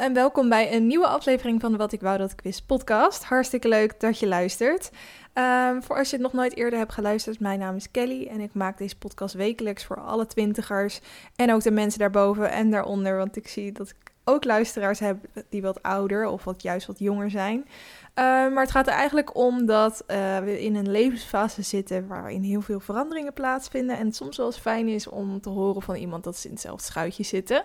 en 0.00 0.14
welkom 0.14 0.48
bij 0.48 0.74
een 0.74 0.86
nieuwe 0.86 1.06
aflevering 1.06 1.60
van 1.60 1.72
de 1.72 1.78
Wat 1.78 1.92
ik 1.92 2.00
wou 2.00 2.18
dat 2.18 2.32
ik 2.32 2.40
wist 2.40 2.66
podcast. 2.66 3.24
Hartstikke 3.24 3.68
leuk 3.68 4.00
dat 4.00 4.18
je 4.18 4.26
luistert. 4.26 4.90
Ehm, 5.32 5.80
voor 5.80 5.96
als 5.96 6.10
je 6.10 6.16
het 6.16 6.24
nog 6.24 6.32
nooit 6.32 6.56
eerder 6.56 6.78
hebt 6.78 6.92
geluisterd, 6.92 7.40
mijn 7.40 7.58
naam 7.58 7.76
is 7.76 7.90
Kelly 7.90 8.26
en 8.26 8.40
ik 8.40 8.54
maak 8.54 8.78
deze 8.78 8.98
podcast 8.98 9.34
wekelijks 9.34 9.84
voor 9.84 10.00
alle 10.00 10.26
twintigers 10.26 11.00
en 11.36 11.52
ook 11.52 11.62
de 11.62 11.70
mensen 11.70 11.98
daarboven 11.98 12.50
en 12.50 12.70
daaronder, 12.70 13.16
want 13.16 13.36
ik 13.36 13.48
zie 13.48 13.72
dat 13.72 13.88
ik 13.88 14.10
ook 14.24 14.44
luisteraars 14.44 14.98
heb 14.98 15.16
die 15.48 15.62
wat 15.62 15.82
ouder 15.82 16.26
of 16.26 16.44
wat 16.44 16.62
juist 16.62 16.86
wat 16.86 16.98
jonger 16.98 17.30
zijn. 17.30 17.68
Ehm, 18.14 18.52
maar 18.52 18.62
het 18.62 18.70
gaat 18.70 18.86
er 18.86 18.92
eigenlijk 18.92 19.36
om 19.36 19.66
dat 19.66 20.04
uh, 20.06 20.38
we 20.38 20.62
in 20.62 20.76
een 20.76 20.90
levensfase 20.90 21.62
zitten 21.62 22.06
waarin 22.06 22.42
heel 22.42 22.60
veel 22.60 22.80
veranderingen 22.80 23.32
plaatsvinden. 23.32 23.98
En 23.98 24.12
soms 24.12 24.36
wel 24.36 24.46
eens 24.46 24.58
fijn 24.58 24.88
is 24.88 25.08
om 25.08 25.40
te 25.40 25.48
horen 25.48 25.82
van 25.82 25.94
iemand 25.94 26.24
dat 26.24 26.36
ze 26.36 26.46
in 26.46 26.52
hetzelfde 26.52 26.84
schuitje 26.84 27.22
zitten. 27.22 27.64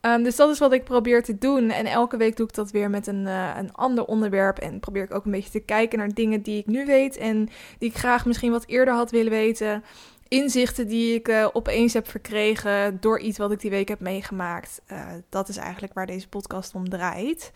Um, 0.00 0.22
dus 0.22 0.36
dat 0.36 0.50
is 0.50 0.58
wat 0.58 0.72
ik 0.72 0.84
probeer 0.84 1.22
te 1.22 1.38
doen. 1.38 1.70
En 1.70 1.86
elke 1.86 2.16
week 2.16 2.36
doe 2.36 2.46
ik 2.46 2.54
dat 2.54 2.70
weer 2.70 2.90
met 2.90 3.06
een, 3.06 3.26
uh, 3.26 3.50
een 3.56 3.72
ander 3.72 4.04
onderwerp. 4.04 4.58
En 4.58 4.80
probeer 4.80 5.02
ik 5.02 5.14
ook 5.14 5.24
een 5.24 5.30
beetje 5.30 5.50
te 5.50 5.60
kijken 5.60 5.98
naar 5.98 6.14
dingen 6.14 6.42
die 6.42 6.58
ik 6.58 6.66
nu 6.66 6.86
weet. 6.86 7.16
En 7.16 7.48
die 7.78 7.88
ik 7.88 7.96
graag 7.96 8.26
misschien 8.26 8.50
wat 8.50 8.66
eerder 8.66 8.94
had 8.94 9.10
willen 9.10 9.32
weten 9.32 9.82
inzichten 10.28 10.88
die 10.88 11.14
ik 11.14 11.28
uh, 11.28 11.48
opeens 11.52 11.92
heb 11.92 12.08
verkregen 12.08 12.96
door 13.00 13.20
iets 13.20 13.38
wat 13.38 13.52
ik 13.52 13.60
die 13.60 13.70
week 13.70 13.88
heb 13.88 14.00
meegemaakt. 14.00 14.80
Uh, 14.92 15.06
dat 15.28 15.48
is 15.48 15.56
eigenlijk 15.56 15.94
waar 15.94 16.06
deze 16.06 16.28
podcast 16.28 16.74
om 16.74 16.88
draait. 16.88 17.52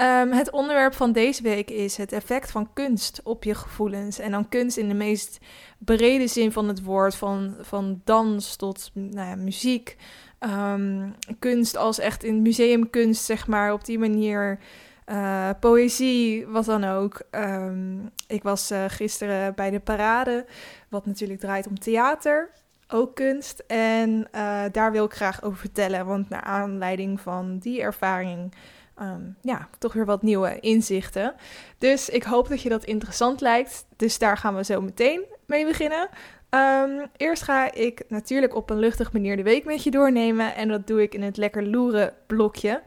Um, 0.00 0.32
het 0.32 0.50
onderwerp 0.50 0.94
van 0.94 1.12
deze 1.12 1.42
week 1.42 1.70
is 1.70 1.96
het 1.96 2.12
effect 2.12 2.50
van 2.50 2.72
kunst 2.72 3.20
op 3.24 3.44
je 3.44 3.54
gevoelens. 3.54 4.18
En 4.18 4.30
dan 4.30 4.48
kunst 4.48 4.76
in 4.76 4.88
de 4.88 4.94
meest 4.94 5.38
brede 5.78 6.26
zin 6.26 6.52
van 6.52 6.68
het 6.68 6.82
woord, 6.82 7.14
van, 7.14 7.54
van 7.60 8.00
dans 8.04 8.56
tot 8.56 8.90
nou 8.94 9.28
ja, 9.28 9.36
muziek. 9.36 9.96
Um, 10.40 11.14
kunst 11.38 11.76
als 11.76 11.98
echt 11.98 12.24
in 12.24 12.42
museumkunst, 12.42 13.24
zeg 13.24 13.46
maar, 13.46 13.72
op 13.72 13.84
die 13.84 13.98
manier. 13.98 14.58
Uh, 15.06 15.50
poëzie, 15.60 16.46
wat 16.46 16.64
dan 16.64 16.84
ook. 16.84 17.22
Um, 17.30 18.10
ik 18.26 18.42
was 18.42 18.70
uh, 18.70 18.84
gisteren 18.88 19.54
bij 19.54 19.70
de 19.70 19.80
parade, 19.80 20.46
wat 20.88 21.06
natuurlijk 21.06 21.40
draait 21.40 21.66
om 21.66 21.78
theater, 21.78 22.50
ook 22.88 23.14
kunst. 23.14 23.64
En 23.66 24.28
uh, 24.34 24.62
daar 24.72 24.92
wil 24.92 25.04
ik 25.04 25.12
graag 25.12 25.42
over 25.42 25.58
vertellen, 25.58 26.06
want 26.06 26.28
naar 26.28 26.40
aanleiding 26.40 27.20
van 27.20 27.58
die 27.58 27.80
ervaring, 27.80 28.54
um, 29.00 29.36
ja, 29.40 29.68
toch 29.78 29.92
weer 29.92 30.06
wat 30.06 30.22
nieuwe 30.22 30.60
inzichten. 30.60 31.34
Dus 31.78 32.08
ik 32.08 32.22
hoop 32.22 32.48
dat 32.48 32.62
je 32.62 32.68
dat 32.68 32.84
interessant 32.84 33.40
lijkt. 33.40 33.86
Dus 33.96 34.18
daar 34.18 34.36
gaan 34.36 34.54
we 34.56 34.64
zo 34.64 34.80
meteen 34.80 35.24
mee 35.46 35.66
beginnen. 35.66 36.08
Um, 36.56 37.06
eerst 37.16 37.42
ga 37.42 37.72
ik 37.72 38.02
natuurlijk 38.08 38.54
op 38.54 38.70
een 38.70 38.78
luchtig 38.78 39.12
manier 39.12 39.36
de 39.36 39.42
week 39.42 39.64
met 39.64 39.82
je 39.82 39.90
doornemen. 39.90 40.54
En 40.54 40.68
dat 40.68 40.86
doe 40.86 41.02
ik 41.02 41.14
in 41.14 41.22
het 41.22 41.36
lekker 41.36 41.66
loeren 41.66 42.14
blokje. 42.26 42.82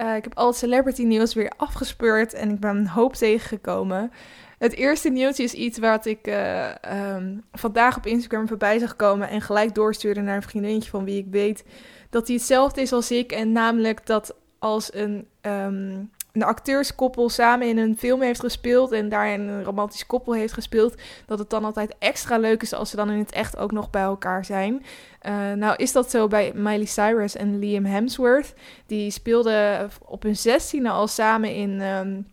Uh, 0.00 0.16
ik 0.16 0.24
heb 0.24 0.34
al 0.34 0.46
het 0.46 0.56
celebrity 0.56 1.02
nieuws 1.02 1.34
weer 1.34 1.52
afgespeurd 1.56 2.32
en 2.32 2.50
ik 2.50 2.60
ben 2.60 2.76
een 2.76 2.88
hoop 2.88 3.14
tegengekomen. 3.14 4.12
Het 4.58 4.74
eerste 4.74 5.08
nieuwtje 5.08 5.42
is 5.42 5.52
iets 5.52 5.78
wat 5.78 6.06
ik 6.06 6.26
uh, 6.26 6.68
um, 7.14 7.42
vandaag 7.52 7.96
op 7.96 8.06
Instagram 8.06 8.48
voorbij 8.48 8.78
zag 8.78 8.96
komen. 8.96 9.28
En 9.28 9.40
gelijk 9.40 9.74
doorstuurde 9.74 10.20
naar 10.20 10.36
een 10.36 10.42
vriendinnetje 10.42 10.90
van 10.90 11.04
wie 11.04 11.18
ik 11.18 11.26
weet 11.30 11.64
dat 12.10 12.26
hij 12.26 12.36
hetzelfde 12.36 12.80
is 12.80 12.92
als 12.92 13.10
ik. 13.10 13.32
En 13.32 13.52
namelijk 13.52 14.06
dat 14.06 14.36
als 14.58 14.94
een... 14.94 15.26
Um, 15.42 16.10
een 16.34 16.42
acteurskoppel 16.42 17.28
samen 17.28 17.68
in 17.68 17.78
een 17.78 17.98
film 17.98 18.22
heeft 18.22 18.40
gespeeld 18.40 18.92
en 18.92 19.08
daarin 19.08 19.40
een 19.40 19.64
romantisch 19.64 20.06
koppel 20.06 20.32
heeft 20.32 20.52
gespeeld, 20.52 20.94
dat 21.26 21.38
het 21.38 21.50
dan 21.50 21.64
altijd 21.64 21.94
extra 21.98 22.38
leuk 22.38 22.62
is 22.62 22.72
als 22.72 22.90
ze 22.90 22.96
dan 22.96 23.10
in 23.10 23.18
het 23.18 23.32
echt 23.32 23.56
ook 23.56 23.72
nog 23.72 23.90
bij 23.90 24.02
elkaar 24.02 24.44
zijn. 24.44 24.84
Uh, 25.22 25.52
nou 25.52 25.76
is 25.76 25.92
dat 25.92 26.10
zo 26.10 26.28
bij 26.28 26.52
Miley 26.54 26.84
Cyrus 26.84 27.36
en 27.36 27.58
Liam 27.58 27.84
Hemsworth. 27.84 28.54
Die 28.86 29.10
speelden 29.10 29.90
op 30.04 30.22
hun 30.22 30.36
zestiende 30.36 30.90
al 30.90 31.08
samen 31.08 31.54
in 31.54 31.80
um, 31.80 32.26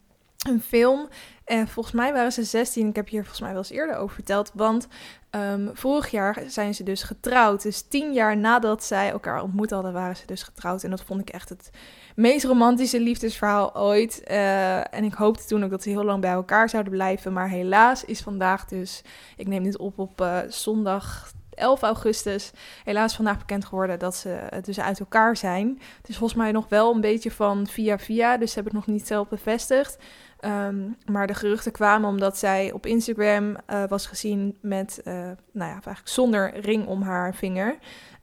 een 0.50 0.62
film. 0.62 1.08
En 1.52 1.68
volgens 1.68 1.96
mij 1.96 2.14
waren 2.14 2.32
ze 2.32 2.44
16. 2.44 2.88
Ik 2.88 2.96
heb 2.96 3.08
hier 3.10 3.20
volgens 3.20 3.42
mij 3.42 3.50
wel 3.50 3.58
eens 3.58 3.70
eerder 3.70 3.96
over 3.96 4.16
verteld. 4.16 4.52
Want 4.54 4.88
um, 5.32 5.70
vorig 5.74 6.12
jaar 6.12 6.44
zijn 6.48 6.76
ze 6.76 6.84
dus 6.84 7.04
getrouwd. 7.04 7.62
Dus 7.62 7.82
tien 7.82 8.14
jaar 8.14 8.38
nadat 8.38 8.84
zij 8.84 9.10
elkaar 9.10 9.42
ontmoet 9.42 9.70
hadden, 9.70 9.94
waren 9.94 10.16
ze 10.16 10.26
dus 10.26 10.44
getrouwd. 10.44 10.84
En 10.84 10.90
dat 10.90 11.04
vond 11.04 11.22
ik 11.22 11.30
echt 11.30 11.50
het 11.50 11.70
meest 12.16 12.46
romantische 12.46 13.00
liefdesverhaal 13.00 13.76
ooit. 13.76 14.22
Uh, 14.28 14.94
en 14.94 15.04
ik 15.04 15.14
hoopte 15.14 15.46
toen 15.46 15.64
ook 15.64 15.70
dat 15.70 15.84
ze 15.84 15.90
heel 15.90 16.04
lang 16.04 16.22
bij 16.22 16.32
elkaar 16.32 16.70
zouden 16.70 16.92
blijven. 16.94 17.34
Maar 17.34 17.50
helaas 17.50 18.06
is 18.06 18.22
vandaag 18.22 18.66
dus, 18.66 19.02
ik 19.38 19.48
neem 19.48 19.64
dit 19.64 19.78
op 19.78 20.00
op 20.00 20.22
uh, 20.22 20.38
zondag 20.48 21.32
11 21.50 21.82
augustus, 21.82 22.52
helaas 22.84 23.16
vandaag 23.16 23.38
bekend 23.38 23.66
geworden 23.66 24.00
dat 24.00 24.16
ze 24.16 24.40
dus 24.62 24.80
uit 24.80 25.00
elkaar 25.00 25.38
zijn. 25.38 25.82
Het 25.98 26.10
is 26.10 26.18
volgens 26.18 26.40
mij 26.40 26.52
nog 26.52 26.70
wel 26.70 26.94
een 26.94 27.02
beetje 27.02 27.32
van 27.32 27.68
via 27.68 28.00
via, 28.00 28.38
dus 28.38 28.52
ze 28.52 28.56
hebben 28.56 28.76
het 28.76 28.86
nog 28.86 28.96
niet 28.96 29.08
zelf 29.08 29.28
bevestigd. 29.28 29.98
Um, 30.46 30.98
maar 31.06 31.28
de 31.28 31.34
geruchten 31.34 31.72
kwamen 31.72 32.10
omdat 32.10 32.38
zij 32.38 32.72
op 32.72 32.86
Instagram 32.86 33.56
uh, 33.70 33.84
was 33.88 34.06
gezien 34.06 34.58
met, 34.62 35.02
uh, 35.04 35.14
nou 35.52 35.70
ja, 35.70 35.72
eigenlijk 35.72 36.08
zonder 36.08 36.60
ring 36.60 36.88
om 36.88 37.02
haar 37.02 37.36
vinger. 37.36 37.78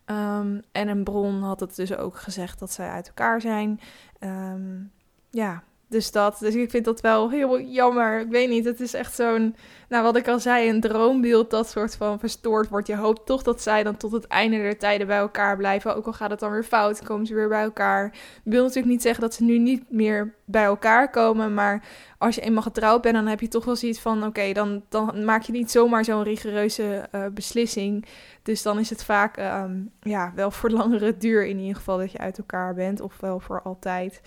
Um, 0.07 0.63
en 0.73 0.89
een 0.89 1.05
bron 1.05 1.43
had 1.43 1.61
het 1.61 1.77
dus 1.77 1.97
ook 1.97 2.17
gezegd 2.17 2.59
dat 2.59 2.73
zij 2.73 2.89
uit 2.89 3.07
elkaar 3.07 3.41
zijn. 3.41 3.81
Um, 4.21 4.93
ja, 5.31 5.63
dus 5.89 6.11
dat. 6.11 6.39
Dus 6.39 6.55
ik 6.55 6.71
vind 6.71 6.85
dat 6.85 7.01
wel 7.01 7.31
heel 7.31 7.61
jammer. 7.61 8.21
Ik 8.21 8.31
weet 8.31 8.49
niet, 8.49 8.65
het 8.65 8.81
is 8.81 8.95
echt 8.95 9.15
zo'n, 9.15 9.57
nou 9.89 10.03
wat 10.03 10.17
ik 10.17 10.29
al 10.29 10.41
zei, 10.41 10.69
een 10.69 10.81
droombeeld 10.81 11.51
dat 11.51 11.69
soort 11.69 11.97
van 11.97 12.19
verstoord 12.19 12.69
wordt. 12.69 12.87
Je 12.87 12.97
hoopt 12.97 13.27
toch 13.27 13.43
dat 13.43 13.63
zij 13.63 13.83
dan 13.83 13.97
tot 13.97 14.13
het 14.13 14.27
einde 14.27 14.57
der 14.57 14.79
tijden 14.79 15.07
bij 15.07 15.19
elkaar 15.19 15.57
blijven. 15.57 15.97
Ook 15.97 16.07
al 16.07 16.13
gaat 16.13 16.31
het 16.31 16.41
dan 16.41 16.51
weer 16.51 16.65
fout, 16.65 17.03
komen 17.03 17.27
ze 17.27 17.35
weer 17.35 17.49
bij 17.49 17.63
elkaar. 17.63 18.07
Ik 18.45 18.53
wil 18.53 18.63
natuurlijk 18.63 18.93
niet 18.93 19.03
zeggen 19.03 19.21
dat 19.21 19.35
ze 19.35 19.45
nu 19.45 19.59
niet 19.59 19.91
meer 19.91 20.35
bij 20.45 20.65
elkaar 20.65 21.11
komen. 21.11 21.55
Maar 21.55 21.85
als 22.19 22.35
je 22.35 22.41
eenmaal 22.41 22.63
getrouwd 22.63 23.03
bent, 23.03 23.15
dan 23.15 23.27
heb 23.27 23.41
je 23.41 23.49
toch 23.49 23.65
wel 23.65 23.77
zoiets 23.77 24.01
van, 24.01 24.25
oké, 24.25 24.53
dan, 24.53 24.83
dan 24.89 25.25
maak 25.25 25.43
je 25.43 25.53
niet 25.53 25.71
zomaar 25.71 26.05
zo'n 26.05 26.23
rigoureuze 26.23 27.09
uh, 27.15 27.27
beslissing. 27.27 28.07
Dus 28.43 28.63
dan 28.63 28.79
is 28.79 28.91
het 28.91 29.05
vaak, 29.05 29.37
um, 29.37 29.91
ja, 30.01 30.33
wel 30.35 30.51
voor 30.51 30.71
langere 30.81 31.17
duur 31.17 31.47
in 31.47 31.59
ieder 31.59 31.77
geval 31.77 31.99
dat 31.99 32.13
je 32.13 32.19
uit 32.19 32.39
elkaar 32.39 32.75
bent. 32.75 33.01
Of 33.01 33.21
wel 33.21 33.41
voor 33.41 33.63
altijd. 33.63 34.21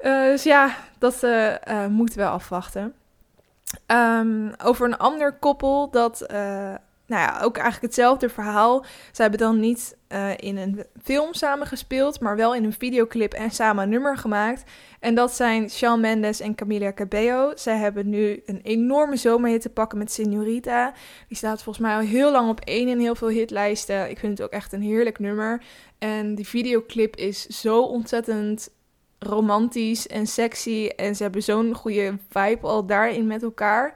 Uh, 0.00 0.22
dus 0.22 0.42
ja, 0.42 0.76
dat 0.98 1.22
uh, 1.22 1.54
uh, 1.68 1.86
moeten 1.86 2.18
we 2.18 2.26
afwachten. 2.26 2.94
Um, 3.86 4.52
over 4.64 4.86
een 4.86 4.96
ander 4.96 5.32
koppel 5.32 5.90
dat, 5.90 6.24
nou 7.06 7.22
ja, 7.22 7.40
ook 7.42 7.56
eigenlijk 7.56 7.86
hetzelfde 7.86 8.28
verhaal. 8.28 8.84
Ze 9.12 9.22
hebben 9.22 9.40
dan 9.40 9.60
niet 9.60 9.96
in 10.36 10.56
een 10.56 10.84
film 11.02 11.34
samen 11.34 11.66
gespeeld, 11.66 12.20
maar 12.20 12.36
wel 12.36 12.54
in 12.54 12.64
een 12.64 12.72
videoclip 12.72 13.32
en 13.32 13.50
samen 13.50 13.82
een 13.82 13.88
nummer 13.88 14.16
gemaakt. 14.16 14.64
En 15.00 15.14
dat 15.14 15.32
zijn 15.32 15.70
Shawn 15.70 16.00
Mendes 16.00 16.40
en 16.40 16.54
Camila 16.54 16.92
Cabello. 16.92 17.52
Zij 17.54 17.76
hebben 17.76 18.08
nu 18.08 18.42
een 18.46 18.60
enorme 18.62 19.16
zomerhit 19.16 19.60
te 19.60 19.70
pakken 19.70 19.98
met 19.98 20.12
Senorita. 20.12 20.92
Die 21.28 21.36
staat 21.36 21.62
volgens 21.62 21.86
mij 21.86 21.94
al 21.94 22.00
heel 22.00 22.30
lang 22.30 22.48
op 22.48 22.60
één 22.60 22.88
in 22.88 22.98
heel 22.98 23.14
veel 23.14 23.28
hitlijsten. 23.28 24.10
Ik 24.10 24.18
vind 24.18 24.38
het 24.38 24.46
ook 24.46 24.52
echt 24.52 24.72
een 24.72 24.82
heerlijk 24.82 25.18
nummer. 25.18 25.62
En 25.98 26.34
die 26.34 26.48
videoclip 26.48 27.16
is 27.16 27.46
zo 27.46 27.82
ontzettend 27.82 28.68
romantisch 29.26 30.06
en 30.06 30.26
sexy. 30.26 30.86
En 30.96 31.16
ze 31.16 31.22
hebben 31.22 31.42
zo'n 31.42 31.74
goede 31.74 32.18
vibe 32.28 32.66
al 32.66 32.86
daarin 32.86 33.26
met 33.26 33.42
elkaar. 33.42 33.94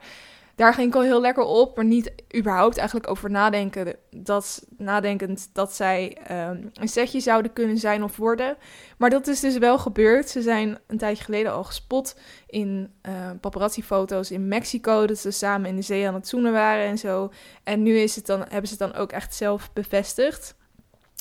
Daar 0.60 0.74
ging 0.74 0.88
ik 0.88 0.94
al 0.94 1.02
heel 1.02 1.20
lekker 1.20 1.44
op, 1.44 1.76
maar 1.76 1.84
niet 1.84 2.12
überhaupt 2.36 2.76
eigenlijk 2.76 3.10
over 3.10 3.30
nadenken. 3.30 3.96
Dat, 4.10 4.66
nadenkend 4.76 5.50
dat 5.52 5.74
zij 5.74 6.16
um, 6.30 6.70
een 6.74 6.88
setje 6.88 7.20
zouden 7.20 7.52
kunnen 7.52 7.78
zijn 7.78 8.02
of 8.02 8.16
worden. 8.16 8.56
Maar 8.98 9.10
dat 9.10 9.26
is 9.26 9.40
dus 9.40 9.58
wel 9.58 9.78
gebeurd. 9.78 10.28
Ze 10.28 10.42
zijn 10.42 10.78
een 10.86 10.98
tijdje 10.98 11.24
geleden 11.24 11.52
al 11.52 11.64
gespot 11.64 12.16
in 12.46 12.92
uh, 13.08 13.30
paparazzi-foto's 13.40 14.30
in 14.30 14.48
Mexico. 14.48 15.06
Dat 15.06 15.18
ze 15.18 15.30
samen 15.30 15.68
in 15.68 15.76
de 15.76 15.82
zee 15.82 16.08
aan 16.08 16.14
het 16.14 16.28
zoenen 16.28 16.52
waren 16.52 16.84
en 16.84 16.98
zo. 16.98 17.32
En 17.64 17.82
nu 17.82 17.98
is 17.98 18.16
het 18.16 18.26
dan, 18.26 18.38
hebben 18.48 18.68
ze 18.68 18.82
het 18.82 18.92
dan 18.92 19.00
ook 19.02 19.12
echt 19.12 19.34
zelf 19.34 19.72
bevestigd. 19.72 20.54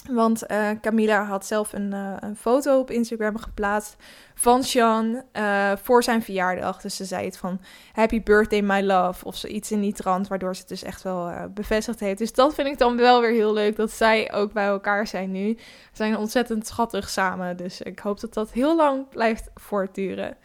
Want 0.07 0.44
uh, 0.51 0.69
Camila 0.81 1.24
had 1.24 1.46
zelf 1.46 1.74
een, 1.74 1.94
uh, 1.94 2.13
een, 2.19 2.36
foto 2.36 2.80
op 2.80 2.92
Instagram 2.92 3.38
geplaatst 3.38 3.96
van 4.36 4.63
Sean 4.63 5.24
uh, 5.34 5.72
voor 5.81 6.04
zijn 6.04 6.22
verjaardag. 6.22 6.81
Dus 6.81 6.96
ze 6.96 7.06
zei 7.06 7.25
het 7.25 7.38
van 7.38 7.62
Happy 7.94 8.24
Birthday 8.24 8.62
My 8.62 8.81
Love 8.81 9.25
of 9.25 9.36
zoiets 9.36 9.72
in 9.72 9.81
die 9.81 9.94
trant, 9.94 10.28
waardoor 10.28 10.56
ze 10.56 10.60
het 10.60 10.69
dus 10.69 10.84
echt 10.84 11.01
wel 11.01 11.31
bevestigd 11.54 12.00
heeft. 12.00 12.18
Dus 12.18 12.34
dat 12.34 12.54
vind 12.54 12.68
ik 12.68 12.78
dan 12.78 12.98
wel 12.98 13.22
weer 13.22 13.31
heel 13.31 13.54
leuk, 13.54 13.75
dat 13.75 13.92
zij 13.92 14.34
ook 14.34 14.54
bij 14.54 14.66
elkaar 14.66 15.07
zijn 15.07 15.31
nu. 15.31 15.54
Ze 15.57 15.63
zijn 15.94 16.18
ontzettend 16.18 16.68
schattig 16.68 17.10
samen, 17.10 17.57
dus 17.57 17.81
ik 17.81 18.00
hoop 18.00 18.19
dat 18.19 18.34
dat 18.34 18.52
heel 18.52 18.75
lang 18.75 19.10
blijft 19.10 19.50
voortduren. 19.56 20.38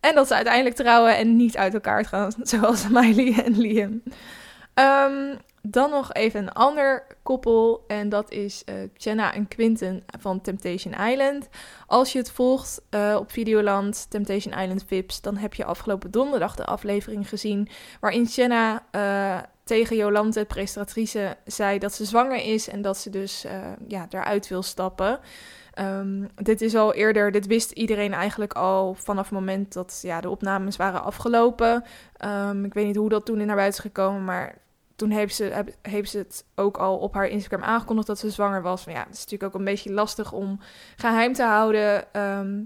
En 0.00 0.14
dat 0.14 0.26
ze 0.26 0.34
uiteindelijk 0.34 0.76
trouwen 0.76 1.16
en 1.16 1.36
niet 1.36 1.56
uit 1.56 1.74
elkaar 1.74 2.04
gaan, 2.04 2.32
zoals 2.42 2.88
Miley 2.88 3.42
en 3.44 3.58
Liam. 3.58 4.02
Um, 4.74 5.38
dan 5.62 5.90
nog 5.90 6.12
even 6.12 6.40
een 6.40 6.52
ander 6.52 7.06
koppel 7.22 7.84
en 7.86 8.08
dat 8.08 8.30
is 8.30 8.62
uh, 8.66 8.74
Jenna 8.96 9.34
en 9.34 9.48
Quinten 9.48 10.04
van 10.18 10.40
Temptation 10.40 10.94
Island. 10.94 11.48
Als 11.86 12.12
je 12.12 12.18
het 12.18 12.30
volgt 12.30 12.80
uh, 12.90 13.16
op 13.18 13.30
Videoland, 13.30 14.10
Temptation 14.10 14.58
Island 14.58 14.84
Vips, 14.86 15.20
dan 15.20 15.36
heb 15.36 15.54
je 15.54 15.64
afgelopen 15.64 16.10
donderdag 16.10 16.56
de 16.56 16.64
aflevering 16.64 17.28
gezien 17.28 17.68
waarin 18.00 18.24
Jenna 18.24 18.84
uh, 18.92 19.38
tegen 19.64 19.96
Jolante, 19.96 20.38
de 20.38 20.44
presentatrice, 20.44 21.36
zei 21.44 21.78
dat 21.78 21.94
ze 21.94 22.04
zwanger 22.04 22.44
is 22.44 22.68
en 22.68 22.82
dat 22.82 22.98
ze 22.98 23.10
dus 23.10 23.46
ja, 23.88 24.06
daaruit 24.08 24.48
wil 24.48 24.62
stappen. 24.62 25.20
Ehm, 25.80 26.24
dit 26.34 26.60
is 26.60 26.74
al 26.74 26.94
eerder, 26.94 27.32
dit 27.32 27.46
wist 27.46 27.70
iedereen 27.70 28.12
eigenlijk 28.12 28.52
al 28.52 28.94
vanaf 28.94 29.24
het 29.24 29.38
moment 29.38 29.72
dat 29.72 29.98
ja, 30.02 30.20
de 30.20 30.30
opnames 30.30 30.76
waren 30.76 31.02
afgelopen. 31.02 31.84
Ehm, 32.16 32.64
ik 32.64 32.74
weet 32.74 32.86
niet 32.86 32.96
hoe 32.96 33.08
dat 33.08 33.24
toen 33.24 33.40
in 33.40 33.46
naar 33.46 33.56
buiten 33.56 33.84
is 33.84 33.90
gekomen, 33.90 34.24
maar 34.24 34.58
toen 35.00 35.10
heeft 35.10 35.34
ze, 35.34 35.64
heeft 35.82 36.10
ze 36.10 36.18
het 36.18 36.44
ook 36.54 36.76
al 36.76 36.98
op 36.98 37.14
haar 37.14 37.28
Instagram 37.28 37.62
aangekondigd 37.62 38.06
dat 38.06 38.18
ze 38.18 38.30
zwanger 38.30 38.62
was. 38.62 38.84
Maar 38.84 38.94
ja, 38.94 39.04
het 39.04 39.14
is 39.14 39.24
natuurlijk 39.24 39.54
ook 39.54 39.58
een 39.58 39.64
beetje 39.64 39.92
lastig 39.92 40.32
om 40.32 40.60
geheim 40.96 41.32
te 41.32 41.42
houden. 41.42 42.12
Ehm, 42.12 42.62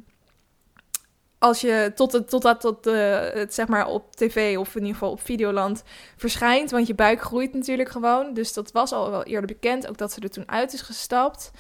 als 1.39 1.61
je 1.61 1.93
tot 1.95 2.13
het, 2.13 2.29
tot 2.29 2.61
tot, 2.61 2.87
uh, 2.87 3.19
het 3.21 3.55
zeg 3.55 3.69
maar 3.69 3.87
op 3.87 4.17
tv 4.17 4.59
of 4.59 4.75
in 4.75 4.81
ieder 4.81 4.93
geval 4.93 5.11
op 5.11 5.21
Videoland 5.21 5.83
verschijnt. 6.17 6.71
Want 6.71 6.87
je 6.87 6.95
buik 6.95 7.21
groeit 7.21 7.55
natuurlijk 7.55 7.89
gewoon. 7.89 8.35
Dus 8.35 8.53
dat 8.53 8.73
was 8.73 8.93
al 8.93 9.11
wel 9.11 9.23
eerder 9.23 9.47
bekend. 9.47 9.87
Ook 9.89 9.99
dat 9.99 10.13
ze 10.13 10.21
er 10.21 10.31
toen 10.31 10.51
uit 10.51 10.73
is 10.73 10.81
gestapt. 10.81 11.51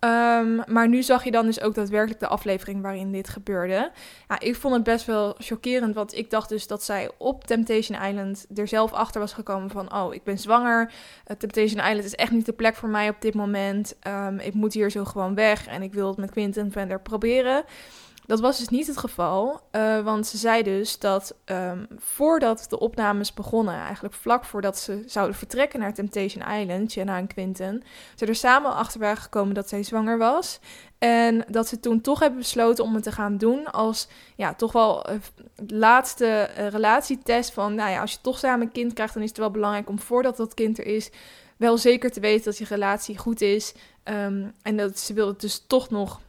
Um, 0.00 0.62
maar 0.66 0.88
nu 0.88 1.02
zag 1.02 1.24
je 1.24 1.30
dan 1.30 1.46
dus 1.46 1.60
ook 1.60 1.74
daadwerkelijk 1.74 2.20
de 2.20 2.26
aflevering 2.26 2.82
waarin 2.82 3.12
dit 3.12 3.28
gebeurde. 3.28 3.90
Ja, 4.28 4.40
ik 4.40 4.56
vond 4.56 4.74
het 4.74 4.82
best 4.82 5.06
wel 5.06 5.34
chockerend, 5.38 5.94
want 5.94 6.14
ik 6.14 6.30
dacht 6.30 6.48
dus 6.48 6.66
dat 6.66 6.82
zij 6.82 7.10
op 7.18 7.44
Temptation 7.44 8.02
Island 8.02 8.46
er 8.54 8.68
zelf 8.68 8.92
achter 8.92 9.20
was 9.20 9.32
gekomen 9.32 9.70
van... 9.70 9.94
oh, 9.94 10.14
ik 10.14 10.24
ben 10.24 10.38
zwanger, 10.38 10.92
uh, 11.26 11.36
Temptation 11.36 11.86
Island 11.86 12.04
is 12.04 12.14
echt 12.14 12.30
niet 12.30 12.46
de 12.46 12.52
plek 12.52 12.74
voor 12.74 12.88
mij 12.88 13.08
op 13.08 13.20
dit 13.20 13.34
moment. 13.34 13.96
Um, 14.06 14.38
ik 14.38 14.54
moet 14.54 14.72
hier 14.72 14.90
zo 14.90 15.04
gewoon 15.04 15.34
weg 15.34 15.66
en 15.66 15.82
ik 15.82 15.92
wil 15.92 16.08
het 16.08 16.16
met 16.16 16.30
Quinten 16.30 16.72
verder 16.72 17.00
proberen. 17.00 17.64
Dat 18.26 18.40
was 18.40 18.58
dus 18.58 18.68
niet 18.68 18.86
het 18.86 18.96
geval, 18.96 19.60
uh, 19.72 20.00
want 20.00 20.26
ze 20.26 20.36
zei 20.36 20.62
dus 20.62 20.98
dat 20.98 21.34
um, 21.44 21.86
voordat 21.96 22.66
de 22.68 22.78
opnames 22.78 23.34
begonnen, 23.34 23.74
eigenlijk 23.74 24.14
vlak 24.14 24.44
voordat 24.44 24.78
ze 24.78 25.02
zouden 25.06 25.36
vertrekken 25.36 25.80
naar 25.80 25.94
Temptation 25.94 26.48
Island, 26.60 26.92
Jenna 26.92 27.16
en 27.16 27.26
Quinten, 27.26 27.82
ze 28.14 28.26
er 28.26 28.34
samen 28.34 28.74
achter 28.74 29.00
waren 29.00 29.22
gekomen 29.22 29.54
dat 29.54 29.68
zij 29.68 29.82
zwanger 29.82 30.18
was. 30.18 30.60
En 30.98 31.44
dat 31.48 31.68
ze 31.68 31.80
toen 31.80 32.00
toch 32.00 32.20
hebben 32.20 32.38
besloten 32.38 32.84
om 32.84 32.94
het 32.94 33.02
te 33.02 33.12
gaan 33.12 33.36
doen 33.36 33.70
als 33.70 34.08
ja, 34.36 34.54
toch 34.54 34.72
wel 34.72 35.10
uh, 35.10 35.16
laatste 35.66 36.50
uh, 36.58 36.68
relatietest 36.68 37.52
van, 37.52 37.74
nou 37.74 37.90
ja, 37.90 38.00
als 38.00 38.12
je 38.12 38.18
toch 38.20 38.38
samen 38.38 38.66
een 38.66 38.72
kind 38.72 38.92
krijgt, 38.92 39.14
dan 39.14 39.22
is 39.22 39.28
het 39.28 39.38
wel 39.38 39.50
belangrijk 39.50 39.88
om 39.88 39.98
voordat 39.98 40.36
dat 40.36 40.54
kind 40.54 40.78
er 40.78 40.86
is, 40.86 41.10
wel 41.56 41.78
zeker 41.78 42.10
te 42.10 42.20
weten 42.20 42.44
dat 42.44 42.58
je 42.58 42.64
relatie 42.64 43.18
goed 43.18 43.40
is. 43.40 43.74
Um, 44.04 44.52
en 44.62 44.76
dat 44.76 44.98
ze 44.98 45.14
wilde 45.14 45.34
dus 45.38 45.64
toch 45.66 45.90
nog 45.90 46.20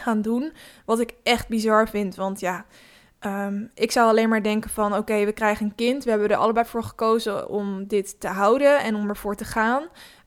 gaan 0.00 0.22
doen. 0.22 0.52
Wat 0.84 1.00
ik 1.00 1.14
echt 1.22 1.48
bizar 1.48 1.88
vind, 1.88 2.14
want 2.14 2.40
ja, 2.40 2.64
um, 3.20 3.70
ik 3.74 3.92
zou 3.92 4.08
alleen 4.08 4.28
maar 4.28 4.42
denken 4.42 4.70
van 4.70 4.96
oké, 4.96 5.24
we 5.24 5.32
krijgen 5.32 5.66
een 5.66 5.74
kind. 5.74 6.04
We 6.04 6.10
hebben 6.10 6.28
er 6.28 6.36
allebei 6.36 6.66
voor 6.66 6.84
gekozen 6.84 7.48
om 7.48 7.86
dit 7.86 8.20
te 8.20 8.28
houden 8.28 8.80
en 8.80 8.94
om 8.94 9.08
ervoor 9.08 9.36
te 9.36 9.44
gaan. 9.44 9.82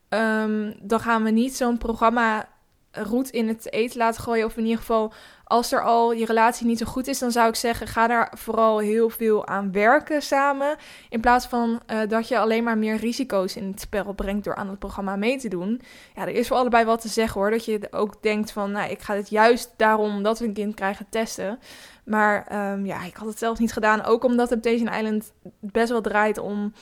Um, 0.08 0.74
dan 0.82 1.00
gaan 1.00 1.22
we 1.22 1.30
niet 1.30 1.56
zo'n 1.56 1.78
programma 1.78 2.48
roet 2.92 3.30
in 3.30 3.48
het 3.48 3.72
eten 3.72 3.98
laten 3.98 4.22
gooien. 4.22 4.46
Of 4.46 4.56
in 4.56 4.62
ieder 4.62 4.78
geval, 4.78 5.12
als 5.44 5.72
er 5.72 5.82
al 5.82 6.12
je 6.12 6.26
relatie 6.26 6.66
niet 6.66 6.78
zo 6.78 6.86
goed 6.86 7.06
is, 7.06 7.18
dan 7.18 7.32
zou 7.32 7.48
ik 7.48 7.54
zeggen: 7.54 7.86
ga 7.86 8.06
daar 8.06 8.32
vooral 8.36 8.78
heel 8.78 9.10
veel 9.10 9.46
aan 9.46 9.72
werken 9.72 10.22
samen. 10.22 10.76
In 11.08 11.20
plaats 11.20 11.46
van 11.46 11.80
uh, 11.86 12.00
dat 12.08 12.28
je 12.28 12.38
alleen 12.38 12.64
maar 12.64 12.78
meer 12.78 12.96
risico's 12.96 13.56
in 13.56 13.66
het 13.66 13.80
spel 13.80 14.12
brengt 14.12 14.44
door 14.44 14.54
aan 14.54 14.68
het 14.68 14.78
programma 14.78 15.16
mee 15.16 15.38
te 15.38 15.48
doen. 15.48 15.80
Ja, 16.14 16.22
er 16.22 16.34
is 16.34 16.48
voor 16.48 16.56
allebei 16.56 16.84
wat 16.84 17.00
te 17.00 17.08
zeggen 17.08 17.40
hoor. 17.40 17.50
Dat 17.50 17.64
je 17.64 17.88
ook 17.90 18.22
denkt 18.22 18.52
van: 18.52 18.70
nou, 18.70 18.90
ik 18.90 19.02
ga 19.02 19.14
dit 19.14 19.28
juist 19.28 19.72
daarom 19.76 20.22
dat 20.22 20.38
we 20.38 20.44
een 20.44 20.52
kind 20.52 20.74
krijgen 20.74 21.06
testen. 21.08 21.58
Maar 22.04 22.70
um, 22.72 22.86
ja, 22.86 23.04
ik 23.04 23.16
had 23.16 23.28
het 23.28 23.38
zelf 23.38 23.58
niet 23.58 23.72
gedaan. 23.72 24.04
Ook 24.04 24.24
omdat 24.24 24.48
Temptation 24.48 24.94
Island 24.94 25.32
best 25.60 25.90
wel 25.90 26.00
draait 26.00 26.38
om. 26.38 26.72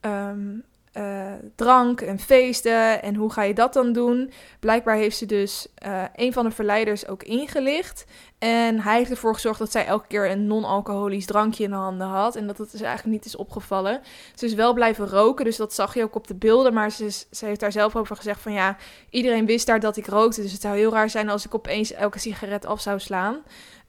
Um, 0.00 0.64
uh, 0.92 1.32
drank 1.54 2.00
en 2.00 2.18
feesten. 2.18 3.02
En 3.02 3.14
hoe 3.14 3.32
ga 3.32 3.42
je 3.42 3.54
dat 3.54 3.72
dan 3.72 3.92
doen? 3.92 4.32
Blijkbaar 4.60 4.96
heeft 4.96 5.16
ze 5.16 5.26
dus 5.26 5.66
uh, 5.86 6.02
een 6.14 6.32
van 6.32 6.44
de 6.44 6.50
verleiders 6.50 7.06
ook 7.06 7.22
ingelicht. 7.22 8.04
En 8.38 8.80
hij 8.80 8.96
heeft 8.96 9.10
ervoor 9.10 9.34
gezorgd 9.34 9.58
dat 9.58 9.72
zij 9.72 9.86
elke 9.86 10.06
keer 10.06 10.30
een 10.30 10.46
non-alcoholisch 10.46 11.26
drankje 11.26 11.64
in 11.64 11.70
de 11.70 11.76
handen 11.76 12.06
had. 12.06 12.36
En 12.36 12.46
dat 12.46 12.58
het 12.58 12.70
dus 12.70 12.80
eigenlijk 12.80 13.16
niet 13.16 13.24
is 13.24 13.36
opgevallen. 13.36 14.00
Ze 14.34 14.44
is 14.44 14.54
wel 14.54 14.72
blijven 14.72 15.08
roken, 15.08 15.44
dus 15.44 15.56
dat 15.56 15.74
zag 15.74 15.94
je 15.94 16.02
ook 16.02 16.14
op 16.14 16.26
de 16.26 16.34
beelden. 16.34 16.74
Maar 16.74 16.90
ze, 16.90 17.10
ze 17.30 17.44
heeft 17.46 17.60
daar 17.60 17.72
zelf 17.72 17.96
over 17.96 18.16
gezegd 18.16 18.40
van 18.40 18.52
ja, 18.52 18.76
iedereen 19.10 19.46
wist 19.46 19.66
daar 19.66 19.80
dat 19.80 19.96
ik 19.96 20.06
rookte. 20.06 20.42
Dus 20.42 20.52
het 20.52 20.60
zou 20.60 20.76
heel 20.76 20.92
raar 20.92 21.10
zijn 21.10 21.28
als 21.28 21.44
ik 21.44 21.54
opeens 21.54 21.92
elke 21.92 22.18
sigaret 22.18 22.66
af 22.66 22.80
zou 22.80 22.98
slaan. 22.98 23.36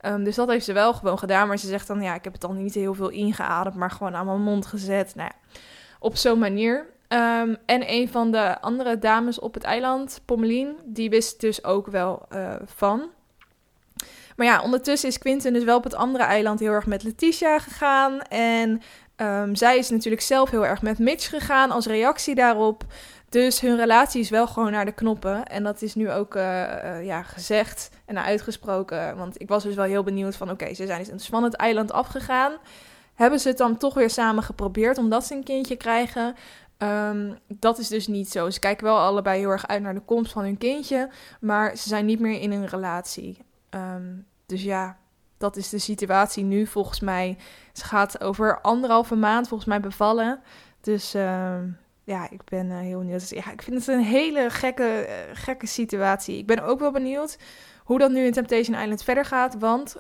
Um, 0.06 0.24
dus 0.24 0.36
dat 0.36 0.50
heeft 0.50 0.66
ze 0.66 0.74
wel 0.74 0.94
gewoon 0.94 1.20
gedaan. 1.20 1.48
Maar 1.48 1.60
ze 1.60 1.68
zegt 1.68 1.88
dan 1.88 2.02
ja, 2.02 2.16
ik 2.16 2.24
heb 2.24 2.34
het 2.34 2.42
dan 2.42 2.64
niet 2.64 2.74
heel 2.74 2.94
veel 2.94 3.10
ingeademd, 3.10 3.76
maar 3.76 3.92
gewoon 3.92 4.16
aan 4.16 4.26
mijn 4.26 4.42
mond 4.42 4.66
gezet. 4.66 5.16
Nou 5.16 5.30
ja, 5.32 5.60
op 6.00 6.16
zo'n 6.16 6.40
manier. 6.40 6.93
Um, 7.14 7.58
en 7.66 7.92
een 7.92 8.10
van 8.10 8.32
de 8.32 8.62
andere 8.62 9.00
dames 9.00 9.40
op 9.40 9.54
het 9.54 9.64
eiland, 9.64 10.22
Pommelien, 10.26 10.76
die 10.86 11.10
wist 11.10 11.42
dus 11.42 11.64
ook 11.64 11.88
wel 11.88 12.26
uh, 12.34 12.54
van. 12.66 13.10
Maar 14.36 14.48
ja, 14.48 14.62
ondertussen 14.62 15.10
is 15.10 15.18
Quinten 15.18 15.54
dus 15.54 15.64
wel 15.64 15.78
op 15.78 15.84
het 15.84 15.96
andere 15.96 16.24
eiland 16.24 16.60
heel 16.60 16.72
erg 16.72 16.86
met 16.86 17.04
Letitia 17.04 17.60
gegaan. 17.60 18.22
En 18.22 18.82
um, 19.18 19.56
zij 19.56 19.78
is 19.78 19.90
natuurlijk 19.90 20.22
zelf 20.22 20.50
heel 20.50 20.66
erg 20.66 20.82
met 20.82 21.00
Mitch 21.00 21.30
gegaan 21.30 21.72
als 21.72 21.86
reactie 21.86 22.36
daarop. 22.36 22.84
Dus 23.30 23.60
hun 23.60 23.78
relatie 23.78 24.22
is 24.22 24.30
wel 24.30 24.48
gewoon 24.48 24.72
naar 24.72 24.86
de 24.86 24.92
knoppen. 24.92 25.46
En 25.46 25.64
dat 25.64 25.82
is 25.82 25.96
nu 25.96 26.12
ook 26.12 26.36
uh, 26.36 26.44
uh, 26.44 27.06
ja, 27.06 27.24
gezegd 27.24 27.90
en 28.06 28.24
uitgesproken. 28.24 29.18
Want 29.18 29.42
ik 29.42 29.48
was 29.48 29.64
dus 29.64 29.76
wel 29.76 29.86
heel 29.86 30.04
benieuwd 30.04 30.36
van... 30.36 30.50
oké, 30.50 30.74
ze 30.74 30.86
zijn 30.86 31.04
dus 31.04 31.28
van 31.28 31.44
het 31.44 31.56
eiland 31.56 31.92
afgegaan. 31.92 32.54
Hebben 33.14 33.40
ze 33.40 33.48
het 33.48 33.58
dan 33.58 33.78
toch 33.78 33.94
weer 33.94 34.10
samen 34.10 34.44
geprobeerd 34.44 34.98
omdat 34.98 35.26
ze 35.26 35.36
een 35.36 35.44
kindje 35.44 35.76
krijgen? 35.76 36.36
Um, 36.84 37.38
dat 37.48 37.78
is 37.78 37.88
dus 37.88 38.08
niet 38.08 38.30
zo. 38.30 38.50
Ze 38.50 38.60
kijken 38.60 38.86
wel 38.86 38.98
allebei 38.98 39.40
heel 39.40 39.50
erg 39.50 39.68
uit 39.68 39.82
naar 39.82 39.94
de 39.94 40.00
komst 40.06 40.32
van 40.32 40.44
hun 40.44 40.58
kindje, 40.58 41.10
maar 41.40 41.78
ze 41.78 41.88
zijn 41.88 42.06
niet 42.06 42.20
meer 42.20 42.42
in 42.42 42.52
een 42.52 42.68
relatie. 42.68 43.38
Um, 43.70 44.26
dus 44.46 44.64
ja, 44.64 44.98
dat 45.38 45.58
is 45.58 45.70
de 45.70 45.80
situatie 45.80 46.44
nu 46.44 46.68
volgens 46.68 47.00
mij. 47.00 47.38
Ze 47.74 47.86
gaat 47.86 48.22
over 48.22 48.62
anderhalve 48.62 49.16
maand 49.16 49.48
volgens 49.48 49.70
mij 49.70 49.80
bevallen. 49.80 50.42
Dus 50.82 51.14
um, 51.14 51.78
ja, 52.04 52.30
ik 52.30 52.44
ben 52.44 52.66
uh, 52.66 52.78
heel 52.78 53.00
benieuwd. 53.00 53.30
Ja, 53.30 53.52
ik 53.52 53.62
vind 53.62 53.78
het 53.78 53.88
een 53.88 54.04
hele 54.04 54.50
gekke, 54.50 55.06
uh, 55.08 55.14
gekke 55.34 55.68
situatie. 55.68 56.38
Ik 56.38 56.48
ben 56.48 56.64
ook 56.64 56.80
wel 56.80 56.92
benieuwd 56.92 57.38
hoe 57.84 58.00
dat 58.00 58.12
nu 58.12 58.26
in 58.26 58.32
Temptation 58.32 58.82
Island 58.82 59.04
verder 59.04 59.26
gaat, 59.26 59.58
want 59.60 59.96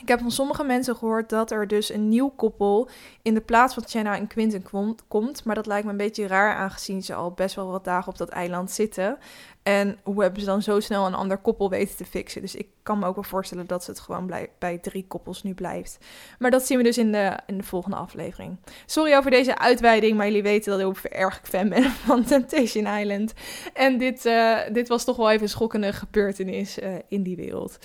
ik 0.00 0.08
heb 0.08 0.20
van 0.20 0.30
sommige 0.30 0.64
mensen 0.64 0.96
gehoord 0.96 1.28
dat 1.28 1.50
er 1.50 1.66
dus 1.66 1.92
een 1.92 2.08
nieuw 2.08 2.28
koppel 2.28 2.88
in 3.22 3.34
de 3.34 3.40
plaats 3.40 3.74
van 3.74 3.82
Jenna 3.86 4.16
en 4.16 4.26
Quinten 4.26 4.64
komt. 5.08 5.44
Maar 5.44 5.54
dat 5.54 5.66
lijkt 5.66 5.84
me 5.84 5.90
een 5.90 5.96
beetje 5.96 6.26
raar 6.26 6.54
aangezien 6.54 7.02
ze 7.02 7.14
al 7.14 7.30
best 7.30 7.54
wel 7.54 7.70
wat 7.70 7.84
dagen 7.84 8.12
op 8.12 8.18
dat 8.18 8.28
eiland 8.28 8.70
zitten. 8.70 9.18
En 9.62 9.98
hoe 10.02 10.22
hebben 10.22 10.40
ze 10.40 10.46
dan 10.46 10.62
zo 10.62 10.80
snel 10.80 11.06
een 11.06 11.14
ander 11.14 11.38
koppel 11.38 11.70
weten 11.70 11.96
te 11.96 12.04
fixen? 12.04 12.40
Dus 12.40 12.54
ik 12.54 12.68
kan 12.82 12.98
me 12.98 13.06
ook 13.06 13.14
wel 13.14 13.24
voorstellen 13.24 13.66
dat 13.66 13.84
ze 13.84 13.90
het 13.90 14.00
gewoon 14.00 14.30
bij 14.58 14.78
drie 14.78 15.04
koppels 15.08 15.42
nu 15.42 15.54
blijft. 15.54 15.98
Maar 16.38 16.50
dat 16.50 16.66
zien 16.66 16.78
we 16.78 16.84
dus 16.84 16.98
in 16.98 17.12
de, 17.12 17.38
in 17.46 17.56
de 17.56 17.64
volgende 17.64 17.96
aflevering. 17.96 18.56
Sorry 18.86 19.16
over 19.16 19.30
deze 19.30 19.58
uitweiding, 19.58 20.16
maar 20.16 20.26
jullie 20.26 20.42
weten 20.42 20.70
dat 20.70 20.80
ik 20.80 20.86
ook 20.86 20.96
erg 20.96 21.40
fan 21.42 21.68
ben 21.68 21.84
van 22.06 22.24
Temptation 22.24 22.86
Island. 22.86 23.32
En 23.74 23.98
dit, 23.98 24.24
uh, 24.24 24.58
dit 24.72 24.88
was 24.88 25.04
toch 25.04 25.16
wel 25.16 25.30
even 25.30 25.42
een 25.42 25.48
schokkende 25.48 25.92
gebeurtenis 25.92 26.78
uh, 26.78 26.94
in 27.08 27.22
die 27.22 27.36
wereld. 27.36 27.78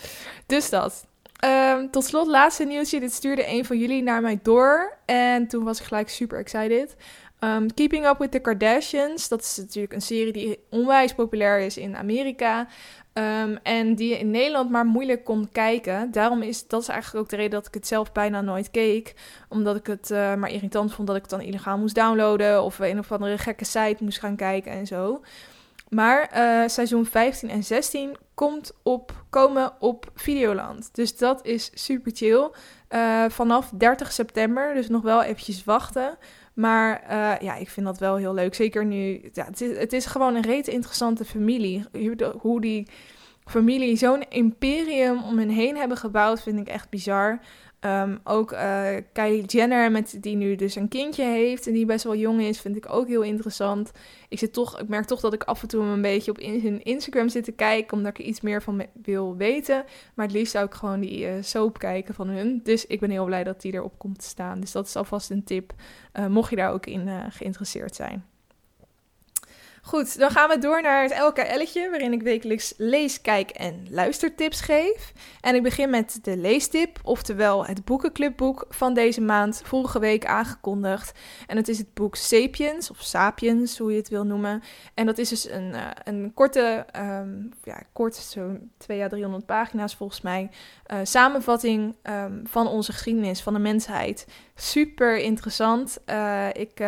Dus 0.45 0.69
dat. 0.69 1.09
Um, 1.45 1.91
tot 1.91 2.05
slot, 2.05 2.27
laatste 2.27 2.63
nieuwsje. 2.63 2.99
Dit 2.99 3.13
stuurde 3.13 3.47
een 3.47 3.65
van 3.65 3.77
jullie 3.77 4.03
naar 4.03 4.21
mij 4.21 4.39
door. 4.43 4.97
En 5.05 5.47
toen 5.47 5.63
was 5.63 5.79
ik 5.79 5.85
gelijk 5.85 6.09
super 6.09 6.39
excited. 6.39 6.95
Um, 7.39 7.73
Keeping 7.73 8.07
Up 8.07 8.17
with 8.17 8.31
the 8.31 8.39
Kardashians. 8.39 9.27
Dat 9.27 9.41
is 9.41 9.57
natuurlijk 9.57 9.93
een 9.93 10.01
serie 10.01 10.33
die 10.33 10.59
onwijs 10.69 11.13
populair 11.13 11.59
is 11.59 11.77
in 11.77 11.95
Amerika. 11.95 12.67
Um, 13.13 13.59
en 13.63 13.95
die 13.95 14.09
je 14.09 14.19
in 14.19 14.31
Nederland 14.31 14.69
maar 14.69 14.85
moeilijk 14.85 15.23
kon 15.23 15.49
kijken. 15.51 16.11
Daarom 16.11 16.41
is 16.41 16.67
dat 16.67 16.81
is 16.81 16.87
eigenlijk 16.87 17.23
ook 17.23 17.29
de 17.29 17.35
reden 17.35 17.51
dat 17.51 17.67
ik 17.67 17.73
het 17.73 17.87
zelf 17.87 18.11
bijna 18.11 18.41
nooit 18.41 18.71
keek. 18.71 19.15
Omdat 19.49 19.75
ik 19.75 19.87
het 19.87 20.09
uh, 20.09 20.35
maar 20.35 20.51
irritant 20.51 20.93
vond 20.93 21.07
dat 21.07 21.15
ik 21.15 21.21
het 21.21 21.31
dan 21.31 21.41
illegaal 21.41 21.77
moest 21.77 21.95
downloaden. 21.95 22.63
Of 22.63 22.79
een 22.79 22.99
of 22.99 23.11
andere 23.11 23.37
gekke 23.37 23.65
site 23.65 23.97
moest 23.99 24.19
gaan 24.19 24.35
kijken 24.35 24.71
en 24.71 24.87
zo. 24.87 25.21
Maar 25.89 26.31
uh, 26.35 26.67
seizoen 26.67 27.05
15 27.05 27.49
en 27.49 27.63
16 27.63 28.17
komt 28.47 28.73
op, 28.83 29.23
komen 29.29 29.73
op 29.79 30.11
Videoland. 30.15 30.89
Dus 30.93 31.17
dat 31.17 31.45
is 31.45 31.71
super 31.73 32.11
chill. 32.15 32.49
Uh, 32.89 33.25
vanaf 33.29 33.71
30 33.77 34.11
september, 34.11 34.73
dus 34.73 34.89
nog 34.89 35.01
wel 35.01 35.23
eventjes 35.23 35.63
wachten. 35.63 36.17
Maar 36.53 37.03
uh, 37.03 37.39
ja, 37.39 37.55
ik 37.55 37.69
vind 37.69 37.85
dat 37.85 37.97
wel 37.97 38.15
heel 38.15 38.33
leuk. 38.33 38.55
Zeker 38.55 38.85
nu, 38.85 39.29
ja, 39.33 39.45
het, 39.45 39.61
is, 39.61 39.77
het 39.77 39.93
is 39.93 40.05
gewoon 40.05 40.35
een 40.35 40.41
reet 40.41 40.67
interessante 40.67 41.25
familie. 41.25 41.85
Hoe 42.37 42.61
die 42.61 42.87
familie 43.45 43.95
zo'n 43.95 44.23
imperium 44.29 45.23
om 45.23 45.37
hen 45.37 45.49
heen 45.49 45.77
hebben 45.77 45.97
gebouwd, 45.97 46.41
vind 46.41 46.59
ik 46.59 46.67
echt 46.67 46.89
bizar. 46.89 47.39
Um, 47.85 48.19
ook 48.23 48.51
uh, 48.51 48.87
Kylie 49.13 49.45
Jenner, 49.45 49.91
met, 49.91 50.17
die 50.19 50.35
nu 50.35 50.55
dus 50.55 50.75
een 50.75 50.87
kindje 50.87 51.23
heeft 51.23 51.67
en 51.67 51.73
die 51.73 51.85
best 51.85 52.03
wel 52.03 52.15
jong 52.15 52.41
is, 52.41 52.61
vind 52.61 52.75
ik 52.75 52.93
ook 52.93 53.07
heel 53.07 53.21
interessant. 53.21 53.91
Ik, 54.29 54.39
zit 54.39 54.53
toch, 54.53 54.79
ik 54.79 54.87
merk 54.87 55.05
toch 55.05 55.19
dat 55.19 55.33
ik 55.33 55.43
af 55.43 55.61
en 55.61 55.67
toe 55.67 55.83
een 55.83 56.01
beetje 56.01 56.31
op 56.31 56.37
in, 56.37 56.61
hun 56.61 56.83
Instagram 56.83 57.29
zit 57.29 57.43
te 57.43 57.51
kijken, 57.51 57.97
omdat 57.97 58.11
ik 58.11 58.19
er 58.19 58.29
iets 58.29 58.41
meer 58.41 58.61
van 58.61 58.85
wil 59.03 59.35
weten. 59.37 59.83
Maar 60.13 60.25
het 60.25 60.35
liefst 60.35 60.51
zou 60.51 60.65
ik 60.65 60.73
gewoon 60.73 60.99
die 60.99 61.25
uh, 61.25 61.33
soap 61.41 61.79
kijken 61.79 62.13
van 62.13 62.27
hun. 62.27 62.59
Dus 62.63 62.85
ik 62.85 62.99
ben 62.99 63.09
heel 63.09 63.25
blij 63.25 63.43
dat 63.43 63.61
die 63.61 63.73
erop 63.73 63.97
komt 63.97 64.19
te 64.19 64.25
staan. 64.25 64.59
Dus 64.59 64.71
dat 64.71 64.87
is 64.87 64.95
alvast 64.95 65.29
een 65.29 65.43
tip, 65.43 65.73
uh, 66.19 66.27
mocht 66.27 66.49
je 66.49 66.55
daar 66.55 66.71
ook 66.71 66.85
in 66.85 67.09
geïnteresseerd 67.31 67.95
zijn. 67.95 68.25
Goed, 69.83 70.19
dan 70.19 70.31
gaan 70.31 70.49
we 70.49 70.57
door 70.57 70.81
naar 70.81 71.03
het 71.03 71.19
LKL'tje, 71.19 71.89
waarin 71.89 72.13
ik 72.13 72.21
wekelijks 72.21 72.73
lees, 72.77 73.21
kijk 73.21 73.49
en 73.49 73.85
luistertips 73.89 74.61
geef. 74.61 75.13
En 75.41 75.55
ik 75.55 75.63
begin 75.63 75.89
met 75.89 76.19
de 76.21 76.37
leestip, 76.37 76.99
oftewel 77.03 77.65
het 77.65 77.85
boekenclubboek 77.85 78.65
van 78.69 78.93
deze 78.93 79.21
maand, 79.21 79.61
vorige 79.65 79.99
week 79.99 80.25
aangekondigd. 80.25 81.19
En 81.47 81.57
het 81.57 81.67
is 81.67 81.77
het 81.77 81.93
boek 81.93 82.15
Sapiens, 82.15 82.91
of 82.91 83.01
Sapiens, 83.01 83.77
hoe 83.77 83.91
je 83.91 83.97
het 83.97 84.09
wil 84.09 84.23
noemen. 84.23 84.61
En 84.93 85.05
dat 85.05 85.17
is 85.17 85.29
dus 85.29 85.49
een, 85.49 85.69
uh, 85.73 85.87
een 86.03 86.31
korte, 86.33 86.85
um, 86.95 87.49
ja, 87.63 87.83
kort, 87.93 88.15
zo'n 88.15 88.71
2 88.77 89.03
à 89.03 89.07
300 89.07 89.45
pagina's 89.45 89.95
volgens 89.95 90.21
mij, 90.21 90.49
uh, 90.93 90.99
samenvatting 91.03 91.95
um, 92.03 92.41
van 92.43 92.67
onze 92.67 92.91
geschiedenis, 92.91 93.41
van 93.41 93.53
de 93.53 93.59
mensheid. 93.59 94.27
Super 94.55 95.17
interessant. 95.17 95.97
Uh, 96.05 96.47
ik 96.53 96.83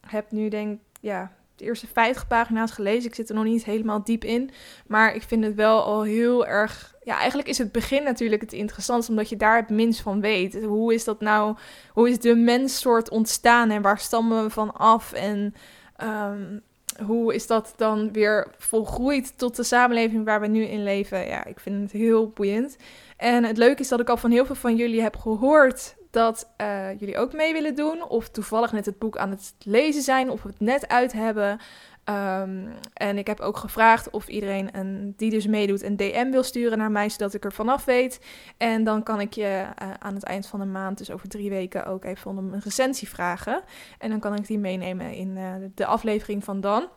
heb 0.00 0.30
nu 0.30 0.48
denk 0.48 0.80
ja, 1.00 1.32
de 1.62 1.68
eerste 1.68 1.86
50 1.86 2.26
pagina's 2.26 2.70
gelezen. 2.70 3.08
Ik 3.08 3.14
zit 3.14 3.28
er 3.28 3.34
nog 3.34 3.44
niet 3.44 3.64
helemaal 3.64 4.04
diep 4.04 4.24
in. 4.24 4.50
Maar 4.86 5.14
ik 5.14 5.22
vind 5.22 5.44
het 5.44 5.54
wel 5.54 5.82
al 5.82 6.02
heel 6.02 6.46
erg. 6.46 6.94
Ja, 7.04 7.18
eigenlijk 7.18 7.48
is 7.48 7.58
het 7.58 7.72
begin 7.72 8.02
natuurlijk 8.02 8.42
het 8.42 8.52
interessantste, 8.52 9.12
omdat 9.12 9.28
je 9.28 9.36
daar 9.36 9.56
het 9.56 9.68
minst 9.68 10.00
van 10.00 10.20
weet. 10.20 10.64
Hoe 10.64 10.94
is 10.94 11.04
dat 11.04 11.20
nou? 11.20 11.56
Hoe 11.92 12.08
is 12.08 12.18
de 12.18 12.34
menssoort 12.34 13.10
ontstaan 13.10 13.70
en 13.70 13.82
waar 13.82 13.98
stammen 13.98 14.42
we 14.42 14.50
van 14.50 14.72
af? 14.74 15.12
En 15.12 15.54
um, 16.02 16.62
hoe 17.06 17.34
is 17.34 17.46
dat 17.46 17.74
dan 17.76 18.12
weer 18.12 18.54
volgroeid 18.58 19.38
tot 19.38 19.56
de 19.56 19.62
samenleving 19.62 20.24
waar 20.24 20.40
we 20.40 20.46
nu 20.46 20.64
in 20.64 20.82
leven? 20.82 21.26
Ja, 21.26 21.44
ik 21.44 21.60
vind 21.60 21.82
het 21.82 21.92
heel 21.92 22.28
boeiend. 22.28 22.76
En 23.16 23.44
het 23.44 23.56
leuke 23.56 23.82
is 23.82 23.88
dat 23.88 24.00
ik 24.00 24.08
al 24.08 24.16
van 24.16 24.30
heel 24.30 24.46
veel 24.46 24.54
van 24.54 24.76
jullie 24.76 25.02
heb 25.02 25.16
gehoord 25.16 25.94
dat 26.12 26.52
uh, 26.60 26.98
jullie 26.98 27.18
ook 27.18 27.32
mee 27.32 27.52
willen 27.52 27.74
doen. 27.74 28.08
Of 28.08 28.28
toevallig 28.28 28.72
net 28.72 28.86
het 28.86 28.98
boek 28.98 29.16
aan 29.16 29.30
het 29.30 29.54
lezen 29.58 30.02
zijn. 30.02 30.30
Of 30.30 30.42
het 30.42 30.60
net 30.60 30.88
uit 30.88 31.12
hebben. 31.12 31.60
Um, 32.04 32.68
en 32.94 33.18
ik 33.18 33.26
heb 33.26 33.40
ook 33.40 33.56
gevraagd 33.56 34.10
of 34.10 34.28
iedereen 34.28 34.78
een, 34.78 35.14
die 35.16 35.30
dus 35.30 35.46
meedoet 35.46 35.82
een 35.82 35.96
DM 35.96 36.30
wil 36.30 36.42
sturen 36.42 36.78
naar 36.78 36.90
mij, 36.90 37.08
zodat 37.08 37.34
ik 37.34 37.44
er 37.44 37.52
vanaf 37.52 37.84
weet. 37.84 38.20
En 38.56 38.84
dan 38.84 39.02
kan 39.02 39.20
ik 39.20 39.32
je 39.32 39.64
uh, 39.82 39.90
aan 39.98 40.14
het 40.14 40.22
eind 40.22 40.46
van 40.46 40.60
de 40.60 40.66
maand, 40.66 40.98
dus 40.98 41.10
over 41.10 41.28
drie 41.28 41.50
weken, 41.50 41.86
ook 41.86 42.04
even 42.04 42.36
een 42.36 42.60
recensie 42.64 43.08
vragen. 43.08 43.62
En 43.98 44.10
dan 44.10 44.20
kan 44.20 44.34
ik 44.34 44.46
die 44.46 44.58
meenemen 44.58 45.12
in 45.14 45.36
uh, 45.36 45.54
de 45.74 45.86
aflevering 45.86 46.44
van 46.44 46.60
dan. 46.60 46.88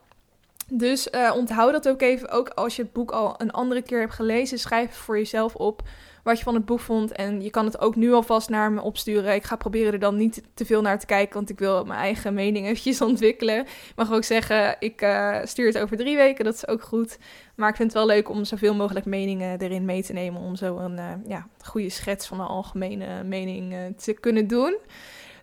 Dus 0.68 1.10
onthoud 1.34 1.72
dat 1.72 1.88
ook 1.88 2.02
even. 2.02 2.30
Ook 2.30 2.50
als 2.50 2.76
je 2.76 2.82
het 2.82 2.94
boek 2.94 3.12
al 3.12 3.36
een 3.38 3.52
andere 3.52 3.82
keer 3.82 4.00
hebt 4.00 4.14
gelezen, 4.14 4.60
schrijf 4.60 4.96
voor 4.96 5.18
jezelf 5.18 5.56
op 5.56 5.82
wat 6.26 6.38
je 6.38 6.44
van 6.44 6.54
het 6.54 6.66
boek 6.66 6.80
vond. 6.80 7.12
En 7.12 7.42
je 7.42 7.50
kan 7.50 7.66
het 7.66 7.80
ook 7.80 7.96
nu 7.96 8.14
alvast 8.14 8.50
naar 8.50 8.72
me 8.72 8.82
opsturen. 8.82 9.36
Ik 9.36 9.44
ga 9.44 9.56
proberen 9.56 9.94
er 9.94 10.00
dan 10.00 10.18
niet 10.18 10.42
te 10.54 10.66
veel 10.66 10.82
naar 10.82 11.00
te 11.00 11.06
kijken, 11.06 11.34
want 11.34 11.50
ik 11.50 11.60
wil 11.60 11.84
mijn 11.84 12.00
eigen 12.00 12.34
mening 12.34 12.66
eventjes 12.66 13.02
ontwikkelen. 13.12 13.60
Ik 13.60 13.94
mag 13.96 14.12
ook 14.12 14.24
zeggen, 14.24 14.76
ik 14.80 15.02
uh, 15.02 15.38
stuur 15.44 15.68
het 15.68 15.78
over 15.78 15.98
drie 15.98 16.16
weken, 16.16 16.46
dat 16.46 16.54
is 16.54 16.68
ook 16.68 16.82
goed. 16.82 17.18
Maar 17.56 17.70
ik 17.70 17.76
vind 17.76 17.94
het 17.94 17.98
wel 17.98 18.08
leuk 18.08 18.30
om 18.30 18.46
zoveel 18.46 18.76
mogelijk 18.76 19.06
meningen 19.06 19.60
erin 19.60 19.86
mee 19.86 20.04
te 20.04 20.14
nemen, 20.14 20.42
om 20.42 20.56
zo 20.56 20.78
een 20.78 20.98
uh, 20.98 21.12
ja, 21.28 21.48
goede 21.64 21.90
schets 21.90 22.28
van 22.28 22.38
de 22.38 22.44
algemene 22.44 23.24
mening 23.24 23.74
uh, 23.74 23.80
te 23.98 24.14
kunnen 24.14 24.48
doen. 24.48 24.78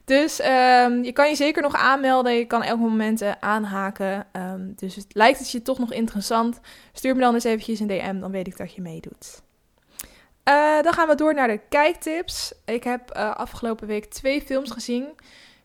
Dus 0.05 0.41
um, 0.41 1.05
je 1.05 1.13
kan 1.13 1.29
je 1.29 1.35
zeker 1.35 1.63
nog 1.63 1.75
aanmelden. 1.75 2.33
Je 2.33 2.45
kan 2.45 2.63
elk 2.63 2.79
moment 2.79 3.23
aanhaken. 3.41 4.27
Um, 4.33 4.73
dus 4.77 4.95
het 4.95 5.07
lijkt 5.09 5.39
het 5.39 5.51
je 5.51 5.63
toch 5.63 5.79
nog 5.79 5.93
interessant. 5.93 6.61
Stuur 6.93 7.15
me 7.15 7.21
dan 7.21 7.35
eens 7.35 7.45
eventjes 7.45 7.81
een 7.81 7.87
DM, 7.87 8.21
dan 8.21 8.31
weet 8.31 8.47
ik 8.47 8.57
dat 8.57 8.75
je 8.75 8.81
meedoet. 8.81 9.43
Uh, 10.49 10.83
dan 10.83 10.93
gaan 10.93 11.09
we 11.09 11.15
door 11.15 11.35
naar 11.35 11.49
de 11.49 11.61
kijktips. 11.69 12.53
Ik 12.65 12.85
heb 12.85 13.17
uh, 13.17 13.35
afgelopen 13.35 13.87
week 13.87 14.05
twee 14.05 14.43
films 14.43 14.71
gezien. 14.71 15.09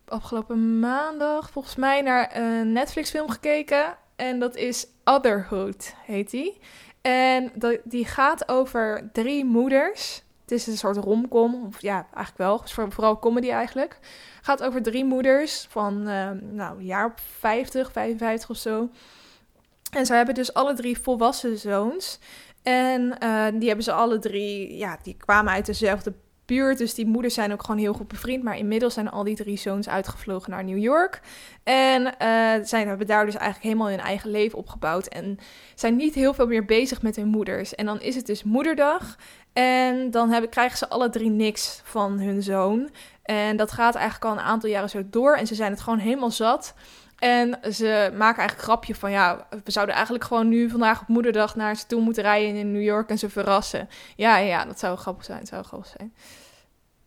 Afgelopen 0.06 0.80
maandag 0.80 1.50
volgens 1.50 1.76
mij 1.76 2.02
naar 2.02 2.36
een 2.36 2.72
Netflix 2.72 3.10
film 3.10 3.30
gekeken. 3.30 3.98
En 4.16 4.40
dat 4.40 4.56
is 4.56 4.88
Otherhood, 5.04 5.94
heet 6.06 6.30
die. 6.30 6.58
En 7.02 7.52
dat, 7.54 7.80
die 7.84 8.06
gaat 8.06 8.50
over 8.50 9.10
drie 9.14 9.46
moeders. 9.46 10.24
Het 10.42 10.52
is 10.52 10.68
een 10.68 10.78
soort 10.78 10.98
romcom, 10.98 11.66
of 11.66 11.82
ja, 11.82 12.08
eigenlijk 12.14 12.38
wel. 12.38 12.90
Vooral 12.90 13.20
comedy 13.20 13.50
eigenlijk. 13.50 14.00
Gaat 14.42 14.64
over 14.64 14.82
drie 14.82 15.06
moeders 15.06 15.68
van 15.70 16.08
uh, 16.08 16.30
nou, 16.32 16.82
jaar 16.82 17.06
op 17.06 17.20
50, 17.40 17.92
55 17.92 18.50
of 18.50 18.58
zo. 18.58 18.90
En 19.92 20.06
ze 20.06 20.14
hebben 20.14 20.36
dus 20.36 20.54
alle 20.54 20.74
drie 20.74 21.00
volwassen 21.00 21.58
zoons. 21.58 22.20
En 22.68 23.02
uh, 23.24 23.46
die 23.54 23.68
hebben 23.68 23.84
ze 23.84 23.92
alle 23.92 24.20
drie, 24.20 24.78
ja, 24.78 24.98
die 25.04 25.18
kwamen 25.18 25.54
uit 25.54 25.66
dezelfde 25.66 26.14
buurt. 26.46 26.78
Dus 26.78 26.94
die 26.94 27.06
moeders 27.06 27.34
zijn 27.34 27.52
ook 27.52 27.62
gewoon 27.62 27.80
heel 27.80 27.94
goed 27.94 28.08
bevriend. 28.08 28.44
Maar 28.44 28.58
inmiddels 28.58 28.94
zijn 28.94 29.10
al 29.10 29.24
die 29.24 29.36
drie 29.36 29.58
zoons 29.58 29.90
uitgevlogen 29.90 30.52
naar 30.52 30.64
New 30.64 30.78
York. 30.78 31.22
En 31.64 32.02
uh, 32.02 32.10
zijn, 32.64 32.88
hebben 32.88 33.08
daar 33.08 33.26
dus 33.26 33.36
eigenlijk 33.36 33.64
helemaal 33.64 33.90
hun 33.90 34.00
eigen 34.00 34.30
leven 34.30 34.58
opgebouwd. 34.58 35.08
En 35.08 35.38
zijn 35.76 35.96
niet 35.96 36.14
heel 36.14 36.34
veel 36.34 36.48
meer 36.48 36.66
bezig 36.66 37.02
met 37.02 37.16
hun 37.16 37.28
moeders. 37.28 37.76
En 37.76 37.86
dan 37.86 38.02
is 38.02 38.16
het 38.16 38.26
dus 38.26 38.44
moederdag. 38.44 39.18
En 39.54 40.12
dan 40.12 40.30
hebben, 40.30 40.50
krijgen 40.50 40.78
ze 40.78 40.90
alle 40.90 41.10
drie 41.10 41.30
niks 41.30 41.82
van 41.84 42.20
hun 42.20 42.44
zoon. 42.44 42.90
En 43.24 43.58
dat 43.58 43.72
gaat 43.72 43.96
eigenlijk 43.96 44.26
al 44.26 44.32
een 44.32 44.50
aantal 44.52 44.70
jaren 44.70 44.90
zo 44.90 45.02
door. 45.10 45.36
En 45.36 45.48
ze 45.48 45.56
zijn 45.56 45.72
het 45.72 45.82
gewoon 45.82 46.00
helemaal 46.00 46.32
zat. 46.32 46.74
En 47.18 47.60
ze 47.74 48.12
maken 48.18 48.38
eigenlijk 48.38 48.68
grapje 48.68 48.96
van 48.96 49.12
ja, 49.12 49.48
we 49.64 49.72
zouden 49.72 49.96
eigenlijk 49.96 50.26
gewoon 50.26 50.48
nu 50.48 50.70
vandaag 50.70 51.02
op 51.02 51.08
moederdag 51.08 51.56
naar 51.56 51.76
ze 51.76 51.86
toe 51.86 52.02
moeten 52.02 52.24
rijden 52.24 52.56
in 52.56 52.72
New 52.72 52.84
York 52.84 53.10
en 53.10 53.18
ze 53.18 53.30
verrassen. 53.30 53.90
Ja, 54.16 54.38
ja, 54.38 54.66
dat 54.66 54.80
zou 54.80 54.98
grappig 54.98 55.26
zijn. 55.26 55.40
Dat 55.40 55.48
zou 55.48 55.64
grappig 55.64 55.94
zijn. 55.98 56.14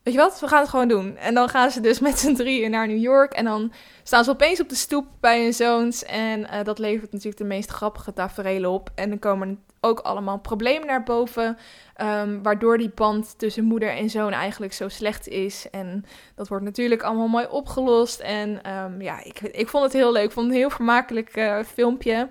Weet 0.02 0.14
je 0.14 0.20
wat? 0.20 0.40
We 0.40 0.48
gaan 0.48 0.60
het 0.60 0.68
gewoon 0.68 0.88
doen. 0.88 1.16
En 1.16 1.34
dan 1.34 1.48
gaan 1.48 1.70
ze 1.70 1.80
dus 1.80 2.00
met 2.08 2.18
z'n 2.18 2.34
drieën 2.34 2.70
naar 2.70 2.86
New 2.86 3.02
York. 3.02 3.32
En 3.32 3.44
dan 3.44 3.72
staan 4.02 4.24
ze 4.24 4.30
opeens 4.30 4.60
op 4.60 4.68
de 4.68 4.74
stoep 4.74 5.06
bij 5.20 5.42
hun 5.42 5.52
zoons. 5.52 6.04
En 6.04 6.40
uh, 6.40 6.64
dat 6.64 6.78
levert 6.78 7.12
natuurlijk 7.12 7.42
de 7.42 7.48
meest 7.48 7.70
grappige 7.70 8.12
tafereelen 8.12 8.70
op. 8.70 8.90
En 8.94 9.08
dan 9.08 9.18
komen 9.18 9.64
ook 9.80 9.98
allemaal 10.00 10.38
problemen 10.38 10.86
naar 10.86 11.02
boven. 11.02 11.58
Um, 12.02 12.42
waardoor 12.42 12.78
die 12.78 12.92
band 12.94 13.38
tussen 13.38 13.64
moeder 13.64 13.96
en 13.96 14.10
zoon 14.10 14.32
eigenlijk 14.32 14.72
zo 14.72 14.88
slecht 14.88 15.28
is. 15.28 15.66
En 15.70 16.04
dat 16.34 16.48
wordt 16.48 16.64
natuurlijk 16.64 17.02
allemaal 17.02 17.28
mooi 17.28 17.46
opgelost. 17.50 18.20
En 18.20 18.70
um, 18.70 19.02
ja, 19.02 19.24
ik, 19.24 19.40
ik 19.40 19.68
vond 19.68 19.84
het 19.84 19.92
heel 19.92 20.12
leuk. 20.12 20.24
Ik 20.24 20.32
vond 20.32 20.46
het 20.46 20.54
een 20.54 20.60
heel 20.60 20.70
vermakelijk 20.70 21.36
uh, 21.36 21.62
filmpje. 21.62 22.28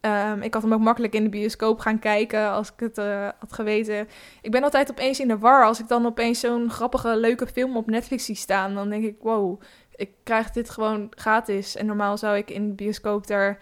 Um, 0.00 0.42
ik 0.42 0.54
had 0.54 0.62
hem 0.62 0.72
ook 0.72 0.80
makkelijk 0.80 1.14
in 1.14 1.22
de 1.22 1.28
bioscoop 1.28 1.78
gaan 1.78 1.98
kijken 1.98 2.50
als 2.50 2.72
ik 2.72 2.80
het 2.80 2.98
uh, 2.98 3.28
had 3.38 3.52
geweten. 3.52 4.08
Ik 4.42 4.50
ben 4.50 4.62
altijd 4.62 4.90
opeens 4.90 5.20
in 5.20 5.28
de 5.28 5.38
war 5.38 5.64
als 5.64 5.80
ik 5.80 5.88
dan 5.88 6.06
opeens 6.06 6.40
zo'n 6.40 6.70
grappige, 6.70 7.16
leuke 7.16 7.46
film 7.46 7.76
op 7.76 7.86
Netflix 7.86 8.24
zie 8.24 8.34
staan. 8.34 8.74
Dan 8.74 8.88
denk 8.88 9.04
ik, 9.04 9.16
wow, 9.20 9.60
ik 9.94 10.10
krijg 10.24 10.50
dit 10.50 10.70
gewoon 10.70 11.06
gratis. 11.10 11.76
En 11.76 11.86
normaal 11.86 12.18
zou 12.18 12.36
ik 12.36 12.50
in 12.50 12.68
de 12.68 12.74
bioscoop 12.74 13.26
daar 13.26 13.58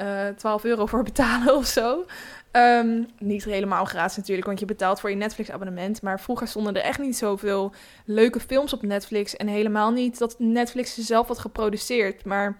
uh, 0.00 0.28
12 0.28 0.64
euro 0.64 0.86
voor 0.86 1.02
betalen 1.02 1.56
of 1.60 1.66
zo. 1.66 2.04
Um, 2.52 3.06
niet 3.18 3.44
helemaal 3.44 3.84
gratis 3.84 4.16
natuurlijk, 4.16 4.46
want 4.46 4.60
je 4.60 4.66
betaalt 4.66 5.00
voor 5.00 5.10
je 5.10 5.16
Netflix-abonnement. 5.16 6.02
Maar 6.02 6.20
vroeger 6.20 6.48
stonden 6.48 6.76
er 6.76 6.82
echt 6.82 6.98
niet 6.98 7.16
zoveel 7.16 7.72
leuke 8.04 8.40
films 8.40 8.72
op 8.72 8.82
Netflix. 8.82 9.36
En 9.36 9.46
helemaal 9.46 9.90
niet 9.90 10.18
dat 10.18 10.34
Netflix 10.38 10.94
ze 10.94 11.02
zelf 11.02 11.28
had 11.28 11.38
geproduceerd. 11.38 12.24
Maar 12.24 12.58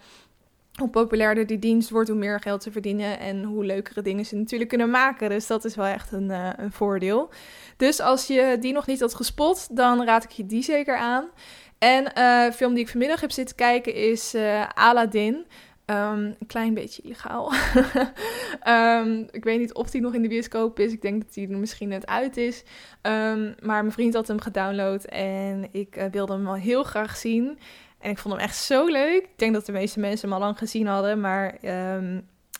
hoe 0.74 0.88
populairder 0.88 1.46
die 1.46 1.58
dienst 1.58 1.90
wordt, 1.90 2.08
hoe 2.08 2.18
meer 2.18 2.40
geld 2.40 2.62
ze 2.62 2.72
verdienen 2.72 3.18
en 3.18 3.44
hoe 3.44 3.64
leukere 3.64 4.02
dingen 4.02 4.26
ze 4.26 4.36
natuurlijk 4.36 4.70
kunnen 4.70 4.90
maken. 4.90 5.28
Dus 5.28 5.46
dat 5.46 5.64
is 5.64 5.74
wel 5.74 5.86
echt 5.86 6.12
een, 6.12 6.30
uh, 6.30 6.48
een 6.56 6.72
voordeel. 6.72 7.28
Dus 7.76 8.00
als 8.00 8.26
je 8.26 8.56
die 8.60 8.72
nog 8.72 8.86
niet 8.86 9.00
had 9.00 9.14
gespot, 9.14 9.76
dan 9.76 10.04
raad 10.04 10.24
ik 10.24 10.30
je 10.30 10.46
die 10.46 10.62
zeker 10.62 10.96
aan. 10.96 11.24
En 11.78 12.12
uh, 12.18 12.50
film 12.50 12.74
die 12.74 12.82
ik 12.82 12.90
vanmiddag 12.90 13.20
heb 13.20 13.30
zitten 13.30 13.56
kijken 13.56 13.94
is 13.94 14.34
uh, 14.34 14.68
Aladdin. 14.74 15.46
Um, 15.90 16.24
een 16.24 16.46
klein 16.46 16.74
beetje 16.74 17.02
illegaal. 17.02 17.52
um, 18.66 19.28
ik 19.38 19.44
weet 19.44 19.58
niet 19.58 19.74
of 19.74 19.90
die 19.90 20.00
nog 20.00 20.14
in 20.14 20.22
de 20.22 20.28
bioscoop 20.28 20.78
is. 20.78 20.92
Ik 20.92 21.02
denk 21.02 21.22
dat 21.22 21.34
die 21.34 21.48
er 21.48 21.58
misschien 21.58 21.88
net 21.88 22.06
uit 22.06 22.36
is. 22.36 22.62
Um, 23.02 23.54
maar 23.62 23.82
mijn 23.82 23.92
vriend 23.92 24.14
had 24.14 24.28
hem 24.28 24.40
gedownload 24.40 25.04
en 25.04 25.68
ik 25.72 25.96
uh, 25.96 26.04
wilde 26.10 26.32
hem 26.32 26.46
al 26.46 26.54
heel 26.54 26.82
graag 26.82 27.16
zien. 27.16 27.58
En 27.98 28.10
ik 28.10 28.18
vond 28.18 28.34
hem 28.34 28.42
echt 28.42 28.56
zo 28.56 28.86
leuk. 28.86 29.22
Ik 29.22 29.38
denk 29.38 29.52
dat 29.52 29.66
de 29.66 29.72
meeste 29.72 30.00
mensen 30.00 30.28
hem 30.28 30.38
al 30.38 30.44
lang 30.44 30.58
gezien 30.58 30.86
hadden. 30.86 31.20
Maar 31.20 31.58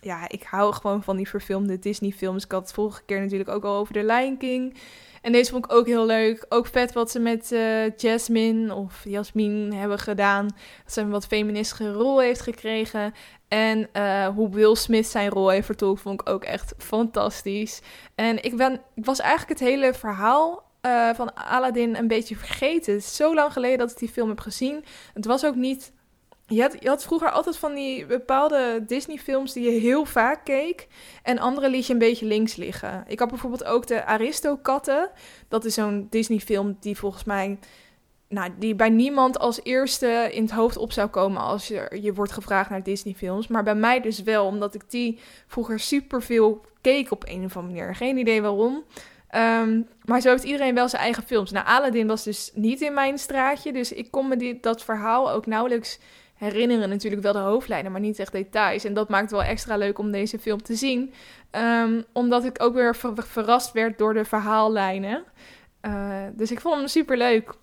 ja, 0.01 0.29
ik 0.29 0.43
hou 0.43 0.73
gewoon 0.73 1.03
van 1.03 1.17
die 1.17 1.29
verfilmde 1.29 1.79
Disney-films. 1.79 2.45
Ik 2.45 2.53
had 2.53 2.61
het 2.61 2.73
vorige 2.73 3.03
keer 3.07 3.21
natuurlijk 3.21 3.51
ook 3.51 3.65
al 3.65 3.77
over 3.77 3.95
The 3.95 4.05
Lion 4.05 4.37
King. 4.37 4.77
En 5.23 5.33
deze 5.33 5.51
vond 5.51 5.65
ik 5.65 5.73
ook 5.73 5.87
heel 5.87 6.07
leuk. 6.07 6.47
Ook 6.49 6.67
vet 6.67 6.93
wat 6.93 7.11
ze 7.11 7.19
met 7.19 7.53
uh, 7.53 7.97
Jasmine 7.97 8.75
of 8.75 9.05
Jasmine 9.05 9.75
hebben 9.75 9.99
gedaan. 9.99 10.47
Dat 10.85 10.93
ze 10.93 11.01
een 11.01 11.11
wat 11.11 11.27
feministische 11.27 11.93
rol 11.93 12.21
heeft 12.21 12.41
gekregen. 12.41 13.15
En 13.49 13.89
uh, 13.93 14.27
hoe 14.27 14.51
Will 14.51 14.75
Smith 14.75 15.07
zijn 15.07 15.31
rol 15.31 15.49
heeft 15.49 15.67
vertolkt, 15.67 16.01
vond 16.01 16.21
ik 16.21 16.29
ook 16.29 16.45
echt 16.45 16.75
fantastisch. 16.79 17.81
En 18.15 18.45
ik, 18.45 18.57
ben, 18.57 18.81
ik 18.95 19.05
was 19.05 19.21
eigenlijk 19.21 19.61
het 19.61 19.69
hele 19.69 19.95
verhaal 19.95 20.63
uh, 20.87 21.15
van 21.15 21.35
Aladdin 21.35 21.97
een 21.97 22.09
beetje 22.09 22.37
vergeten. 22.37 23.03
Zo 23.03 23.35
lang 23.35 23.53
geleden 23.53 23.79
dat 23.79 23.91
ik 23.91 23.99
die 23.99 24.09
film 24.09 24.29
heb 24.29 24.41
gezien. 24.41 24.85
Het 25.15 25.25
was 25.25 25.45
ook 25.45 25.55
niet 25.55 25.93
je 26.51 26.63
had, 26.63 26.85
had, 26.85 27.05
vroeger 27.05 27.31
altijd 27.31 27.57
van 27.57 27.75
die 27.75 28.07
bepaalde 28.07 28.85
Disney-films 28.87 29.53
die 29.53 29.73
je 29.73 29.81
heel 29.81 30.05
vaak 30.05 30.45
keek. 30.45 30.87
En 31.23 31.39
andere 31.39 31.71
liet 31.71 31.87
je 31.87 31.93
een 31.93 31.99
beetje 31.99 32.27
links 32.27 32.57
liggen. 32.57 33.05
Ik 33.07 33.19
had 33.19 33.29
bijvoorbeeld 33.29 33.65
ook 33.65 33.87
de 33.87 34.05
Aristokatten. 34.05 35.11
Dat 35.49 35.65
is 35.65 35.75
zo'n 35.75 36.07
Disney-film 36.11 36.77
die 36.81 36.97
volgens 36.97 37.25
mij 37.25 37.59
nou, 38.29 38.51
die 38.59 38.75
bij 38.75 38.89
niemand 38.89 39.39
als 39.39 39.61
eerste 39.63 40.29
in 40.33 40.43
het 40.43 40.51
hoofd 40.51 40.77
op 40.77 40.93
zou 40.93 41.09
komen 41.09 41.43
als 41.43 41.69
je, 41.69 41.99
je 42.03 42.15
wordt 42.15 42.33
gevraagd 42.33 42.71
naar 42.71 42.83
Disney-films. 42.83 43.47
Maar 43.49 43.63
bij 43.63 43.75
mij 43.75 44.01
dus 44.01 44.23
wel, 44.23 44.47
omdat 44.47 44.75
ik 44.75 44.91
die 44.91 45.19
vroeger 45.47 45.81
super 45.81 46.23
veel 46.23 46.65
keek 46.81 47.11
op 47.11 47.25
een 47.29 47.45
of 47.45 47.57
andere 47.57 47.75
manier. 47.75 47.95
Geen 47.95 48.17
idee 48.17 48.43
waarom. 48.43 48.85
Ehm, 49.29 49.81
maar 50.05 50.21
zo 50.21 50.31
heeft 50.31 50.45
iedereen 50.45 50.75
wel 50.75 50.89
zijn 50.89 51.03
eigen 51.03 51.23
films. 51.23 51.51
Nou, 51.51 51.67
Aladdin 51.67 52.07
was 52.07 52.25
dus 52.25 52.51
niet 52.55 52.81
in 52.81 52.95
mijn 52.95 53.19
straatje. 53.19 53.73
Dus 53.73 53.93
ik 53.93 54.11
kon 54.11 54.29
me 54.29 54.37
die, 54.37 54.61
dat 54.61 54.85
verhaal 54.85 55.31
ook 55.31 55.47
nauwelijks 55.47 55.99
herinneren. 56.41 56.89
Natuurlijk 56.89 57.23
wel 57.23 57.33
de 57.33 57.39
hoofdlijnen, 57.39 57.93
maar 57.93 58.01
niet 58.01 58.19
echt 58.19 58.33
details. 58.33 58.85
En 58.85 58.95
dat 58.95 59.09
maakt 59.09 59.31
wel 59.31 59.43
extra 59.43 59.77
leuk 59.77 59.99
om 59.99 60.11
deze 60.11 60.39
film 60.39 60.63
te 60.63 60.75
zien. 60.75 61.13
Ehm, 61.51 62.03
omdat 62.13 62.45
ik 62.45 62.63
ook 62.63 62.75
weer 62.75 62.97
verrast 63.15 63.73
werd 63.73 63.99
door 63.99 64.15
de 64.15 64.25
verhaallijnen. 64.25 65.25
Uh, 65.83 66.25
dus 66.33 66.51
ik 66.51 66.61
vond 66.61 66.77
hem 66.77 66.87
super 66.87 67.17
leuk. 67.17 67.55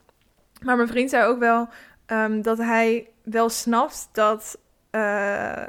Maar 0.62 0.76
mijn 0.76 0.88
vriend 0.88 1.10
zei 1.10 1.26
ook 1.26 1.40
wel 1.40 1.68
um, 2.08 2.42
dat 2.42 2.58
hij 2.58 3.10
wel 3.24 3.50
snapt 3.50 4.10
dat. 4.12 4.58
Uh, 4.92 5.62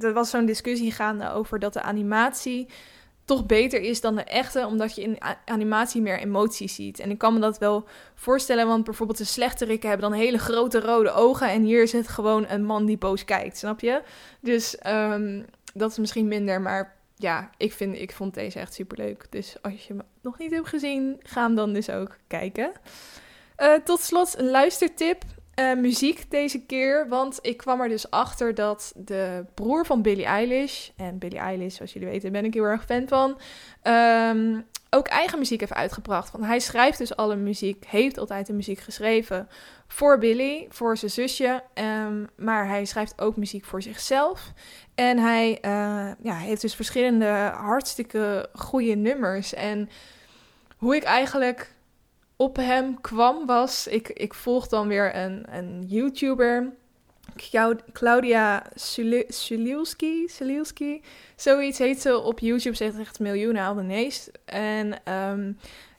er 0.00 0.12
was 0.12 0.30
zo'n 0.30 0.44
discussie 0.44 0.92
gaande 0.92 1.30
over 1.30 1.58
dat 1.58 1.72
de 1.72 1.82
animatie 1.82 2.68
toch 3.30 3.46
beter 3.46 3.80
is 3.80 4.00
dan 4.00 4.14
de 4.14 4.24
echte, 4.24 4.66
omdat 4.66 4.94
je 4.94 5.02
in 5.02 5.18
animatie 5.44 6.02
meer 6.02 6.18
emoties 6.18 6.74
ziet. 6.74 6.98
En 6.98 7.10
ik 7.10 7.18
kan 7.18 7.34
me 7.34 7.40
dat 7.40 7.58
wel 7.58 7.84
voorstellen, 8.14 8.66
want 8.66 8.84
bijvoorbeeld 8.84 9.18
de 9.18 9.24
slechterikken 9.24 9.88
hebben 9.88 10.10
dan 10.10 10.18
hele 10.18 10.38
grote 10.38 10.80
rode 10.80 11.12
ogen 11.12 11.48
en 11.48 11.62
hier 11.62 11.82
is 11.82 11.92
het 11.92 12.08
gewoon 12.08 12.46
een 12.48 12.64
man 12.64 12.86
die 12.86 12.98
boos 12.98 13.24
kijkt, 13.24 13.58
snap 13.58 13.80
je? 13.80 14.02
Dus 14.40 14.76
um, 14.86 15.46
dat 15.74 15.90
is 15.90 15.98
misschien 15.98 16.28
minder, 16.28 16.60
maar 16.60 16.96
ja, 17.16 17.50
ik, 17.56 17.72
vind, 17.72 17.94
ik 17.96 18.12
vond 18.12 18.34
deze 18.34 18.58
echt 18.58 18.74
super 18.74 18.98
leuk. 18.98 19.26
Dus 19.30 19.56
als 19.62 19.86
je 19.86 19.92
hem 19.92 20.02
nog 20.22 20.38
niet 20.38 20.50
hebt 20.50 20.68
gezien, 20.68 21.20
ga 21.22 21.42
hem 21.42 21.54
dan 21.54 21.72
dus 21.72 21.90
ook 21.90 22.16
kijken. 22.26 22.72
Uh, 23.58 23.74
tot 23.84 24.00
slot 24.00 24.38
een 24.38 24.50
luistertip. 24.50 25.24
Uh, 25.60 25.74
muziek 25.74 26.30
deze 26.30 26.60
keer, 26.66 27.08
want 27.08 27.38
ik 27.42 27.56
kwam 27.56 27.80
er 27.80 27.88
dus 27.88 28.10
achter 28.10 28.54
dat 28.54 28.92
de 28.96 29.44
broer 29.54 29.86
van 29.86 30.02
Billie 30.02 30.24
Eilish, 30.24 30.88
en 30.96 31.18
Billie 31.18 31.38
Eilish, 31.38 31.76
zoals 31.76 31.92
jullie 31.92 32.08
weten, 32.08 32.32
ben 32.32 32.44
ik 32.44 32.54
heel 32.54 32.64
erg 32.64 32.84
fan 32.84 33.08
van, 33.08 33.40
um, 33.82 34.66
ook 34.90 35.06
eigen 35.08 35.38
muziek 35.38 35.60
heeft 35.60 35.74
uitgebracht. 35.74 36.32
Want 36.32 36.44
hij 36.44 36.60
schrijft 36.60 36.98
dus 36.98 37.16
alle 37.16 37.36
muziek, 37.36 37.84
heeft 37.86 38.18
altijd 38.18 38.46
de 38.46 38.52
muziek 38.52 38.78
geschreven 38.78 39.48
voor 39.88 40.18
Billy, 40.18 40.66
voor 40.68 40.96
zijn 40.96 41.10
zusje. 41.10 41.62
Um, 41.74 42.28
maar 42.36 42.68
hij 42.68 42.84
schrijft 42.84 43.20
ook 43.20 43.36
muziek 43.36 43.64
voor 43.64 43.82
zichzelf. 43.82 44.52
En 44.94 45.18
hij 45.18 45.50
uh, 45.50 46.10
ja, 46.22 46.34
heeft 46.34 46.60
dus 46.60 46.74
verschillende 46.74 47.52
hartstikke 47.54 48.48
goede 48.52 48.94
nummers. 48.94 49.54
En 49.54 49.88
hoe 50.76 50.96
ik 50.96 51.02
eigenlijk 51.02 51.74
op 52.40 52.56
hem 52.56 53.00
kwam 53.00 53.46
was, 53.46 53.86
ik, 53.86 54.08
ik 54.08 54.34
volg 54.34 54.68
dan 54.68 54.88
weer 54.88 55.16
een, 55.16 55.44
een 55.50 55.84
YouTuber, 55.86 56.72
Claudia 57.92 58.62
Sulilski, 59.28 60.28
Sulilski, 60.28 61.02
zoiets 61.36 61.78
heet 61.78 62.00
ze 62.00 62.18
op 62.18 62.38
YouTube, 62.38 62.76
ze 62.76 62.84
heeft 62.84 62.98
echt 62.98 63.18
miljoenen 63.18 63.62
abonnees. 63.62 64.30
En 64.44 65.12
um, 65.12 65.58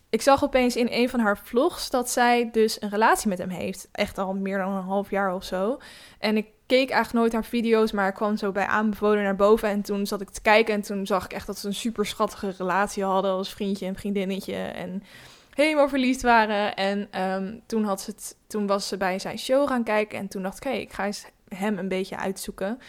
ik 0.10 0.22
zag 0.22 0.44
opeens 0.44 0.76
in 0.76 0.88
een 0.92 1.10
van 1.10 1.20
haar 1.20 1.38
vlogs 1.38 1.90
dat 1.90 2.10
zij 2.10 2.50
dus 2.52 2.82
een 2.82 2.90
relatie 2.90 3.30
met 3.30 3.38
hem 3.38 3.50
heeft. 3.50 3.88
Echt 3.92 4.18
al 4.18 4.34
meer 4.34 4.58
dan 4.58 4.72
een 4.72 4.84
half 4.84 5.10
jaar 5.10 5.36
of 5.36 5.44
zo. 5.44 5.78
En 6.20 6.38
ik 6.38 6.48
keek 6.66 6.90
eigenlijk 6.90 7.14
nooit 7.14 7.34
haar 7.34 7.46
video's, 7.46 7.92
maar 7.92 8.08
ik 8.08 8.14
kwam 8.14 8.38
zo 8.38 8.52
bij 8.52 8.66
aanbevolen 8.66 9.24
naar 9.24 9.36
boven. 9.36 9.70
En 9.70 9.82
toen 9.82 10.06
zat 10.06 10.22
ik 10.22 10.30
te 10.30 10.42
kijken 10.42 10.74
en 10.74 10.82
toen 10.82 11.06
zag 11.06 11.26
ik 11.26 11.34
echt 11.34 11.48
dat 11.48 11.58
ze 11.58 11.68
een 11.68 11.74
super 11.74 12.06
schattige 12.06 12.54
relatie 12.58 13.04
hadden 13.04 13.32
als 13.32 13.54
vriendje 13.54 13.86
en 13.86 13.96
vriendinnetje. 13.96 14.56
En 14.56 15.04
helemaal 15.54 15.90
verliefd 15.90 16.22
waren. 16.22 16.76
En 16.76 17.22
um, 17.22 17.62
toen, 17.66 17.84
had 17.84 18.02
ze 18.02 18.12
het, 18.12 18.38
toen 18.48 18.68
was 18.68 18.88
ze 18.88 18.98
bij 18.98 19.20
zijn 19.20 19.40
show 19.40 19.68
gaan 19.68 19.84
kijken. 19.84 20.20
En 20.20 20.28
toen 20.28 20.44
dacht 20.44 20.58
ik, 20.58 20.64
hé, 20.64 20.78
ik 20.78 20.94
ga 20.94 21.06
eens 21.06 21.26
hem 21.48 21.78
een 21.78 21.88
beetje 21.88 22.18
uitzoeken. 22.18 22.80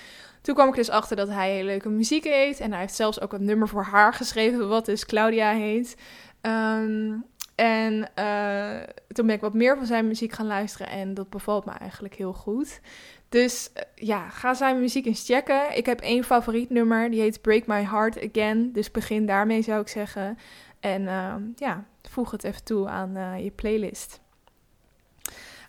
Toen 0.42 0.54
kwam 0.54 0.68
ik 0.68 0.74
dus 0.74 0.90
achter 0.90 1.16
dat 1.16 1.28
hij 1.28 1.50
hele 1.50 1.64
leuke 1.64 1.88
muziek 1.88 2.24
heeft. 2.24 2.60
En 2.60 2.70
hij 2.70 2.80
heeft 2.80 2.94
zelfs 2.94 3.20
ook 3.20 3.32
een 3.32 3.44
nummer 3.44 3.68
voor 3.68 3.84
haar 3.84 4.14
geschreven, 4.14 4.68
wat 4.68 4.84
dus 4.84 5.06
Claudia 5.06 5.52
heet. 5.52 5.96
Um, 6.42 7.24
en 7.54 8.10
uh, 8.18 8.80
toen 9.08 9.26
ben 9.26 9.34
ik 9.34 9.40
wat 9.40 9.54
meer 9.54 9.76
van 9.76 9.86
zijn 9.86 10.06
muziek 10.06 10.32
gaan 10.32 10.46
luisteren. 10.46 10.88
En 10.88 11.14
dat 11.14 11.30
bevalt 11.30 11.64
me 11.64 11.72
eigenlijk 11.72 12.14
heel 12.14 12.32
goed. 12.32 12.80
Dus 13.28 13.70
uh, 13.76 13.82
ja, 13.94 14.28
ga 14.28 14.54
zijn 14.54 14.80
muziek 14.80 15.06
eens 15.06 15.24
checken. 15.24 15.76
Ik 15.76 15.86
heb 15.86 16.00
één 16.00 16.24
favoriet 16.24 16.70
nummer, 16.70 17.10
die 17.10 17.20
heet 17.20 17.42
Break 17.42 17.66
My 17.66 17.84
Heart 17.84 18.28
Again. 18.30 18.72
Dus 18.72 18.90
begin 18.90 19.26
daarmee 19.26 19.62
zou 19.62 19.80
ik 19.80 19.88
zeggen. 19.88 20.38
En 20.80 21.02
uh, 21.02 21.34
ja, 21.56 21.84
voeg 22.12 22.30
het 22.30 22.44
even 22.44 22.64
toe 22.64 22.88
aan 22.88 23.16
uh, 23.16 23.44
je 23.44 23.50
playlist. 23.50 24.20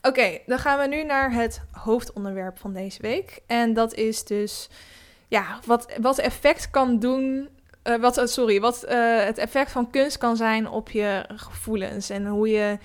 Oké, 0.01 0.39
dan 0.45 0.59
gaan 0.59 0.79
we 0.79 0.95
nu 0.95 1.03
naar 1.03 1.31
het 1.33 1.61
hoofdonderwerp 1.71 2.57
van 2.57 2.73
deze 2.73 3.01
week. 3.01 3.39
En 3.47 3.73
dat 3.73 3.93
is 3.93 4.23
dus 4.23 4.69
ja, 5.27 5.59
wat, 5.65 5.93
wat 6.01 6.17
effect 6.17 6.69
kan 6.69 6.99
doen. 6.99 7.49
Uh, 7.83 7.95
wat, 7.95 8.17
uh, 8.17 8.25
sorry, 8.25 8.59
wat 8.59 8.81
het 9.25 9.37
effect 9.37 9.71
van 9.71 9.89
kunst 9.89 10.17
kan 10.17 10.37
zijn 10.37 10.69
op 10.69 10.89
je 10.89 11.25
gevoelens. 11.27 12.09
En 12.09 12.25
hoe 12.25 12.49
je 12.49 12.77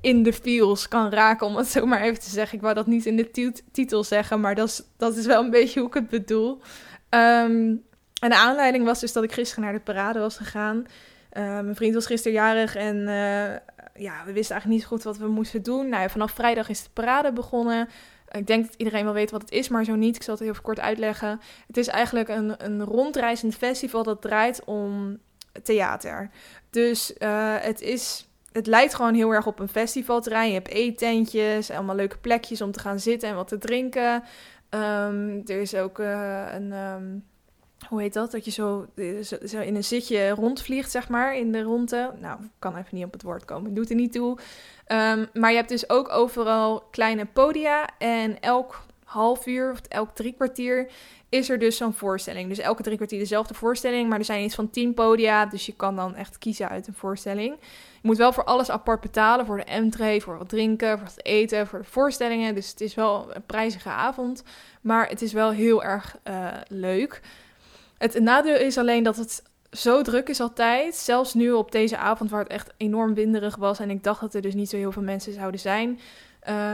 in 0.00 0.22
de 0.22 0.32
feels 0.32 0.88
kan 0.88 1.10
raken, 1.10 1.46
om 1.46 1.56
het 1.56 1.66
zo 1.66 1.86
maar 1.86 2.00
even 2.00 2.20
te 2.20 2.30
zeggen. 2.30 2.56
Ik 2.56 2.62
wou 2.62 2.74
dat 2.74 2.86
niet 2.86 3.06
in 3.06 3.16
de 3.16 3.52
titel 3.72 4.04
zeggen, 4.04 4.40
maar 4.40 4.54
dat 4.54 4.68
is, 4.68 4.82
dat 4.96 5.16
is 5.16 5.26
wel 5.26 5.44
een 5.44 5.50
beetje 5.50 5.80
hoe 5.80 5.88
ik 5.88 5.94
het 5.94 6.08
bedoel. 6.08 6.60
Um, 7.10 7.82
en 8.20 8.30
de 8.30 8.36
aanleiding 8.36 8.84
was 8.84 9.00
dus 9.00 9.12
dat 9.12 9.24
ik 9.24 9.32
gisteren 9.32 9.64
naar 9.64 9.72
de 9.72 9.80
parade 9.80 10.18
was 10.18 10.36
gegaan. 10.36 10.86
Uh, 11.36 11.42
mijn 11.42 11.74
vriend 11.74 11.94
was 11.94 12.06
gisteren 12.06 12.32
jarig 12.38 12.76
en 12.76 12.96
uh, 12.96 13.52
ja, 14.04 14.22
we 14.24 14.32
wisten 14.32 14.54
eigenlijk 14.54 14.66
niet 14.66 14.84
goed 14.84 15.02
wat 15.02 15.16
we 15.16 15.26
moesten 15.26 15.62
doen. 15.62 15.88
Nou, 15.88 16.10
vanaf 16.10 16.32
vrijdag 16.32 16.68
is 16.68 16.82
de 16.82 16.90
parade 16.92 17.32
begonnen. 17.32 17.88
Ik 18.30 18.46
denk 18.46 18.66
dat 18.66 18.74
iedereen 18.76 19.04
wel 19.04 19.12
weet 19.12 19.30
wat 19.30 19.40
het 19.40 19.50
is, 19.50 19.68
maar 19.68 19.84
zo 19.84 19.94
niet. 19.94 20.16
Ik 20.16 20.22
zal 20.22 20.34
het 20.34 20.42
heel 20.42 20.54
kort 20.62 20.80
uitleggen. 20.80 21.40
Het 21.66 21.76
is 21.76 21.88
eigenlijk 21.88 22.28
een, 22.28 22.64
een 22.64 22.84
rondreizend 22.84 23.54
festival 23.54 24.02
dat 24.02 24.22
draait 24.22 24.64
om 24.64 25.18
theater. 25.62 26.30
Dus 26.70 27.14
uh, 27.18 27.54
het 27.58 27.80
is 27.80 28.28
het 28.52 28.66
lijkt 28.66 28.94
gewoon 28.94 29.14
heel 29.14 29.30
erg 29.30 29.46
op 29.46 29.58
een 29.58 29.68
festivalterrein. 29.68 30.48
Je 30.48 30.54
hebt 30.54 30.68
eetentjes, 30.68 31.70
allemaal 31.70 31.94
leuke 31.94 32.18
plekjes 32.18 32.60
om 32.60 32.70
te 32.70 32.80
gaan 32.80 33.00
zitten 33.00 33.28
en 33.28 33.34
wat 33.34 33.48
te 33.48 33.58
drinken. 33.58 34.22
Um, 34.70 35.42
er 35.46 35.60
is 35.60 35.74
ook 35.74 35.98
een, 35.98 36.72
um, 36.72 37.24
hoe 37.88 38.00
heet 38.00 38.12
dat? 38.12 38.30
Dat 38.30 38.44
je 38.44 38.50
zo, 38.50 38.86
zo, 39.44 39.60
in 39.60 39.74
een 39.74 39.84
zitje 39.84 40.28
rondvliegt, 40.28 40.90
zeg 40.90 41.08
maar, 41.08 41.36
in 41.36 41.52
de 41.52 41.62
ronde. 41.62 42.12
Nou, 42.20 42.38
kan 42.58 42.76
even 42.76 42.96
niet 42.96 43.04
op 43.04 43.12
het 43.12 43.22
woord 43.22 43.44
komen, 43.44 43.74
doet 43.74 43.90
er 43.90 43.96
niet 43.96 44.12
toe. 44.12 44.38
Um, 44.88 45.28
maar 45.32 45.50
je 45.50 45.56
hebt 45.56 45.68
dus 45.68 45.88
ook 45.88 46.08
overal 46.08 46.82
kleine 46.90 47.24
podia 47.24 47.88
en 47.98 48.40
elk 48.40 48.82
half 49.04 49.46
uur 49.46 49.70
of 49.70 49.80
elk 49.88 50.14
drie 50.14 50.32
kwartier 50.32 50.90
is 51.28 51.50
er 51.50 51.58
dus 51.58 51.76
zo'n 51.76 51.92
voorstelling. 51.92 52.48
Dus 52.48 52.58
elke 52.58 52.82
drie 52.82 52.96
kwartier 52.96 53.18
dezelfde 53.18 53.54
voorstelling, 53.54 54.08
maar 54.08 54.18
er 54.18 54.24
zijn 54.24 54.44
iets 54.44 54.54
van 54.54 54.70
tien 54.70 54.94
podia, 54.94 55.46
dus 55.46 55.66
je 55.66 55.74
kan 55.74 55.96
dan 55.96 56.14
echt 56.14 56.38
kiezen 56.38 56.68
uit 56.68 56.86
een 56.86 56.94
voorstelling. 56.94 57.56
Je 58.00 58.10
moet 58.10 58.16
wel 58.16 58.32
voor 58.32 58.44
alles 58.44 58.70
apart 58.70 59.00
betalen, 59.00 59.46
voor 59.46 59.56
de 59.56 59.64
entree, 59.64 60.22
voor 60.22 60.38
wat 60.38 60.48
drinken, 60.48 60.98
voor 60.98 61.06
het 61.06 61.24
eten, 61.24 61.66
voor 61.66 61.78
de 61.78 61.84
voorstellingen. 61.84 62.54
Dus 62.54 62.70
het 62.70 62.80
is 62.80 62.94
wel 62.94 63.34
een 63.34 63.46
prijzige 63.46 63.88
avond, 63.88 64.42
maar 64.80 65.08
het 65.08 65.22
is 65.22 65.32
wel 65.32 65.50
heel 65.50 65.84
erg 65.84 66.16
uh, 66.24 66.48
leuk. 66.68 67.20
Het 67.98 68.20
nadeel 68.20 68.56
is 68.56 68.78
alleen 68.78 69.02
dat 69.02 69.16
het 69.16 69.42
zo 69.70 70.02
druk 70.02 70.28
is 70.28 70.40
altijd. 70.40 70.94
Zelfs 70.94 71.34
nu 71.34 71.52
op 71.52 71.72
deze 71.72 71.96
avond 71.96 72.30
waar 72.30 72.42
het 72.42 72.52
echt 72.52 72.72
enorm 72.76 73.14
winderig 73.14 73.56
was. 73.56 73.78
En 73.78 73.90
ik 73.90 74.02
dacht 74.02 74.20
dat 74.20 74.34
er 74.34 74.42
dus 74.42 74.54
niet 74.54 74.70
zo 74.70 74.76
heel 74.76 74.92
veel 74.92 75.02
mensen 75.02 75.32
zouden 75.32 75.60
zijn. 75.60 76.00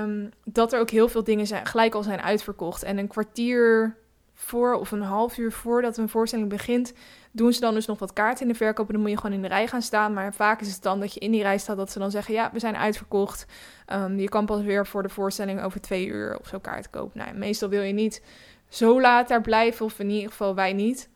Um, 0.02 0.30
dat 0.44 0.72
er 0.72 0.80
ook 0.80 0.90
heel 0.90 1.09
veel 1.09 1.24
dingen 1.24 1.46
zijn, 1.46 1.66
gelijk 1.66 1.94
al 1.94 2.02
zijn 2.02 2.20
uitverkocht. 2.20 2.83
En 2.83 2.98
een 2.98 3.09
kwartier 3.09 3.96
voor 4.35 4.74
of 4.74 4.90
een 4.90 5.02
half 5.02 5.38
uur 5.38 5.52
voordat 5.52 5.96
een 5.96 6.09
voorstelling 6.09 6.48
begint, 6.48 6.92
doen 7.33 7.52
ze 7.52 7.61
dan 7.61 7.74
dus 7.74 7.87
nog 7.87 7.98
wat 7.98 8.12
kaarten 8.12 8.46
in 8.46 8.52
de 8.52 8.59
verkoop. 8.59 8.87
En 8.87 8.92
dan 8.92 9.02
moet 9.02 9.11
je 9.11 9.16
gewoon 9.16 9.37
in 9.37 9.42
de 9.42 9.48
rij 9.48 9.66
gaan 9.66 9.83
staan. 9.83 10.12
Maar 10.12 10.35
vaak 10.35 10.61
is 10.61 10.72
het 10.72 10.83
dan 10.83 11.00
dat 11.00 11.14
je 11.14 11.20
in 11.20 11.30
die 11.30 11.42
rij 11.42 11.59
staat 11.59 11.76
dat 11.76 11.90
ze 11.90 11.98
dan 11.98 12.11
zeggen: 12.11 12.35
Ja, 12.35 12.50
we 12.52 12.59
zijn 12.59 12.76
uitverkocht. 12.76 13.46
Um, 13.92 14.18
je 14.18 14.28
kan 14.28 14.46
pas 14.46 14.62
weer 14.62 14.87
voor 14.87 15.02
de 15.02 15.09
voorstelling 15.09 15.62
over 15.62 15.80
twee 15.80 16.06
uur 16.06 16.38
of 16.40 16.46
zo 16.46 16.59
kaart 16.59 16.90
kopen. 16.90 17.18
Nou, 17.18 17.37
meestal 17.37 17.68
wil 17.68 17.83
je 17.83 17.92
niet 17.92 18.22
zo 18.70 19.00
laat 19.00 19.28
daar 19.28 19.40
blijven, 19.40 19.85
of 19.85 19.98
in 19.98 20.11
ieder 20.11 20.30
geval 20.30 20.54
wij 20.54 20.72
niet. 20.72 21.09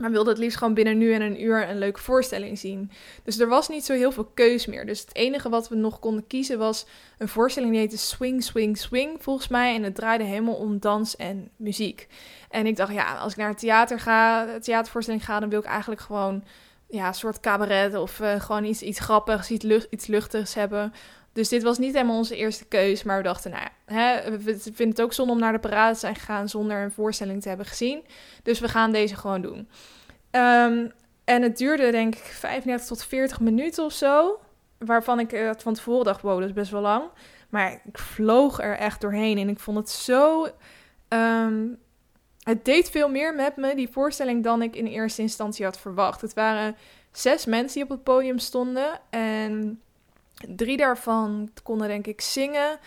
Maar 0.00 0.10
wilde 0.10 0.30
het 0.30 0.38
liefst 0.38 0.58
gewoon 0.58 0.74
binnen 0.74 0.98
nu 0.98 1.12
en 1.12 1.22
een 1.22 1.42
uur 1.42 1.68
een 1.68 1.78
leuke 1.78 2.00
voorstelling 2.00 2.58
zien. 2.58 2.90
Dus 3.24 3.38
er 3.38 3.48
was 3.48 3.68
niet 3.68 3.84
zo 3.84 3.92
heel 3.92 4.12
veel 4.12 4.30
keus 4.34 4.66
meer. 4.66 4.86
Dus 4.86 5.00
het 5.00 5.14
enige 5.14 5.48
wat 5.48 5.68
we 5.68 5.74
nog 5.74 5.98
konden 5.98 6.26
kiezen 6.26 6.58
was 6.58 6.86
een 7.18 7.28
voorstelling 7.28 7.72
die 7.72 7.80
heette 7.80 7.98
Swing, 7.98 8.42
Swing, 8.42 8.78
Swing, 8.78 9.22
volgens 9.22 9.48
mij. 9.48 9.74
En 9.74 9.82
het 9.82 9.94
draaide 9.94 10.24
helemaal 10.24 10.54
om 10.54 10.78
dans 10.78 11.16
en 11.16 11.50
muziek. 11.56 12.08
En 12.50 12.66
ik 12.66 12.76
dacht, 12.76 12.92
ja, 12.92 13.16
als 13.16 13.32
ik 13.32 13.38
naar 13.38 13.48
het 13.48 13.58
theater 13.58 14.00
ga, 14.00 14.46
theatervoorstelling 14.58 15.24
ga, 15.24 15.40
dan 15.40 15.48
wil 15.48 15.58
ik 15.58 15.64
eigenlijk 15.64 16.00
gewoon 16.00 16.44
ja, 16.88 17.06
een 17.06 17.14
soort 17.14 17.40
cabaret 17.40 17.94
of 17.94 18.20
uh, 18.20 18.40
gewoon 18.40 18.64
iets, 18.64 18.82
iets 18.82 19.00
grappigs, 19.00 19.50
iets, 19.50 19.64
lucht, 19.64 19.86
iets 19.90 20.06
luchtigs 20.06 20.54
hebben. 20.54 20.92
Dus 21.36 21.48
dit 21.48 21.62
was 21.62 21.78
niet 21.78 21.94
helemaal 21.94 22.16
onze 22.16 22.36
eerste 22.36 22.64
keus. 22.64 23.02
Maar 23.02 23.16
we 23.16 23.22
dachten, 23.22 23.50
nou 23.50 23.68
hè, 23.84 24.38
we 24.38 24.58
vinden 24.58 24.88
het 24.88 25.00
ook 25.00 25.12
zonde 25.12 25.32
om 25.32 25.38
naar 25.38 25.52
de 25.52 25.58
parade 25.58 25.92
te 25.92 25.98
zijn 25.98 26.14
gegaan 26.14 26.48
zonder 26.48 26.82
een 26.82 26.90
voorstelling 26.90 27.42
te 27.42 27.48
hebben 27.48 27.66
gezien. 27.66 28.04
Dus 28.42 28.60
we 28.60 28.68
gaan 28.68 28.92
deze 28.92 29.16
gewoon 29.16 29.42
doen. 29.42 29.68
Um, 30.30 30.92
en 31.24 31.42
het 31.42 31.56
duurde 31.56 31.90
denk 31.90 32.14
ik 32.14 32.22
35 32.22 32.86
tot 32.86 33.04
40 33.04 33.40
minuten 33.40 33.84
of 33.84 33.92
zo. 33.92 34.38
Waarvan 34.78 35.20
ik 35.20 35.32
uh, 35.32 35.50
van 35.58 35.74
tevoren 35.74 36.04
dacht, 36.04 36.22
wow, 36.22 36.38
dat 36.38 36.48
is 36.48 36.54
best 36.54 36.70
wel 36.70 36.80
lang. 36.80 37.04
Maar 37.48 37.80
ik 37.84 37.98
vloog 37.98 38.60
er 38.60 38.76
echt 38.76 39.00
doorheen 39.00 39.38
en 39.38 39.48
ik 39.48 39.58
vond 39.58 39.76
het 39.76 39.90
zo. 39.90 40.46
Ehm, 41.08 41.66
het 42.42 42.64
deed 42.64 42.90
veel 42.90 43.08
meer 43.08 43.34
met 43.34 43.56
me, 43.56 43.74
die 43.74 43.88
voorstelling, 43.88 44.44
dan 44.44 44.62
ik 44.62 44.76
in 44.76 44.86
eerste 44.86 45.22
instantie 45.22 45.64
had 45.64 45.78
verwacht. 45.78 46.20
Het 46.20 46.34
waren 46.34 46.76
zes 47.12 47.44
mensen 47.44 47.74
die 47.74 47.82
op 47.82 47.88
het 47.88 48.04
podium 48.04 48.38
stonden. 48.38 49.00
En 49.10 49.80
drie 50.56 50.76
daarvan 50.76 51.50
konden, 51.62 51.88
denk 51.88 52.06
ik, 52.06 52.20
zingen. 52.20 52.78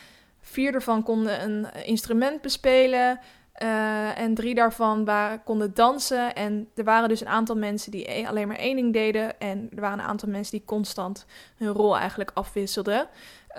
Vier 0.41 0.71
daarvan 0.71 1.03
konden 1.03 1.43
een 1.43 1.67
instrument 1.85 2.41
bespelen. 2.41 3.19
Uh, 3.63 4.19
en 4.19 4.33
drie 4.33 4.55
daarvan 4.55 5.09
konden 5.43 5.73
dansen. 5.73 6.35
En 6.35 6.69
er 6.75 6.83
waren 6.83 7.09
dus 7.09 7.21
een 7.21 7.27
aantal 7.27 7.55
mensen 7.55 7.91
die 7.91 8.11
e-, 8.11 8.25
alleen 8.25 8.47
maar 8.47 8.57
één 8.57 8.75
ding 8.75 8.93
deden. 8.93 9.39
En 9.39 9.69
er 9.75 9.81
waren 9.81 9.99
een 9.99 10.05
aantal 10.05 10.29
mensen 10.29 10.57
die 10.57 10.65
constant 10.65 11.25
hun 11.57 11.67
rol 11.67 11.97
eigenlijk 11.97 12.31
afwisselden. 12.33 13.07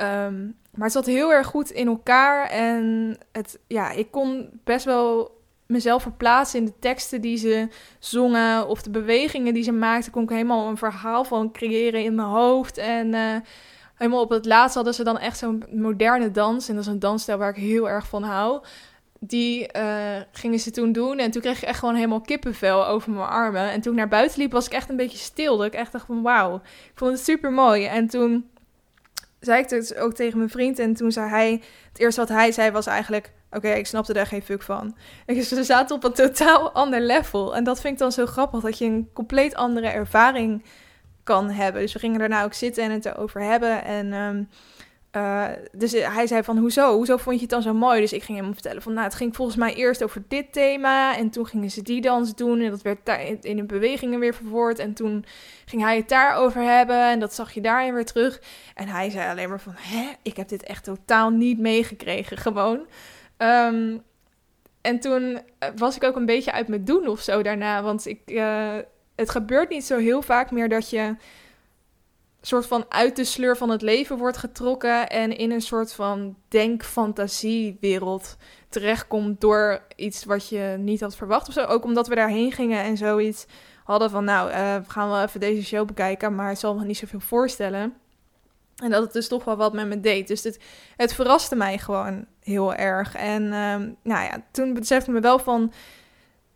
Um, 0.01 0.57
maar 0.71 0.85
het 0.85 0.93
zat 0.93 1.07
heel 1.07 1.33
erg 1.33 1.47
goed 1.47 1.71
in 1.71 1.87
elkaar. 1.87 2.49
En 2.49 3.17
het, 3.33 3.59
ja, 3.67 3.91
ik 3.91 4.11
kon 4.11 4.49
best 4.65 4.85
wel 4.85 5.39
mezelf 5.67 6.03
verplaatsen 6.03 6.59
in 6.59 6.65
de 6.65 6.79
teksten 6.79 7.21
die 7.21 7.37
ze 7.37 7.69
zongen. 7.99 8.69
Of 8.69 8.83
de 8.83 8.91
bewegingen 8.91 9.55
die 9.55 9.63
ze 9.63 9.73
maakten. 9.73 10.13
Kon 10.13 10.23
ik 10.23 10.29
helemaal 10.29 10.69
een 10.69 10.77
verhaal 10.77 11.25
van 11.25 11.53
creëren 11.53 12.05
in 12.05 12.15
mijn 12.15 12.29
hoofd. 12.29 12.79
En 12.79 13.15
uh, 13.15 13.37
helemaal 14.01 14.23
op 14.23 14.31
het 14.31 14.47
laatst 14.47 14.75
hadden 14.75 14.95
ze 14.95 15.05
dan 15.05 15.19
echt 15.19 15.39
zo'n 15.39 15.65
moderne 15.71 16.31
dans. 16.31 16.69
En 16.69 16.75
dat 16.75 16.85
is 16.85 16.91
een 16.91 16.99
dansstijl 16.99 17.39
waar 17.39 17.51
ik 17.51 17.57
heel 17.57 17.89
erg 17.89 18.07
van 18.07 18.23
hou 18.23 18.63
die 19.21 19.69
uh, 19.77 20.17
gingen 20.33 20.59
ze 20.59 20.71
toen 20.71 20.93
doen. 20.93 21.19
En 21.19 21.31
toen 21.31 21.43
kreeg 21.43 21.57
ik 21.57 21.69
echt 21.69 21.79
gewoon 21.79 21.95
helemaal 21.95 22.21
kippenvel 22.21 22.87
over 22.87 23.11
mijn 23.11 23.29
armen. 23.29 23.71
En 23.71 23.81
toen 23.81 23.93
ik 23.93 23.99
naar 23.99 24.09
buiten 24.09 24.39
liep, 24.39 24.53
was 24.53 24.67
ik 24.67 24.73
echt 24.73 24.89
een 24.89 24.97
beetje 24.97 25.19
stil. 25.19 25.57
Dat 25.57 25.67
ik 25.67 25.75
echt 25.75 25.93
dacht 25.93 26.07
van 26.07 26.23
wauw, 26.23 26.55
ik 26.65 26.93
vond 26.95 27.13
het 27.13 27.25
super 27.25 27.53
mooi. 27.53 27.85
En 27.85 28.09
toen 28.09 28.51
zei 29.41 29.63
ik 29.63 29.71
het 29.71 29.97
ook 29.97 30.15
tegen 30.15 30.39
mijn 30.39 30.51
vriend. 30.51 30.79
En 30.79 30.95
toen 30.95 31.13
zei 31.13 31.29
hij, 31.29 31.63
het 31.89 31.99
eerste 31.99 32.21
wat 32.21 32.29
hij 32.29 32.53
zei 32.53 32.71
was 32.71 32.87
eigenlijk... 32.87 33.33
Oké, 33.53 33.69
ik 33.69 33.87
snapte 33.87 34.13
daar 34.13 34.27
geen 34.27 34.43
fuck 34.43 34.63
van. 34.63 34.97
En 35.27 35.43
ze 35.43 35.65
zaten 35.65 35.97
op 35.97 36.05
een 36.05 36.13
totaal 36.13 36.71
ander 36.73 37.01
level. 37.01 37.57
En 37.57 37.65
dat 37.65 37.81
vind 37.81 37.93
ik 37.93 37.99
dan 37.99 38.13
zo 38.13 38.27
grappig, 38.27 38.61
dat 38.61 38.79
je 38.79 38.85
een 38.85 39.11
compleet 39.13 39.55
andere 39.55 39.87
ervaring 39.87 40.65
kan 41.23 41.51
hebben. 41.51 41.83
Dus 41.83 41.93
we 41.93 41.99
gingen 41.99 42.19
daarna 42.19 42.45
ook 42.45 42.55
zitten 42.55 42.85
en 42.85 42.91
het 42.91 43.07
erover 43.07 43.43
hebben. 43.43 43.85
En 43.85 44.13
um, 44.13 44.49
uh, 45.17 45.47
dus 45.73 45.93
hij 45.93 46.27
zei 46.27 46.43
van, 46.43 46.59
hoezo? 46.59 46.95
Hoezo 46.95 47.17
vond 47.17 47.35
je 47.35 47.41
het 47.41 47.51
dan 47.51 47.63
zo 47.63 47.75
mooi? 47.75 48.01
Dus 48.01 48.13
ik 48.13 48.23
ging 48.23 48.39
hem 48.39 48.53
vertellen 48.53 48.83
van, 48.83 48.93
nou, 48.93 49.05
het 49.05 49.15
ging 49.15 49.37
volgens 49.37 49.57
mij 49.57 49.75
eerst 49.75 50.03
over 50.03 50.23
dit 50.29 50.53
thema. 50.53 51.17
En 51.17 51.31
toen 51.31 51.47
gingen 51.47 51.71
ze 51.71 51.83
die 51.83 52.01
dans 52.01 52.35
doen. 52.35 52.61
En 52.61 52.71
dat 52.71 52.83
werd 52.83 53.45
in 53.45 53.57
de 53.57 53.65
bewegingen 53.65 54.21
weer 54.21 54.35
verwoord. 54.35 54.79
En 54.79 54.95
toen 54.95 55.25
ging 55.65 55.83
hij 55.83 55.97
het 55.97 56.09
daarover 56.09 56.63
hebben. 56.63 57.11
En 57.11 57.21
dat 57.21 57.35
zag 57.35 57.53
je 57.53 57.61
daarin 57.61 57.95
weer 57.95 58.05
terug. 58.05 58.41
En 58.75 58.89
hij 58.89 59.11
zei 59.11 59.31
alleen 59.31 59.49
maar 59.49 59.61
van, 59.61 59.75
hè? 59.77 60.13
Ik 60.23 60.37
heb 60.37 60.49
dit 60.49 60.63
echt 60.63 60.85
totaal 60.85 61.31
niet 61.31 61.59
meegekregen, 61.59 62.37
gewoon. 62.37 62.87
Um, 63.39 64.03
en 64.81 65.01
toen 65.01 65.41
eh, 65.59 65.69
was 65.77 65.97
ik 65.97 66.05
ook 66.05 66.17
een 66.17 66.27
beetje 66.27 66.53
uit 66.53 66.69
mijn 66.69 66.85
doen 66.85 67.07
of 67.07 67.21
zo 67.21 67.43
daarna. 67.43 67.83
Want 67.83 68.07
ik, 68.07 68.21
uh, 68.27 68.77
het 69.21 69.31
gebeurt 69.31 69.69
niet 69.69 69.85
zo 69.85 69.99
heel 69.99 70.23
vaak 70.23 70.51
meer 70.51 70.69
dat 70.69 70.91
je 70.91 71.17
soort 72.41 72.67
van 72.67 72.85
uit 72.89 73.17
de 73.17 73.25
sleur 73.25 73.57
van 73.57 73.71
het 73.71 73.83
leven 73.83 74.19
wordt 74.19 74.37
getrokken 74.37 75.09
en 75.09 75.37
in 75.37 75.51
een 75.51 75.61
soort 75.61 75.93
van 75.93 76.37
denk-fantasiewereld 76.49 78.37
terechtkomt 78.69 79.41
door 79.41 79.83
iets 79.97 80.25
wat 80.25 80.49
je 80.49 80.77
niet 80.79 81.01
had 81.01 81.17
verwacht 81.17 81.49
of 81.49 81.55
zo. 81.55 81.65
Ook 81.65 81.85
omdat 81.85 82.09
we 82.09 82.15
daarheen 82.15 82.53
gingen 82.53 82.83
en 82.83 82.97
zoiets 82.97 83.47
hadden 83.85 84.11
van, 84.11 84.25
nou, 84.25 84.51
uh, 84.51 84.77
we 84.77 84.91
gaan 84.91 85.09
wel 85.09 85.23
even 85.23 85.41
deze 85.41 85.65
show 85.65 85.87
bekijken, 85.87 86.35
maar 86.35 86.49
het 86.49 86.59
zal 86.59 86.75
me 86.75 86.85
niet 86.85 86.97
zoveel 86.97 87.21
voorstellen. 87.21 87.95
En 88.77 88.91
dat 88.91 89.03
het 89.03 89.13
dus 89.13 89.29
toch 89.29 89.45
wel 89.45 89.57
wat 89.57 89.73
met 89.73 89.87
me 89.87 90.01
deed. 90.01 90.29
Dus 90.29 90.43
het, 90.43 90.61
het 90.97 91.15
verraste 91.15 91.57
mij 91.57 91.79
gewoon 91.79 92.27
heel 92.43 92.75
erg. 92.75 93.15
En 93.15 93.43
uh, 93.43 93.77
nou 94.03 94.25
ja, 94.25 94.43
toen 94.51 94.75
besefte 94.75 95.11
me 95.11 95.21
wel 95.21 95.39
van 95.39 95.73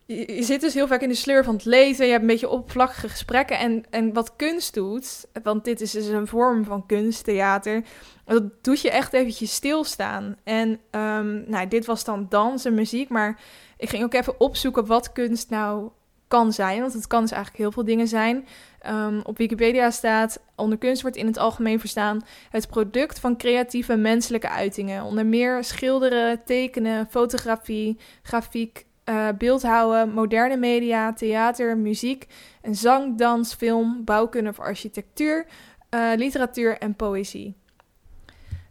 je, 0.06 0.42
zit 0.42 0.60
dus 0.60 0.74
heel 0.74 0.86
vaak 0.86 1.00
in 1.00 1.08
de 1.08 1.14
sleur 1.14 1.44
van 1.44 1.54
het 1.54 1.64
lezen. 1.64 2.04
Je 2.04 2.10
hebt 2.10 2.22
een 2.22 2.28
beetje 2.28 2.48
oppervlakkige 2.48 3.08
gesprekken. 3.08 3.58
En, 3.58 3.84
en 3.90 4.12
wat 4.12 4.36
kunst 4.36 4.74
doet, 4.74 5.26
want 5.42 5.64
dit 5.64 5.80
is 5.80 5.90
dus 5.90 6.06
een 6.06 6.26
vorm 6.26 6.64
van 6.64 6.86
kunst, 6.86 7.24
theater. 7.24 7.82
Dat 8.24 8.64
doet 8.64 8.80
je 8.80 8.90
echt 8.90 9.12
eventjes 9.12 9.54
stilstaan. 9.54 10.36
En 10.44 10.68
um, 10.90 11.44
nou, 11.46 11.68
dit 11.68 11.86
was 11.86 12.04
dan 12.04 12.26
dans 12.28 12.64
en 12.64 12.74
muziek. 12.74 13.08
Maar 13.08 13.40
ik 13.76 13.88
ging 13.88 14.04
ook 14.04 14.14
even 14.14 14.40
opzoeken 14.40 14.86
wat 14.86 15.12
kunst 15.12 15.50
nou 15.50 15.90
kan 16.28 16.52
zijn. 16.52 16.80
Want 16.80 16.92
het 16.92 17.06
kan 17.06 17.20
dus 17.20 17.30
eigenlijk 17.30 17.62
heel 17.62 17.72
veel 17.72 17.84
dingen 17.84 18.08
zijn. 18.08 18.46
Um, 18.86 19.20
op 19.22 19.38
Wikipedia 19.38 19.90
staat: 19.90 20.40
onder 20.56 20.78
kunst 20.78 21.02
wordt 21.02 21.16
in 21.16 21.26
het 21.26 21.38
algemeen 21.38 21.80
verstaan 21.80 22.24
het 22.50 22.68
product 22.68 23.18
van 23.18 23.36
creatieve 23.36 23.96
menselijke 23.96 24.48
uitingen. 24.48 25.04
Onder 25.04 25.26
meer 25.26 25.64
schilderen, 25.64 26.44
tekenen, 26.44 27.06
fotografie, 27.10 27.98
grafiek, 28.22 28.86
uh, 29.08 29.28
beeldhouden, 29.38 30.10
moderne 30.10 30.56
media, 30.56 31.12
theater, 31.12 31.76
muziek 31.76 32.26
en 32.60 32.74
zang, 32.74 33.18
dans, 33.18 33.54
film, 33.54 34.04
bouwkunde 34.04 34.50
of 34.50 34.60
architectuur, 34.60 35.46
uh, 35.90 36.12
literatuur 36.16 36.78
en 36.78 36.94
poëzie. 36.94 37.56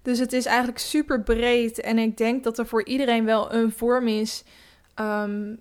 Dus 0.02 0.20
het 0.20 0.34
is 0.34 0.46
eigenlijk 0.46 0.78
super 0.78 1.22
breed 1.22 1.80
en 1.80 1.98
ik 1.98 2.18
denk 2.18 2.44
dat 2.44 2.58
er 2.58 2.68
voor 2.68 2.86
iedereen 2.86 3.26
wel 3.26 3.54
een 3.54 3.72
vorm 3.72 4.08
is 4.08 4.44
um, 5.00 5.60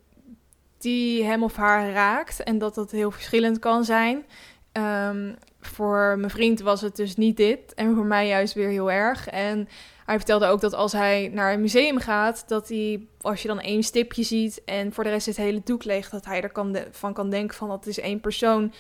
die 0.78 1.24
hem 1.24 1.42
of 1.42 1.56
haar 1.56 1.92
raakt 1.92 2.42
en 2.42 2.58
dat 2.58 2.74
dat 2.74 2.90
heel 2.90 3.10
verschillend 3.10 3.58
kan 3.58 3.84
zijn. 3.84 4.24
Um, 4.72 5.36
voor 5.60 6.18
mijn 6.18 6.30
vriend 6.30 6.60
was 6.60 6.80
het 6.80 6.96
dus 6.96 7.16
niet 7.16 7.36
dit 7.36 7.74
en 7.74 7.94
voor 7.94 8.04
mij 8.04 8.26
juist 8.26 8.54
weer 8.54 8.68
heel 8.68 8.90
erg. 8.90 9.28
En 9.28 9.68
hij 10.06 10.16
vertelde 10.16 10.46
ook 10.46 10.60
dat 10.60 10.74
als 10.74 10.92
hij 10.92 11.30
naar 11.32 11.52
een 11.52 11.60
museum 11.60 11.98
gaat, 11.98 12.44
dat 12.48 12.68
hij, 12.68 13.06
als 13.20 13.42
je 13.42 13.48
dan 13.48 13.60
één 13.60 13.82
stipje 13.82 14.22
ziet 14.22 14.62
en 14.64 14.92
voor 14.92 15.04
de 15.04 15.10
rest 15.10 15.26
het 15.26 15.36
hele 15.36 15.60
doek 15.64 15.84
leeg, 15.84 16.08
dat 16.08 16.24
hij 16.24 16.42
er 16.42 16.52
kan 16.52 16.76
van 16.90 17.12
kan 17.12 17.30
denken 17.30 17.56
van 17.56 17.68
dat 17.68 17.86
is 17.86 18.00
één 18.00 18.20
persoon 18.20 18.72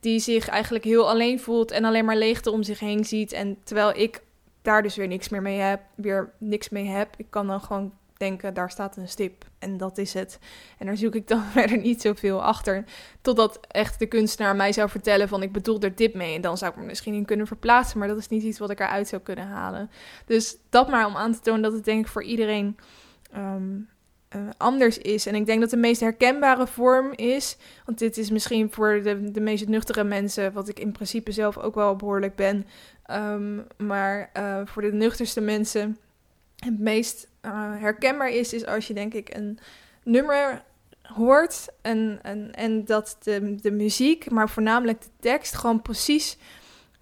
die 0.00 0.18
zich 0.18 0.48
eigenlijk 0.48 0.84
heel 0.84 1.08
alleen 1.08 1.40
voelt 1.40 1.70
en 1.70 1.84
alleen 1.84 2.04
maar 2.04 2.16
leegte 2.16 2.50
om 2.50 2.62
zich 2.62 2.78
heen 2.78 3.04
ziet. 3.04 3.32
En 3.32 3.58
terwijl 3.64 3.96
ik 3.96 4.22
daar 4.62 4.82
dus 4.82 4.96
weer 4.96 5.08
niks 5.08 5.28
meer 5.28 5.42
mee 5.42 5.58
heb, 5.58 5.80
weer 5.94 6.32
niks 6.38 6.68
mee 6.68 6.86
heb, 6.86 7.14
ik 7.16 7.26
kan 7.30 7.46
dan 7.46 7.60
gewoon 7.60 7.92
denken, 8.20 8.54
daar 8.54 8.70
staat 8.70 8.96
een 8.96 9.08
stip 9.08 9.44
en 9.58 9.76
dat 9.76 9.98
is 9.98 10.14
het. 10.14 10.38
En 10.78 10.86
daar 10.86 10.96
zoek 10.96 11.14
ik 11.14 11.28
dan 11.28 11.42
verder 11.52 11.78
niet 11.78 12.00
zoveel 12.00 12.42
achter. 12.42 12.84
Totdat 13.20 13.60
echt 13.68 13.98
de 13.98 14.06
kunstenaar 14.06 14.56
mij 14.56 14.72
zou 14.72 14.88
vertellen 14.88 15.28
van 15.28 15.42
ik 15.42 15.52
bedoel 15.52 15.80
er 15.80 15.94
dit 15.94 16.14
mee. 16.14 16.34
En 16.34 16.40
dan 16.40 16.58
zou 16.58 16.72
ik 16.72 16.78
me 16.78 16.84
misschien 16.84 17.14
in 17.14 17.24
kunnen 17.24 17.46
verplaatsen, 17.46 17.98
maar 17.98 18.08
dat 18.08 18.18
is 18.18 18.28
niet 18.28 18.42
iets 18.42 18.58
wat 18.58 18.70
ik 18.70 18.80
eruit 18.80 19.08
zou 19.08 19.22
kunnen 19.22 19.46
halen. 19.46 19.90
Dus 20.26 20.56
dat 20.68 20.88
maar 20.88 21.06
om 21.06 21.16
aan 21.16 21.32
te 21.32 21.40
tonen 21.40 21.62
dat 21.62 21.72
het 21.72 21.84
denk 21.84 22.04
ik 22.04 22.12
voor 22.12 22.22
iedereen 22.22 22.76
um, 23.36 23.88
uh, 24.36 24.42
anders 24.56 24.98
is. 24.98 25.26
En 25.26 25.34
ik 25.34 25.46
denk 25.46 25.60
dat 25.60 25.70
de 25.70 25.76
meest 25.76 26.00
herkenbare 26.00 26.66
vorm 26.66 27.12
is, 27.12 27.56
want 27.84 27.98
dit 27.98 28.16
is 28.16 28.30
misschien 28.30 28.72
voor 28.72 29.02
de, 29.02 29.30
de 29.30 29.40
meest 29.40 29.68
nuchtere 29.68 30.04
mensen, 30.04 30.52
wat 30.52 30.68
ik 30.68 30.80
in 30.80 30.92
principe 30.92 31.32
zelf 31.32 31.58
ook 31.58 31.74
wel 31.74 31.96
behoorlijk 31.96 32.36
ben. 32.36 32.66
Um, 33.10 33.66
maar 33.76 34.30
uh, 34.36 34.60
voor 34.64 34.82
de 34.82 34.92
nuchterste 34.92 35.40
mensen 35.40 35.98
het 36.64 36.78
meest 36.78 37.28
uh, 37.42 37.52
herkenbaar 37.80 38.30
is, 38.30 38.52
is 38.52 38.66
als 38.66 38.86
je 38.86 38.94
denk 38.94 39.14
ik 39.14 39.34
een 39.34 39.58
nummer 40.04 40.62
hoort 41.02 41.68
en, 41.82 42.18
en, 42.22 42.52
en 42.54 42.84
dat 42.84 43.16
de, 43.22 43.54
de 43.54 43.70
muziek, 43.70 44.30
maar 44.30 44.48
voornamelijk 44.48 45.00
de 45.02 45.08
tekst, 45.20 45.54
gewoon 45.54 45.82
precies 45.82 46.38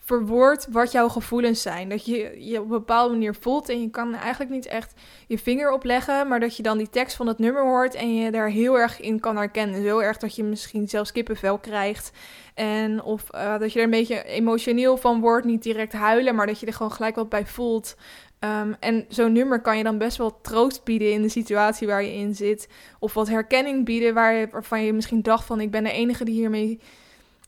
verwoordt 0.08 0.66
wat 0.70 0.92
jouw 0.92 1.08
gevoelens 1.08 1.62
zijn. 1.62 1.88
Dat 1.88 2.04
je 2.04 2.44
je 2.44 2.58
op 2.58 2.62
een 2.62 2.68
bepaalde 2.68 3.12
manier 3.12 3.34
voelt 3.34 3.68
en 3.68 3.80
je 3.80 3.90
kan 3.90 4.14
eigenlijk 4.14 4.50
niet 4.50 4.66
echt 4.66 4.94
je 5.26 5.38
vinger 5.38 5.72
op 5.72 5.84
leggen, 5.84 6.28
maar 6.28 6.40
dat 6.40 6.56
je 6.56 6.62
dan 6.62 6.78
die 6.78 6.90
tekst 6.90 7.16
van 7.16 7.26
het 7.26 7.38
nummer 7.38 7.62
hoort 7.62 7.94
en 7.94 8.14
je 8.14 8.30
daar 8.30 8.48
heel 8.48 8.78
erg 8.78 9.00
in 9.00 9.20
kan 9.20 9.36
herkennen. 9.36 9.84
Zo 9.84 9.98
erg 9.98 10.16
dat 10.16 10.36
je 10.36 10.44
misschien 10.44 10.88
zelfs 10.88 11.12
kippenvel 11.12 11.58
krijgt. 11.58 12.10
En 12.54 13.02
of 13.02 13.24
uh, 13.34 13.58
dat 13.58 13.72
je 13.72 13.78
er 13.78 13.84
een 13.84 13.90
beetje 13.90 14.24
emotioneel 14.24 14.96
van 14.96 15.20
wordt, 15.20 15.46
niet 15.46 15.62
direct 15.62 15.92
huilen, 15.92 16.34
maar 16.34 16.46
dat 16.46 16.60
je 16.60 16.66
er 16.66 16.72
gewoon 16.72 16.92
gelijk 16.92 17.14
wat 17.14 17.28
bij 17.28 17.46
voelt. 17.46 17.96
Um, 18.40 18.76
en 18.80 19.04
zo'n 19.08 19.32
nummer 19.32 19.60
kan 19.60 19.76
je 19.76 19.84
dan 19.84 19.98
best 19.98 20.16
wel 20.16 20.40
troost 20.40 20.84
bieden 20.84 21.12
in 21.12 21.22
de 21.22 21.28
situatie 21.28 21.86
waar 21.86 22.02
je 22.02 22.14
in 22.14 22.34
zit. 22.34 22.68
Of 22.98 23.14
wat 23.14 23.28
herkenning 23.28 23.84
bieden 23.84 24.14
waar 24.14 24.50
waarvan 24.50 24.84
je 24.84 24.92
misschien 24.92 25.22
dacht 25.22 25.44
van 25.44 25.60
ik 25.60 25.70
ben 25.70 25.84
de 25.84 25.92
enige 25.92 26.24
die 26.24 26.34
hiermee 26.34 26.80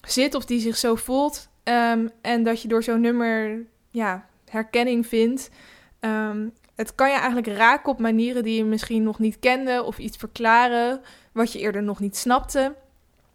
zit 0.01 0.35
of 0.35 0.45
die 0.45 0.61
zich 0.61 0.77
zo 0.77 0.95
voelt. 0.95 1.49
Um, 1.65 2.11
en 2.21 2.43
dat 2.43 2.63
je 2.63 2.69
door 2.69 2.83
zo'n 2.83 3.01
nummer 3.01 3.65
ja, 3.91 4.27
herkenning 4.49 5.07
vindt. 5.07 5.51
Um, 6.01 6.53
het 6.75 6.95
kan 6.95 7.11
je 7.11 7.17
eigenlijk 7.17 7.47
raken 7.47 7.93
op 7.93 7.99
manieren 7.99 8.43
die 8.43 8.57
je 8.57 8.65
misschien 8.65 9.03
nog 9.03 9.19
niet 9.19 9.39
kende 9.39 9.83
of 9.83 9.99
iets 9.99 10.17
verklaren 10.17 11.01
wat 11.33 11.53
je 11.53 11.59
eerder 11.59 11.83
nog 11.83 12.01
niet 12.01 12.17
snapte. 12.17 12.75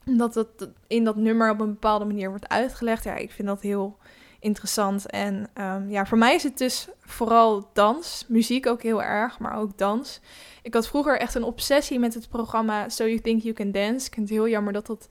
Dat 0.04 0.36
het 0.36 0.70
in 0.88 1.04
dat 1.04 1.16
nummer 1.16 1.50
op 1.50 1.60
een 1.60 1.74
bepaalde 1.74 2.06
manier 2.06 2.30
wordt 2.30 2.50
uitgelegd. 2.50 3.04
Ja, 3.04 3.16
ik 3.16 3.32
vind 3.32 3.48
dat 3.48 3.62
heel 3.62 3.98
interessant. 4.46 5.10
En 5.10 5.50
um, 5.54 5.90
ja, 5.90 6.06
voor 6.06 6.18
mij 6.18 6.36
is 6.36 6.44
het 6.44 6.58
dus 6.58 6.88
vooral 7.00 7.70
dans. 7.74 8.26
Muziek 8.28 8.68
ook 8.68 8.82
heel 8.82 9.04
erg, 9.04 9.40
maar 9.40 9.58
ook 9.58 9.78
dans. 9.78 10.22
Ik 10.62 10.74
had 10.74 10.88
vroeger 10.88 11.20
echt 11.20 11.36
een 11.36 11.44
obsessie 11.44 12.00
met 12.00 12.14
het 12.14 12.30
programma 12.30 12.90
So 12.90 13.04
You 13.04 13.20
Think 13.20 13.42
You 13.42 13.54
Can 13.54 13.72
Dance. 13.72 14.08
Ik 14.08 14.14
vind 14.14 14.30
het 14.30 14.38
heel 14.38 14.48
jammer 14.48 14.74
dat 14.74 14.88
dat 14.88 15.08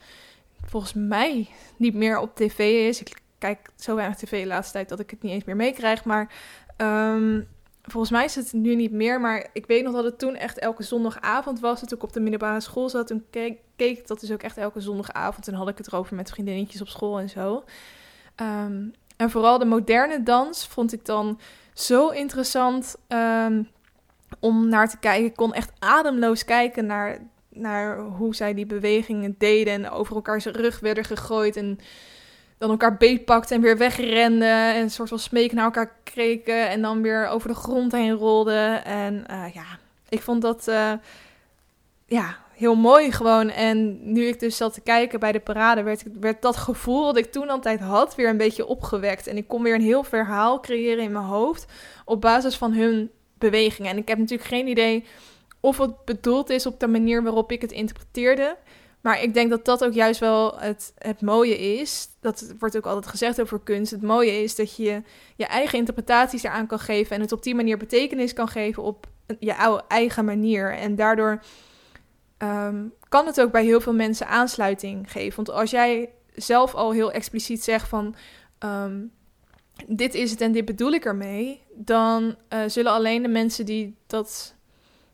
volgens 0.64 0.92
mij 0.92 1.48
niet 1.76 1.94
meer 1.94 2.18
op 2.18 2.34
tv 2.34 2.88
is. 2.88 3.00
Ik 3.00 3.16
kijk 3.38 3.70
zo 3.76 3.94
weinig 3.94 4.16
tv 4.16 4.42
de 4.42 4.48
laatste 4.48 4.72
tijd 4.72 4.88
dat 4.88 5.00
ik 5.00 5.10
het 5.10 5.22
niet 5.22 5.32
eens 5.32 5.44
meer 5.44 5.56
meekrijg. 5.56 6.04
Maar 6.04 6.32
um, 6.76 7.48
volgens 7.82 8.12
mij 8.12 8.24
is 8.24 8.34
het 8.34 8.52
nu 8.52 8.74
niet 8.74 8.92
meer, 8.92 9.20
maar 9.20 9.46
ik 9.52 9.66
weet 9.66 9.84
nog 9.84 9.92
dat 9.92 10.04
het 10.04 10.18
toen 10.18 10.36
echt 10.36 10.58
elke 10.58 10.82
zondagavond 10.82 11.60
was. 11.60 11.78
toen 11.80 11.96
ik 11.98 12.02
op 12.02 12.12
de 12.12 12.20
middelbare 12.20 12.60
school 12.60 12.88
zat, 12.88 13.06
toen 13.06 13.24
keek, 13.76 14.06
dat 14.06 14.20
dus 14.20 14.32
ook 14.32 14.42
echt 14.42 14.56
elke 14.56 14.80
zondagavond. 14.80 15.48
En 15.48 15.54
had 15.54 15.68
ik 15.68 15.78
het 15.78 15.86
erover 15.86 16.16
met 16.16 16.30
vriendinnetjes 16.30 16.80
op 16.80 16.88
school 16.88 17.18
en 17.18 17.28
zo. 17.28 17.64
Ehm, 18.34 18.88
en 19.16 19.30
vooral 19.30 19.58
de 19.58 19.64
moderne 19.64 20.22
dans 20.22 20.66
vond 20.66 20.92
ik 20.92 21.04
dan 21.04 21.40
zo 21.74 22.08
interessant 22.08 22.96
ehm, 23.08 23.62
om 24.40 24.68
naar 24.68 24.88
te 24.88 24.98
kijken. 24.98 25.26
Ik 25.26 25.36
kon 25.36 25.54
echt 25.54 25.72
ademloos 25.78 26.44
kijken 26.44 26.86
naar, 26.86 27.18
naar 27.48 27.98
hoe 27.98 28.34
zij 28.34 28.54
die 28.54 28.66
bewegingen 28.66 29.34
deden. 29.38 29.72
En 29.72 29.90
over 29.90 30.14
elkaar 30.14 30.40
zijn 30.40 30.54
rug 30.54 30.80
werden 30.80 31.04
gegooid. 31.04 31.56
En 31.56 31.78
dan 32.58 32.70
elkaar 32.70 32.96
beetpakten 32.96 33.56
en 33.56 33.62
weer 33.62 33.78
wegrenden. 33.78 34.74
En 34.74 34.82
een 34.82 34.90
soort 34.90 35.08
van 35.08 35.18
smeek 35.18 35.52
naar 35.52 35.64
elkaar 35.64 35.96
kreken. 36.04 36.68
En 36.68 36.82
dan 36.82 37.02
weer 37.02 37.26
over 37.26 37.48
de 37.48 37.54
grond 37.54 37.92
heen 37.92 38.12
rolden. 38.12 38.84
En 38.84 39.24
uh, 39.30 39.54
ja, 39.54 39.64
ik 40.08 40.22
vond 40.22 40.42
dat 40.42 40.68
uh, 40.68 40.92
ja, 42.06 42.36
heel 42.56 42.74
mooi 42.74 43.12
gewoon. 43.12 43.50
En 43.50 43.98
nu 44.12 44.26
ik 44.26 44.40
dus 44.40 44.56
zat 44.56 44.74
te 44.74 44.80
kijken 44.80 45.20
bij 45.20 45.32
de 45.32 45.40
parade, 45.40 45.82
werd, 45.82 46.02
werd 46.20 46.42
dat 46.42 46.56
gevoel 46.56 47.04
dat 47.04 47.16
ik 47.16 47.32
toen 47.32 47.48
altijd 47.48 47.80
had 47.80 48.14
weer 48.14 48.28
een 48.28 48.36
beetje 48.36 48.66
opgewekt. 48.66 49.26
En 49.26 49.36
ik 49.36 49.48
kon 49.48 49.62
weer 49.62 49.74
een 49.74 49.80
heel 49.80 50.04
verhaal 50.04 50.60
creëren 50.60 51.04
in 51.04 51.12
mijn 51.12 51.24
hoofd 51.24 51.66
op 52.04 52.20
basis 52.20 52.56
van 52.56 52.72
hun 52.72 53.10
bewegingen. 53.38 53.90
En 53.90 53.96
ik 53.96 54.08
heb 54.08 54.18
natuurlijk 54.18 54.48
geen 54.48 54.68
idee 54.68 55.04
of 55.60 55.78
het 55.78 56.04
bedoeld 56.04 56.50
is 56.50 56.66
op 56.66 56.80
de 56.80 56.88
manier 56.88 57.22
waarop 57.22 57.52
ik 57.52 57.60
het 57.60 57.72
interpreteerde. 57.72 58.56
Maar 59.00 59.22
ik 59.22 59.34
denk 59.34 59.50
dat 59.50 59.64
dat 59.64 59.84
ook 59.84 59.92
juist 59.92 60.20
wel 60.20 60.58
het, 60.58 60.92
het 60.98 61.20
mooie 61.20 61.58
is. 61.58 62.08
Dat 62.20 62.54
wordt 62.58 62.76
ook 62.76 62.86
altijd 62.86 63.06
gezegd 63.06 63.40
over 63.40 63.60
kunst. 63.64 63.90
Het 63.90 64.02
mooie 64.02 64.42
is 64.42 64.54
dat 64.54 64.76
je 64.76 65.02
je 65.36 65.46
eigen 65.46 65.78
interpretaties 65.78 66.42
eraan 66.42 66.66
kan 66.66 66.78
geven. 66.78 67.16
En 67.16 67.22
het 67.22 67.32
op 67.32 67.42
die 67.42 67.54
manier 67.54 67.76
betekenis 67.76 68.32
kan 68.32 68.48
geven 68.48 68.82
op 68.82 69.06
je 69.38 69.82
eigen 69.88 70.24
manier. 70.24 70.72
En 70.72 70.94
daardoor 70.94 71.42
um, 72.38 72.92
kan 73.08 73.26
het 73.26 73.40
ook 73.40 73.52
bij 73.52 73.64
heel 73.64 73.80
veel 73.80 73.94
mensen 73.94 74.28
aansluiting 74.28 75.12
geven. 75.12 75.36
Want 75.36 75.50
als 75.50 75.70
jij 75.70 76.10
zelf 76.34 76.74
al 76.74 76.92
heel 76.92 77.12
expliciet 77.12 77.64
zegt 77.64 77.88
van. 77.88 78.14
Um, 78.58 79.12
dit 79.86 80.14
is 80.14 80.30
het 80.30 80.40
en 80.40 80.52
dit 80.52 80.64
bedoel 80.64 80.92
ik 80.92 81.04
ermee. 81.04 81.62
Dan 81.74 82.36
uh, 82.54 82.60
zullen 82.66 82.92
alleen 82.92 83.22
de 83.22 83.28
mensen 83.28 83.66
die 83.66 83.96
dat 84.06 84.56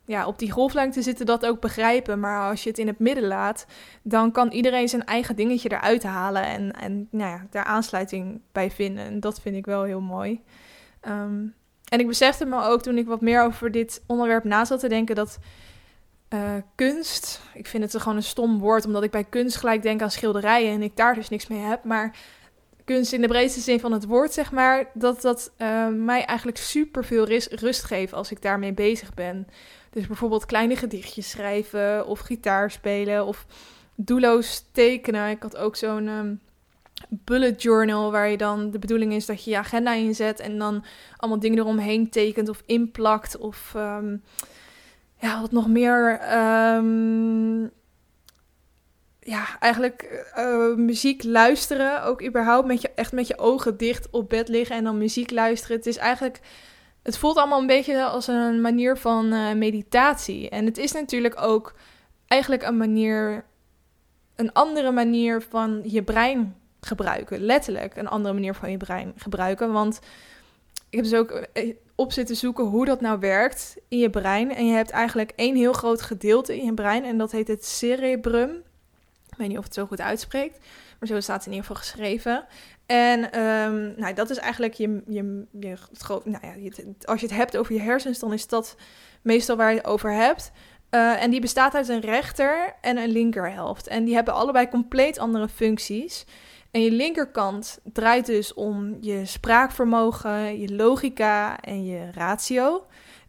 ja, 0.04 0.26
op 0.26 0.38
die 0.38 0.50
golflengte 0.50 1.02
zitten 1.02 1.26
dat 1.26 1.46
ook 1.46 1.60
begrijpen. 1.60 2.20
Maar 2.20 2.50
als 2.50 2.62
je 2.62 2.68
het 2.68 2.78
in 2.78 2.86
het 2.86 2.98
midden 2.98 3.24
laat, 3.24 3.66
dan 4.02 4.32
kan 4.32 4.50
iedereen 4.50 4.88
zijn 4.88 5.04
eigen 5.04 5.36
dingetje 5.36 5.72
eruit 5.72 6.02
halen 6.02 6.42
en, 6.42 6.70
en 6.70 7.08
nou 7.10 7.30
ja, 7.30 7.46
daar 7.50 7.64
aansluiting 7.64 8.40
bij 8.52 8.70
vinden. 8.70 9.04
En 9.04 9.20
dat 9.20 9.40
vind 9.40 9.56
ik 9.56 9.66
wel 9.66 9.82
heel 9.82 10.00
mooi. 10.00 10.42
Um, 11.08 11.54
en 11.88 12.00
ik 12.00 12.06
besefte 12.06 12.44
me 12.44 12.62
ook 12.62 12.82
toen 12.82 12.98
ik 12.98 13.06
wat 13.06 13.20
meer 13.20 13.42
over 13.42 13.70
dit 13.70 14.02
onderwerp 14.06 14.44
na 14.44 14.64
zat 14.64 14.80
te 14.80 14.88
denken 14.88 15.14
dat 15.14 15.38
uh, 16.34 16.54
kunst, 16.74 17.40
ik 17.54 17.66
vind 17.66 17.92
het 17.92 18.02
gewoon 18.02 18.16
een 18.16 18.22
stom 18.22 18.58
woord, 18.58 18.86
omdat 18.86 19.02
ik 19.02 19.10
bij 19.10 19.24
kunst 19.24 19.56
gelijk 19.56 19.82
denk 19.82 20.02
aan 20.02 20.10
schilderijen 20.10 20.72
en 20.72 20.82
ik 20.82 20.96
daar 20.96 21.14
dus 21.14 21.28
niks 21.28 21.46
mee 21.46 21.60
heb. 21.60 21.84
Maar 21.84 22.16
kunst 22.84 23.12
in 23.12 23.20
de 23.20 23.28
breedste 23.28 23.60
zin 23.60 23.80
van 23.80 23.92
het 23.92 24.04
woord, 24.04 24.32
zeg 24.32 24.52
maar, 24.52 24.90
dat 24.94 25.20
dat 25.20 25.52
uh, 25.58 25.88
mij 25.88 26.24
eigenlijk 26.24 26.58
super 26.58 27.04
veel 27.04 27.24
rust 27.50 27.84
geeft 27.84 28.12
als 28.12 28.30
ik 28.30 28.42
daarmee 28.42 28.72
bezig 28.72 29.14
ben. 29.14 29.46
Dus 29.90 30.06
bijvoorbeeld 30.06 30.46
kleine 30.46 30.76
gedichtjes 30.76 31.30
schrijven 31.30 32.06
of 32.06 32.18
gitaar 32.18 32.70
spelen 32.70 33.26
of 33.26 33.46
doelloos 33.94 34.64
tekenen. 34.72 35.30
Ik 35.30 35.42
had 35.42 35.56
ook 35.56 35.76
zo'n 35.76 36.08
um, 36.08 36.40
bullet 37.08 37.62
journal 37.62 38.10
waar 38.10 38.28
je 38.28 38.36
dan 38.36 38.70
de 38.70 38.78
bedoeling 38.78 39.12
is 39.12 39.26
dat 39.26 39.44
je 39.44 39.50
je 39.50 39.58
agenda 39.58 39.94
inzet 39.94 40.40
en 40.40 40.58
dan 40.58 40.84
allemaal 41.16 41.40
dingen 41.40 41.58
eromheen 41.58 42.10
tekent 42.10 42.48
of 42.48 42.62
inplakt 42.66 43.36
of 43.36 43.72
um, 43.76 44.22
ja, 45.20 45.40
wat 45.40 45.52
nog 45.52 45.68
meer. 45.68 46.20
Um, 46.76 47.70
ja, 49.20 49.58
eigenlijk 49.58 50.26
uh, 50.36 50.74
muziek 50.74 51.24
luisteren. 51.24 52.02
Ook 52.02 52.22
überhaupt 52.24 52.66
met 52.66 52.80
je, 52.80 52.90
echt 52.94 53.12
met 53.12 53.26
je 53.26 53.38
ogen 53.38 53.76
dicht 53.76 54.10
op 54.10 54.28
bed 54.28 54.48
liggen 54.48 54.76
en 54.76 54.84
dan 54.84 54.98
muziek 54.98 55.30
luisteren. 55.30 55.76
Het 55.76 55.86
is 55.86 55.96
eigenlijk 55.96 56.40
het 57.02 57.18
voelt 57.18 57.36
allemaal 57.36 57.60
een 57.60 57.66
beetje 57.66 58.04
als 58.04 58.26
een 58.26 58.60
manier 58.60 58.96
van 58.96 59.32
uh, 59.32 59.52
meditatie. 59.52 60.48
En 60.48 60.64
het 60.64 60.78
is 60.78 60.92
natuurlijk 60.92 61.42
ook 61.42 61.74
eigenlijk 62.26 62.62
een 62.62 62.76
manier, 62.76 63.44
een 64.36 64.52
andere 64.52 64.90
manier 64.90 65.42
van 65.42 65.80
je 65.84 66.02
brein 66.02 66.56
gebruiken. 66.80 67.40
Letterlijk 67.40 67.96
een 67.96 68.08
andere 68.08 68.34
manier 68.34 68.54
van 68.54 68.70
je 68.70 68.76
brein 68.76 69.12
gebruiken. 69.16 69.72
Want 69.72 70.00
ik 70.90 70.96
heb 70.96 71.04
dus 71.04 71.14
ook 71.14 71.30
eh, 71.30 71.74
op 72.00 72.12
zitten 72.12 72.36
zoeken 72.36 72.64
hoe 72.64 72.84
dat 72.84 73.00
nou 73.00 73.18
werkt 73.18 73.76
in 73.88 73.98
je 73.98 74.10
brein. 74.10 74.54
En 74.54 74.66
je 74.66 74.72
hebt 74.72 74.90
eigenlijk 74.90 75.32
één 75.36 75.56
heel 75.56 75.72
groot 75.72 76.02
gedeelte 76.02 76.58
in 76.58 76.64
je 76.64 76.74
brein 76.74 77.04
en 77.04 77.18
dat 77.18 77.32
heet 77.32 77.48
het 77.48 77.64
cerebrum. 77.64 78.50
Ik 79.30 79.36
weet 79.36 79.48
niet 79.48 79.58
of 79.58 79.64
het 79.64 79.74
zo 79.74 79.86
goed 79.86 80.00
uitspreekt, 80.00 80.58
maar 80.98 81.08
zo 81.08 81.20
staat 81.20 81.36
het 81.36 81.46
in 81.46 81.52
ieder 81.52 81.66
geval 81.66 81.82
geschreven. 81.82 82.46
En 82.86 83.40
um, 83.40 83.94
nou, 83.96 84.14
dat 84.14 84.30
is 84.30 84.36
eigenlijk 84.36 84.74
je, 84.74 85.02
je, 85.06 85.46
je 85.60 85.76
nou 86.24 86.46
ja, 86.46 86.54
als 87.04 87.20
je 87.20 87.26
het 87.26 87.36
hebt 87.36 87.56
over 87.56 87.74
je 87.74 87.80
hersens, 87.80 88.18
dan 88.18 88.32
is 88.32 88.46
dat 88.46 88.76
meestal 89.22 89.56
waar 89.56 89.70
je 89.70 89.76
het 89.76 89.86
over 89.86 90.12
hebt. 90.12 90.52
Uh, 90.90 91.22
en 91.22 91.30
die 91.30 91.40
bestaat 91.40 91.74
uit 91.74 91.88
een 91.88 92.00
rechter 92.00 92.74
en 92.80 92.96
een 92.96 93.08
linkerhelft. 93.08 93.86
En 93.86 94.04
die 94.04 94.14
hebben 94.14 94.34
allebei 94.34 94.68
compleet 94.68 95.18
andere 95.18 95.48
functies. 95.48 96.24
En 96.70 96.82
je 96.82 96.90
linkerkant 96.90 97.80
draait 97.92 98.26
dus 98.26 98.54
om 98.54 98.96
je 99.00 99.26
spraakvermogen, 99.26 100.60
je 100.60 100.74
logica 100.74 101.60
en 101.60 101.84
je 101.84 102.10
ratio. 102.10 102.86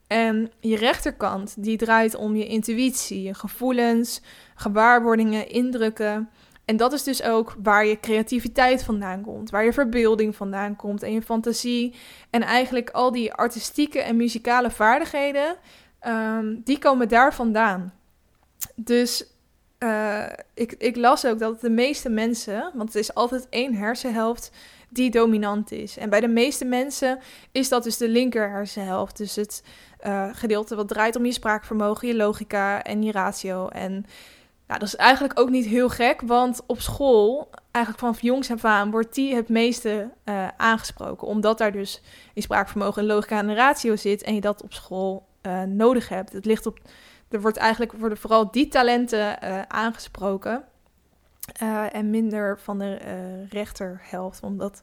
En 0.07 0.51
je 0.59 0.75
rechterkant 0.75 1.63
die 1.63 1.77
draait 1.77 2.15
om 2.15 2.35
je 2.35 2.45
intuïtie, 2.45 3.21
je 3.21 3.33
gevoelens, 3.33 4.21
gewaarwordingen, 4.55 5.49
indrukken. 5.49 6.29
En 6.65 6.77
dat 6.77 6.93
is 6.93 7.03
dus 7.03 7.23
ook 7.23 7.55
waar 7.63 7.85
je 7.85 7.99
creativiteit 7.99 8.83
vandaan 8.83 9.21
komt, 9.21 9.49
waar 9.49 9.65
je 9.65 9.73
verbeelding 9.73 10.35
vandaan 10.35 10.75
komt 10.75 11.03
en 11.03 11.13
je 11.13 11.21
fantasie. 11.21 11.95
En 12.29 12.41
eigenlijk 12.41 12.89
al 12.89 13.11
die 13.11 13.33
artistieke 13.33 14.01
en 14.01 14.15
muzikale 14.15 14.71
vaardigheden, 14.71 15.55
um, 16.07 16.61
die 16.63 16.79
komen 16.79 17.07
daar 17.07 17.33
vandaan. 17.33 17.93
Dus 18.75 19.25
uh, 19.83 20.23
ik, 20.53 20.71
ik 20.77 20.95
las 20.95 21.25
ook 21.25 21.39
dat 21.39 21.61
de 21.61 21.69
meeste 21.69 22.09
mensen, 22.09 22.71
want 22.73 22.93
het 22.93 23.03
is 23.03 23.13
altijd 23.13 23.47
één 23.49 23.75
hersenhelft 23.75 24.51
die 24.89 25.11
dominant 25.11 25.71
is. 25.71 25.97
En 25.97 26.09
bij 26.09 26.19
de 26.19 26.27
meeste 26.27 26.65
mensen 26.65 27.19
is 27.51 27.69
dat 27.69 27.83
dus 27.83 27.97
de 27.97 28.09
linker 28.09 28.49
hersenhelft. 28.49 29.17
Dus 29.17 29.35
het 29.35 29.63
uh, 30.05 30.29
gedeelte 30.31 30.75
wat 30.75 30.87
draait 30.87 31.15
om 31.15 31.25
je 31.25 31.31
spraakvermogen, 31.31 32.07
je 32.07 32.15
logica 32.15 32.83
en 32.83 33.03
je 33.03 33.11
ratio. 33.11 33.67
En 33.67 34.05
ja, 34.67 34.77
dat 34.77 34.87
is 34.87 34.95
eigenlijk 34.95 35.39
ook 35.39 35.49
niet 35.49 35.65
heel 35.65 35.89
gek, 35.89 36.21
want 36.21 36.61
op 36.65 36.81
school, 36.81 37.49
eigenlijk 37.71 38.03
vanaf 38.03 38.21
jongs 38.21 38.51
af 38.51 38.65
aan, 38.65 38.91
wordt 38.91 39.15
die 39.15 39.35
het 39.35 39.49
meeste 39.49 40.09
uh, 40.25 40.47
aangesproken. 40.57 41.27
Omdat 41.27 41.57
daar 41.57 41.71
dus 41.71 42.01
in 42.33 42.41
spraakvermogen 42.41 43.01
en 43.01 43.07
logica 43.07 43.37
en 43.37 43.55
ratio 43.55 43.95
zit 43.95 44.23
en 44.23 44.35
je 44.35 44.41
dat 44.41 44.63
op 44.63 44.73
school 44.73 45.29
nodig 45.67 46.09
hebt. 46.09 46.33
Het 46.33 46.45
ligt 46.45 46.65
op, 46.65 46.79
er 47.31 47.41
wordt 47.41 47.57
eigenlijk 47.57 47.91
worden 47.91 48.17
vooral 48.17 48.51
die 48.51 48.67
talenten 48.67 49.37
uh, 49.43 49.61
aangesproken 49.61 50.63
en 51.91 52.09
minder 52.09 52.59
van 52.59 52.79
de 52.79 52.97
rechterhelft. 53.49 54.43
Omdat 54.43 54.81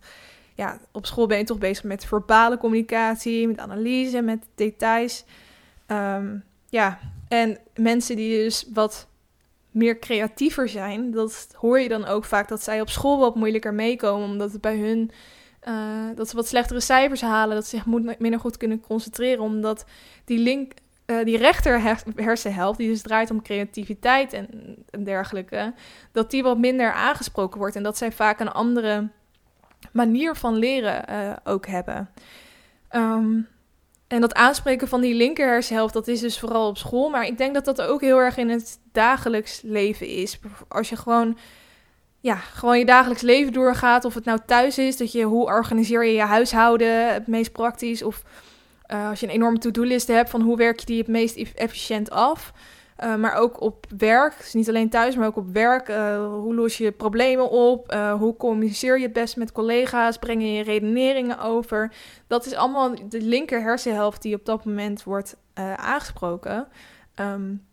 ja, 0.55 0.79
op 0.93 1.07
school 1.07 1.27
ben 1.27 1.39
je 1.39 1.45
toch 1.45 1.59
bezig 1.59 1.85
met 1.85 2.05
verbale 2.05 2.59
communicatie, 2.59 3.47
met 3.49 3.59
analyse, 3.59 4.21
met 4.21 4.47
details. 4.55 5.25
Um, 5.87 6.45
ja, 6.69 6.99
en 7.29 7.59
mensen 7.75 8.17
die 8.17 8.45
dus 8.45 8.67
wat 8.73 9.09
meer 9.71 9.99
creatiever 9.99 10.69
zijn, 10.69 11.11
dat 11.11 11.49
hoor 11.57 11.81
je 11.81 11.89
dan 11.89 12.05
ook 12.05 12.25
vaak 12.25 12.49
dat 12.49 12.63
zij 12.63 12.81
op 12.81 12.89
school 12.89 13.19
wat 13.19 13.35
moeilijker 13.35 13.75
meekomen, 13.75 14.29
omdat 14.29 14.53
het 14.53 14.61
bij 14.61 14.77
hun 14.77 15.11
uh, 15.69 16.07
dat 16.15 16.29
ze 16.29 16.37
wat 16.37 16.47
slechtere 16.47 16.81
cijfers 16.81 17.21
halen, 17.21 17.55
dat 17.55 17.67
ze 17.67 17.77
zich 17.77 17.87
minder 18.19 18.41
goed 18.41 18.57
kunnen 18.57 18.81
concentreren, 18.81 19.45
omdat 19.45 19.85
die 20.25 20.39
link, 20.39 20.73
uh, 21.11 21.25
die 21.25 21.37
rechter 21.37 21.81
hersenhelft, 22.17 22.79
die 22.79 22.89
dus 22.89 23.03
draait 23.03 23.31
om 23.31 23.43
creativiteit 23.43 24.33
en, 24.33 24.49
dergelijke, 25.05 25.75
dat 26.13 26.31
die 26.31 26.43
wat 26.43 26.59
minder 26.59 26.93
aangesproken 26.93 27.59
wordt 27.59 27.77
en 27.77 27.83
dat 27.83 27.97
zij 27.97 28.13
vaak 28.13 28.41
een 28.41 28.53
andere 28.53 29.09
manier 29.93 30.35
van 30.35 30.57
leren 30.57 31.05
uh, 31.11 31.33
ook 31.45 31.67
hebben. 31.67 32.11
Um, 32.91 33.49
en 34.09 34.21
dat 34.21 34.35
aanspreken 34.35 34.89
van 34.89 35.01
die 35.01 35.15
linker 35.15 35.63
dat 35.93 36.09
is 36.09 36.21
dus 36.21 36.39
vooral 36.39 36.69
op 36.69 36.77
school. 36.77 37.09
Maar 37.09 37.27
ik 37.27 37.39
denk 37.39 37.55
dat 37.55 37.65
dat 37.65 37.81
ook 37.81 38.01
heel 38.01 38.19
erg 38.19 38.37
in 38.37 38.49
het 38.49 38.79
dagelijks 38.93 39.61
leven 39.63 40.07
is. 40.07 40.39
Als 40.69 40.89
je 40.89 40.97
gewoon, 40.97 41.39
ja, 42.21 42.35
gewoon 42.35 42.79
je 42.79 42.85
dagelijks 42.85 43.23
leven 43.23 43.53
doorgaat. 43.53 44.05
Of 44.05 44.15
het 44.15 44.25
nou 44.25 44.39
thuis 44.47 44.79
is, 44.79 44.97
dat 44.97 45.13
je, 45.13 45.23
hoe 45.23 45.45
organiseer 45.45 46.05
je 46.05 46.13
je 46.13 46.21
huishouden 46.21 47.13
het 47.13 47.27
meest 47.27 47.53
praktisch. 47.53 48.03
Of 48.03 48.23
uh, 48.93 49.09
als 49.09 49.21
je 49.21 49.27
een 49.27 49.33
enorme 49.33 49.59
to-do-list 49.59 50.09
hebt 50.09 50.31
van 50.31 50.41
hoe 50.41 50.57
werk 50.57 50.81
je 50.81 50.87
die 50.87 50.99
het 50.99 51.09
meest 51.09 51.37
efficiënt 51.37 52.11
af. 52.11 52.53
Uh, 53.05 53.17
maar 53.17 53.35
ook 53.35 53.61
op 53.61 53.87
werk. 53.99 54.39
Dus 54.39 54.53
niet 54.53 54.69
alleen 54.69 54.89
thuis, 54.89 55.17
maar 55.17 55.27
ook 55.27 55.37
op 55.37 55.53
werk. 55.53 55.89
Uh, 55.89 56.27
hoe 56.27 56.55
los 56.55 56.79
je 56.79 56.93
problemen 56.93 57.51
op? 57.51 57.93
Hoe 58.19 58.37
communiceer 58.37 58.97
je 58.99 59.05
het 59.05 59.13
best 59.13 59.37
met 59.37 59.53
collega's? 59.53 60.19
Breng 60.19 60.43
je 60.43 60.53
je 60.53 60.63
redeneringen 60.63 61.41
over? 61.41 61.93
Dat 62.27 62.47
is 62.47 62.55
allemaal 62.55 62.95
de 63.09 63.21
linker 63.21 63.63
hersenhelft 63.63 64.23
die 64.23 64.35
op 64.35 64.45
dat 64.45 64.65
moment 64.65 65.03
wordt 65.03 65.37
aangesproken. 65.77 66.69
Um, 67.21 67.67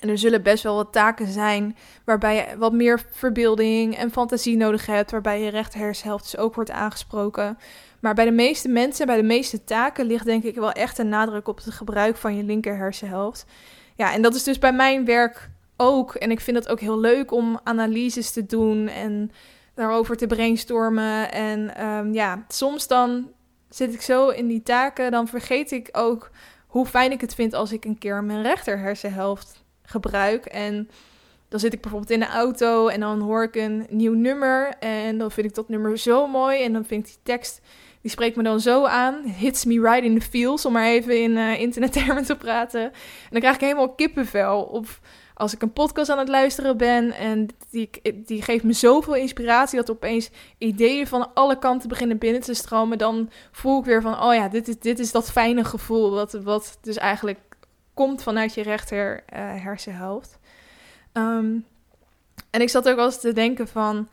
en 0.00 0.08
er 0.08 0.18
zullen 0.18 0.42
best 0.42 0.62
wel 0.62 0.74
wat 0.74 0.92
taken 0.92 1.26
zijn 1.26 1.76
waarbij 2.04 2.34
je 2.34 2.58
wat 2.58 2.72
meer 2.72 3.00
verbeelding 3.10 3.96
en 3.96 4.10
fantasie 4.10 4.56
nodig 4.56 4.86
hebt, 4.86 5.10
waarbij 5.10 5.40
je 5.42 5.50
rechterhersenhelft 5.50 6.24
dus 6.24 6.36
ook 6.36 6.54
wordt 6.54 6.70
aangesproken. 6.70 7.58
Maar 8.00 8.14
bij 8.14 8.24
de 8.24 8.30
meeste 8.30 8.68
mensen, 8.68 9.06
bij 9.06 9.16
de 9.16 9.22
meeste 9.22 9.64
taken, 9.64 10.06
ligt 10.06 10.24
denk 10.24 10.42
ik 10.42 10.54
wel 10.54 10.72
echt 10.72 10.98
een 10.98 11.08
nadruk 11.08 11.48
op 11.48 11.56
het 11.56 11.74
gebruik 11.74 12.16
van 12.16 12.36
je 12.36 12.42
linker 12.42 12.76
hersenhelft. 12.76 13.46
Ja, 13.96 14.12
en 14.12 14.22
dat 14.22 14.34
is 14.34 14.42
dus 14.42 14.58
bij 14.58 14.72
mijn 14.72 15.04
werk 15.04 15.50
ook. 15.76 16.14
En 16.14 16.30
ik 16.30 16.40
vind 16.40 16.56
het 16.56 16.68
ook 16.68 16.80
heel 16.80 17.00
leuk 17.00 17.32
om 17.32 17.60
analyses 17.64 18.30
te 18.30 18.46
doen 18.46 18.88
en 18.88 19.30
daarover 19.74 20.16
te 20.16 20.26
brainstormen. 20.26 21.32
En 21.32 21.86
um, 21.86 22.12
ja, 22.12 22.44
soms 22.48 22.86
dan 22.86 23.30
zit 23.68 23.94
ik 23.94 24.02
zo 24.02 24.28
in 24.28 24.46
die 24.46 24.62
taken, 24.62 25.10
dan 25.10 25.28
vergeet 25.28 25.70
ik 25.70 25.88
ook 25.92 26.30
hoe 26.66 26.86
fijn 26.86 27.12
ik 27.12 27.20
het 27.20 27.34
vind 27.34 27.54
als 27.54 27.72
ik 27.72 27.84
een 27.84 27.98
keer 27.98 28.24
mijn 28.24 28.42
rechter 28.42 28.78
hersenhelft 28.78 29.64
gebruik. 29.82 30.44
En 30.46 30.88
dan 31.48 31.60
zit 31.60 31.72
ik 31.72 31.80
bijvoorbeeld 31.80 32.12
in 32.12 32.20
de 32.20 32.28
auto 32.28 32.88
en 32.88 33.00
dan 33.00 33.20
hoor 33.20 33.42
ik 33.42 33.54
een 33.54 33.86
nieuw 33.90 34.14
nummer. 34.14 34.74
En 34.78 35.18
dan 35.18 35.30
vind 35.30 35.46
ik 35.46 35.54
dat 35.54 35.68
nummer 35.68 35.98
zo 35.98 36.26
mooi. 36.26 36.62
En 36.62 36.72
dan 36.72 36.84
vind 36.84 37.06
ik 37.06 37.12
die 37.12 37.22
tekst, 37.22 37.60
die 38.00 38.10
spreekt 38.10 38.36
me 38.36 38.42
dan 38.42 38.60
zo 38.60 38.84
aan. 38.84 39.22
Hits 39.24 39.64
me 39.64 39.80
right 39.80 40.02
in 40.02 40.18
the 40.18 40.26
feels, 40.26 40.66
om 40.66 40.72
maar 40.72 40.86
even 40.86 41.22
in 41.22 41.30
uh, 41.30 41.60
internettermen 41.60 42.24
te 42.24 42.36
praten. 42.36 42.82
En 42.82 42.92
dan 43.30 43.40
krijg 43.40 43.54
ik 43.54 43.60
helemaal 43.60 43.94
kippenvel. 43.94 44.62
Of 44.62 45.00
als 45.34 45.54
ik 45.54 45.62
een 45.62 45.72
podcast 45.72 46.10
aan 46.10 46.18
het 46.18 46.28
luisteren 46.28 46.76
ben 46.76 47.12
en 47.12 47.48
die, 47.70 47.90
die 48.14 48.42
geeft 48.42 48.64
me 48.64 48.72
zoveel 48.72 49.14
inspiratie 49.14 49.78
dat 49.78 49.90
opeens 49.90 50.30
ideeën 50.58 51.06
van 51.06 51.34
alle 51.34 51.58
kanten 51.58 51.88
beginnen 51.88 52.18
binnen 52.18 52.42
te 52.42 52.54
stromen, 52.54 52.98
dan 52.98 53.30
voel 53.52 53.78
ik 53.78 53.84
weer 53.84 54.02
van, 54.02 54.22
oh 54.22 54.34
ja, 54.34 54.48
dit 54.48 54.68
is, 54.68 54.78
dit 54.78 54.98
is 54.98 55.12
dat 55.12 55.30
fijne 55.30 55.64
gevoel 55.64 56.10
wat, 56.10 56.32
wat 56.32 56.78
dus 56.80 56.96
eigenlijk 56.96 57.38
komt 57.94 58.22
vanuit 58.22 58.54
je 58.54 58.62
rechter 58.62 59.14
uh, 59.14 59.38
hersenhelft. 59.62 60.38
Um, 61.16 61.66
en 62.50 62.60
ik 62.60 62.68
zat 62.68 62.88
ook 62.88 62.96
wel 62.96 63.04
eens 63.04 63.20
te 63.20 63.32
denken 63.32 63.68
van, 63.68 64.08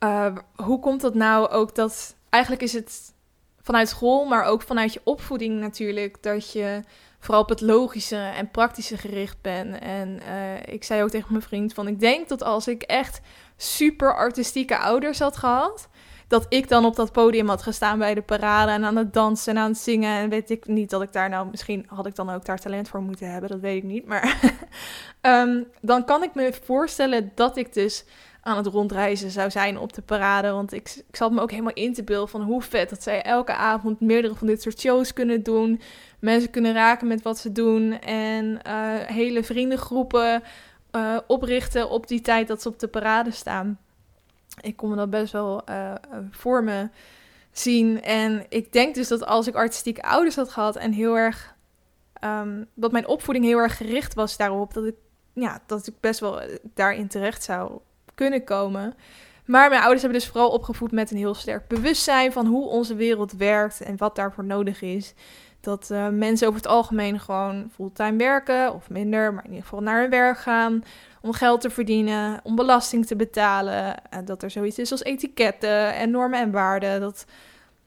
uh, 0.00 0.36
hoe 0.54 0.80
komt 0.80 1.00
dat 1.00 1.14
nou 1.14 1.48
ook 1.48 1.74
dat, 1.74 2.16
eigenlijk 2.30 2.62
is 2.62 2.72
het 2.72 3.14
vanuit 3.60 3.88
school, 3.88 4.24
maar 4.24 4.44
ook 4.44 4.62
vanuit 4.62 4.92
je 4.92 5.00
opvoeding 5.04 5.60
natuurlijk, 5.60 6.22
dat 6.22 6.52
je 6.52 6.82
vooral 7.18 7.42
op 7.42 7.48
het 7.48 7.60
logische 7.60 8.16
en 8.16 8.50
praktische 8.50 8.96
gericht 8.96 9.40
bent. 9.40 9.78
En 9.78 10.20
uh, 10.28 10.74
ik 10.74 10.84
zei 10.84 11.02
ook 11.02 11.10
tegen 11.10 11.32
mijn 11.32 11.42
vriend 11.42 11.74
van, 11.74 11.88
ik 11.88 12.00
denk 12.00 12.28
dat 12.28 12.42
als 12.42 12.68
ik 12.68 12.82
echt 12.82 13.20
super 13.56 14.14
artistieke 14.14 14.78
ouders 14.78 15.18
had 15.18 15.36
gehad, 15.36 15.88
dat 16.28 16.46
ik 16.48 16.68
dan 16.68 16.84
op 16.84 16.96
dat 16.96 17.12
podium 17.12 17.48
had 17.48 17.62
gestaan 17.62 17.98
bij 17.98 18.14
de 18.14 18.22
parade 18.22 18.70
en 18.70 18.84
aan 18.84 18.96
het 18.96 19.12
dansen 19.12 19.54
en 19.56 19.62
aan 19.62 19.70
het 19.70 19.78
zingen. 19.78 20.18
En 20.18 20.28
weet 20.28 20.50
ik 20.50 20.66
niet 20.66 20.90
dat 20.90 21.02
ik 21.02 21.12
daar 21.12 21.28
nou, 21.28 21.48
misschien 21.50 21.86
had 21.88 22.06
ik 22.06 22.14
dan 22.14 22.30
ook 22.30 22.44
daar 22.44 22.58
talent 22.58 22.88
voor 22.88 23.02
moeten 23.02 23.30
hebben, 23.30 23.50
dat 23.50 23.60
weet 23.60 23.76
ik 23.76 23.82
niet. 23.82 24.06
Maar 24.06 24.54
um, 25.22 25.66
dan 25.80 26.04
kan 26.04 26.22
ik 26.22 26.34
me 26.34 26.52
voorstellen 26.64 27.32
dat 27.34 27.56
ik 27.56 27.72
dus 27.72 28.04
aan 28.42 28.56
het 28.56 28.66
rondreizen 28.66 29.30
zou 29.30 29.50
zijn 29.50 29.78
op 29.78 29.92
de 29.92 30.02
parade. 30.02 30.50
Want 30.50 30.72
ik, 30.72 31.04
ik 31.08 31.16
zat 31.16 31.32
me 31.32 31.40
ook 31.40 31.50
helemaal 31.50 31.72
in 31.72 31.94
te 31.94 32.04
beelden 32.04 32.28
van 32.28 32.42
hoe 32.42 32.62
vet 32.62 32.90
dat 32.90 33.02
zij 33.02 33.22
elke 33.22 33.54
avond 33.54 34.00
meerdere 34.00 34.34
van 34.34 34.46
dit 34.46 34.62
soort 34.62 34.80
shows 34.80 35.12
kunnen 35.12 35.42
doen. 35.42 35.80
Mensen 36.18 36.50
kunnen 36.50 36.72
raken 36.72 37.06
met 37.06 37.22
wat 37.22 37.38
ze 37.38 37.52
doen. 37.52 38.00
En 38.00 38.44
uh, 38.66 38.94
hele 38.94 39.42
vriendengroepen 39.42 40.42
uh, 40.92 41.16
oprichten 41.26 41.90
op 41.90 42.06
die 42.06 42.20
tijd 42.20 42.48
dat 42.48 42.62
ze 42.62 42.68
op 42.68 42.78
de 42.78 42.88
parade 42.88 43.30
staan 43.30 43.78
ik 44.60 44.76
kon 44.76 44.90
me 44.90 44.96
dat 44.96 45.10
best 45.10 45.32
wel 45.32 45.62
uh, 45.70 45.92
voor 46.30 46.64
me 46.64 46.88
zien. 47.52 48.02
En 48.02 48.46
ik 48.48 48.72
denk 48.72 48.94
dus 48.94 49.08
dat 49.08 49.26
als 49.26 49.46
ik 49.46 49.54
artistieke 49.54 50.02
ouders 50.02 50.36
had 50.36 50.50
gehad 50.50 50.76
en 50.76 50.92
heel 50.92 51.16
erg. 51.16 51.54
Um, 52.24 52.66
dat 52.74 52.92
mijn 52.92 53.06
opvoeding 53.06 53.44
heel 53.44 53.58
erg 53.58 53.76
gericht 53.76 54.14
was 54.14 54.36
daarop, 54.36 54.74
dat 54.74 54.84
ik, 54.84 54.94
ja, 55.32 55.60
dat 55.66 55.86
ik 55.86 55.94
best 56.00 56.20
wel 56.20 56.40
daarin 56.74 57.08
terecht 57.08 57.42
zou 57.42 57.78
kunnen 58.14 58.44
komen. 58.44 58.94
Maar 59.44 59.68
mijn 59.68 59.80
ouders 59.80 60.02
hebben 60.02 60.20
dus 60.20 60.28
vooral 60.28 60.50
opgevoed 60.50 60.92
met 60.92 61.10
een 61.10 61.16
heel 61.16 61.34
sterk 61.34 61.68
bewustzijn 61.68 62.32
van 62.32 62.46
hoe 62.46 62.68
onze 62.68 62.94
wereld 62.94 63.32
werkt 63.32 63.80
en 63.80 63.96
wat 63.96 64.16
daarvoor 64.16 64.44
nodig 64.44 64.82
is. 64.82 65.14
Dat 65.60 65.88
mensen 66.10 66.46
over 66.48 66.60
het 66.60 66.70
algemeen 66.70 67.20
gewoon 67.20 67.70
fulltime 67.74 68.16
werken 68.16 68.74
of 68.74 68.90
minder, 68.90 69.34
maar 69.34 69.44
in 69.44 69.50
ieder 69.50 69.64
geval 69.64 69.82
naar 69.82 70.00
hun 70.00 70.10
werk 70.10 70.38
gaan 70.38 70.84
om 71.26 71.32
geld 71.32 71.60
te 71.60 71.70
verdienen, 71.70 72.40
om 72.42 72.54
belasting 72.54 73.06
te 73.06 73.16
betalen. 73.16 74.08
En 74.10 74.24
dat 74.24 74.42
er 74.42 74.50
zoiets 74.50 74.78
is 74.78 74.90
als 74.90 75.02
etiketten 75.02 75.94
en 75.94 76.10
normen 76.10 76.40
en 76.40 76.50
waarden. 76.50 77.00
Dat, 77.00 77.24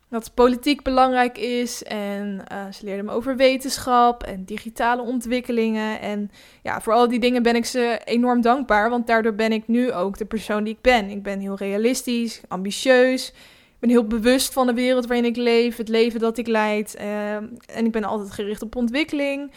dat 0.09 0.31
politiek 0.33 0.83
belangrijk 0.83 1.37
is. 1.37 1.83
En 1.83 2.43
uh, 2.51 2.71
ze 2.71 2.85
leerden 2.85 3.05
me 3.05 3.11
over 3.11 3.35
wetenschap 3.35 4.23
en 4.23 4.45
digitale 4.45 5.01
ontwikkelingen. 5.01 5.99
En 5.99 6.31
ja, 6.63 6.81
voor 6.81 6.93
al 6.93 7.07
die 7.07 7.19
dingen 7.19 7.43
ben 7.43 7.55
ik 7.55 7.65
ze 7.65 8.01
enorm 8.05 8.41
dankbaar. 8.41 8.89
Want 8.89 9.07
daardoor 9.07 9.35
ben 9.35 9.51
ik 9.51 9.67
nu 9.67 9.93
ook 9.93 10.17
de 10.17 10.25
persoon 10.25 10.63
die 10.63 10.73
ik 10.73 10.81
ben. 10.81 11.09
Ik 11.09 11.23
ben 11.23 11.39
heel 11.39 11.55
realistisch, 11.55 12.41
ambitieus. 12.47 13.27
Ik 13.27 13.87
ben 13.87 13.89
heel 13.89 14.07
bewust 14.07 14.53
van 14.53 14.67
de 14.67 14.73
wereld 14.73 15.07
waarin 15.07 15.25
ik 15.25 15.35
leef, 15.35 15.77
het 15.77 15.89
leven 15.89 16.19
dat 16.19 16.37
ik 16.37 16.47
leid. 16.47 16.95
Uh, 16.99 17.33
en 17.33 17.85
ik 17.85 17.91
ben 17.91 18.03
altijd 18.03 18.31
gericht 18.31 18.61
op 18.61 18.75
ontwikkeling. 18.75 19.51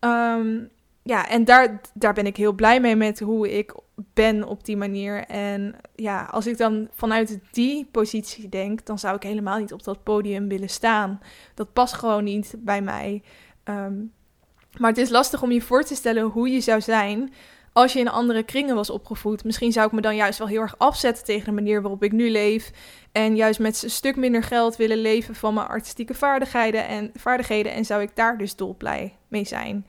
Um, 0.00 0.68
ja, 1.06 1.28
en 1.28 1.44
daar, 1.44 1.80
daar 1.94 2.12
ben 2.12 2.26
ik 2.26 2.36
heel 2.36 2.52
blij 2.52 2.80
mee 2.80 2.96
met 2.96 3.20
hoe 3.20 3.58
ik 3.58 3.74
ben 4.14 4.44
op 4.44 4.64
die 4.64 4.76
manier. 4.76 5.24
En 5.24 5.74
ja, 5.94 6.28
als 6.30 6.46
ik 6.46 6.58
dan 6.58 6.88
vanuit 6.94 7.38
die 7.50 7.88
positie 7.90 8.48
denk, 8.48 8.86
dan 8.86 8.98
zou 8.98 9.16
ik 9.16 9.22
helemaal 9.22 9.58
niet 9.58 9.72
op 9.72 9.84
dat 9.84 10.02
podium 10.02 10.48
willen 10.48 10.68
staan. 10.68 11.20
Dat 11.54 11.72
past 11.72 11.94
gewoon 11.94 12.24
niet 12.24 12.54
bij 12.58 12.82
mij. 12.82 13.22
Um, 13.64 14.12
maar 14.78 14.90
het 14.90 14.98
is 14.98 15.10
lastig 15.10 15.42
om 15.42 15.50
je 15.50 15.62
voor 15.62 15.84
te 15.84 15.94
stellen 15.94 16.22
hoe 16.22 16.50
je 16.50 16.60
zou 16.60 16.80
zijn 16.80 17.32
als 17.72 17.92
je 17.92 17.98
in 17.98 18.08
andere 18.08 18.42
kringen 18.42 18.74
was 18.74 18.90
opgevoed. 18.90 19.44
Misschien 19.44 19.72
zou 19.72 19.86
ik 19.86 19.92
me 19.92 20.00
dan 20.00 20.16
juist 20.16 20.38
wel 20.38 20.48
heel 20.48 20.60
erg 20.60 20.78
afzetten 20.78 21.24
tegen 21.24 21.44
de 21.44 21.52
manier 21.52 21.82
waarop 21.82 22.02
ik 22.02 22.12
nu 22.12 22.30
leef. 22.30 22.70
En 23.12 23.36
juist 23.36 23.60
met 23.60 23.82
een 23.82 23.90
stuk 23.90 24.16
minder 24.16 24.42
geld 24.42 24.76
willen 24.76 24.98
leven 24.98 25.34
van 25.34 25.54
mijn 25.54 25.66
artistieke 25.66 26.14
vaardigheden 26.14 26.86
en, 26.86 27.10
vaardigheden. 27.14 27.72
En 27.72 27.84
zou 27.84 28.02
ik 28.02 28.10
daar 28.14 28.38
dus 28.38 28.56
dolblij 28.56 29.16
mee 29.28 29.44
zijn. 29.44 29.86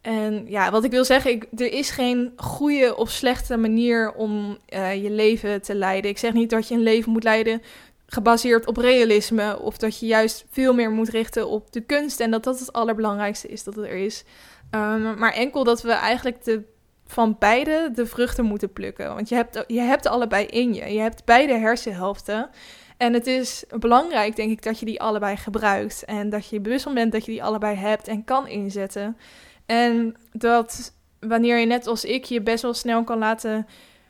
En 0.00 0.44
ja, 0.48 0.70
wat 0.70 0.84
ik 0.84 0.90
wil 0.90 1.04
zeggen, 1.04 1.30
ik, 1.30 1.46
er 1.56 1.72
is 1.72 1.90
geen 1.90 2.32
goede 2.36 2.96
of 2.96 3.10
slechte 3.10 3.56
manier 3.56 4.12
om 4.12 4.58
uh, 4.68 5.02
je 5.02 5.10
leven 5.10 5.62
te 5.62 5.74
leiden. 5.74 6.10
Ik 6.10 6.18
zeg 6.18 6.32
niet 6.32 6.50
dat 6.50 6.68
je 6.68 6.74
een 6.74 6.82
leven 6.82 7.12
moet 7.12 7.24
leiden 7.24 7.62
gebaseerd 8.06 8.66
op 8.66 8.76
realisme, 8.76 9.58
of 9.58 9.78
dat 9.78 9.98
je 9.98 10.06
juist 10.06 10.44
veel 10.50 10.74
meer 10.74 10.90
moet 10.90 11.08
richten 11.08 11.48
op 11.48 11.72
de 11.72 11.80
kunst 11.80 12.20
en 12.20 12.30
dat 12.30 12.44
dat 12.44 12.58
het 12.58 12.72
allerbelangrijkste 12.72 13.48
is 13.48 13.64
dat 13.64 13.76
er 13.76 13.90
is. 13.90 14.24
Um, 14.70 15.18
maar 15.18 15.32
enkel 15.32 15.64
dat 15.64 15.82
we 15.82 15.92
eigenlijk 15.92 16.44
de, 16.44 16.62
van 17.06 17.36
beide 17.38 17.90
de 17.94 18.06
vruchten 18.06 18.44
moeten 18.44 18.72
plukken. 18.72 19.14
Want 19.14 19.28
je 19.28 19.34
hebt, 19.34 19.64
je 19.66 19.80
hebt 19.80 20.06
allebei 20.06 20.46
in 20.46 20.74
je. 20.74 20.92
Je 20.92 21.00
hebt 21.00 21.24
beide 21.24 21.52
hersenhelften. 21.58 22.50
En 22.96 23.12
het 23.12 23.26
is 23.26 23.64
belangrijk, 23.78 24.36
denk 24.36 24.50
ik, 24.50 24.62
dat 24.62 24.78
je 24.78 24.86
die 24.86 25.00
allebei 25.00 25.36
gebruikt. 25.36 26.04
En 26.04 26.30
dat 26.30 26.48
je 26.48 26.60
bewust 26.60 26.82
van 26.82 26.94
bent 26.94 27.12
dat 27.12 27.24
je 27.24 27.32
die 27.32 27.42
allebei 27.42 27.76
hebt 27.76 28.08
en 28.08 28.24
kan 28.24 28.48
inzetten. 28.48 29.16
En 29.70 30.16
dat 30.32 30.94
wanneer 31.20 31.58
je 31.58 31.66
net 31.66 31.86
als 31.86 32.04
ik 32.04 32.24
je 32.24 32.40
best 32.40 32.62
wel 32.62 32.74
snel 32.74 33.04
kan 33.04 33.18
laten 33.18 33.66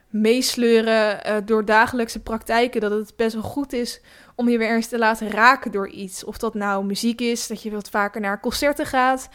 meesleuren 0.09 1.21
uh, 1.27 1.37
door 1.45 1.65
dagelijkse 1.65 2.23
praktijken, 2.23 2.81
dat 2.81 2.91
het 2.91 3.13
best 3.17 3.35
wel 3.35 3.43
goed 3.43 3.73
is 3.73 4.01
om 4.35 4.49
je 4.49 4.59
weer 4.59 4.75
eens 4.75 4.87
te 4.87 4.99
laten 4.99 5.31
raken 5.31 5.73
door 5.73 5.89
iets. 5.89 6.25
Of 6.25 6.39
dat 6.39 6.55
nou 6.55 6.85
muziek 6.85 7.21
is, 7.21 7.47
dat 7.47 7.63
je 7.63 7.71
wat 7.71 7.91
vaker 7.91 8.21
naar 8.21 8.41
concerten 8.41 8.87
gaat, 8.87 9.29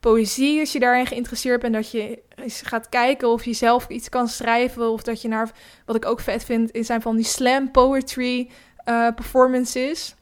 poëzie 0.00 0.60
als 0.60 0.72
je 0.72 0.78
daarin 0.80 1.06
geïnteresseerd 1.06 1.60
bent, 1.60 1.74
dat 1.74 1.90
je 1.90 2.22
eens 2.34 2.62
gaat 2.62 2.88
kijken 2.88 3.28
of 3.28 3.44
je 3.44 3.52
zelf 3.52 3.88
iets 3.88 4.08
kan 4.08 4.28
schrijven, 4.28 4.90
of 4.90 5.02
dat 5.02 5.22
je 5.22 5.28
naar, 5.28 5.50
wat 5.86 5.96
ik 5.96 6.06
ook 6.06 6.20
vet 6.20 6.44
vind, 6.44 6.70
zijn 6.72 7.02
van 7.02 7.16
die 7.16 7.24
slam 7.24 7.70
poetry 7.70 8.50
uh, 8.88 9.08
performances. 9.14 10.14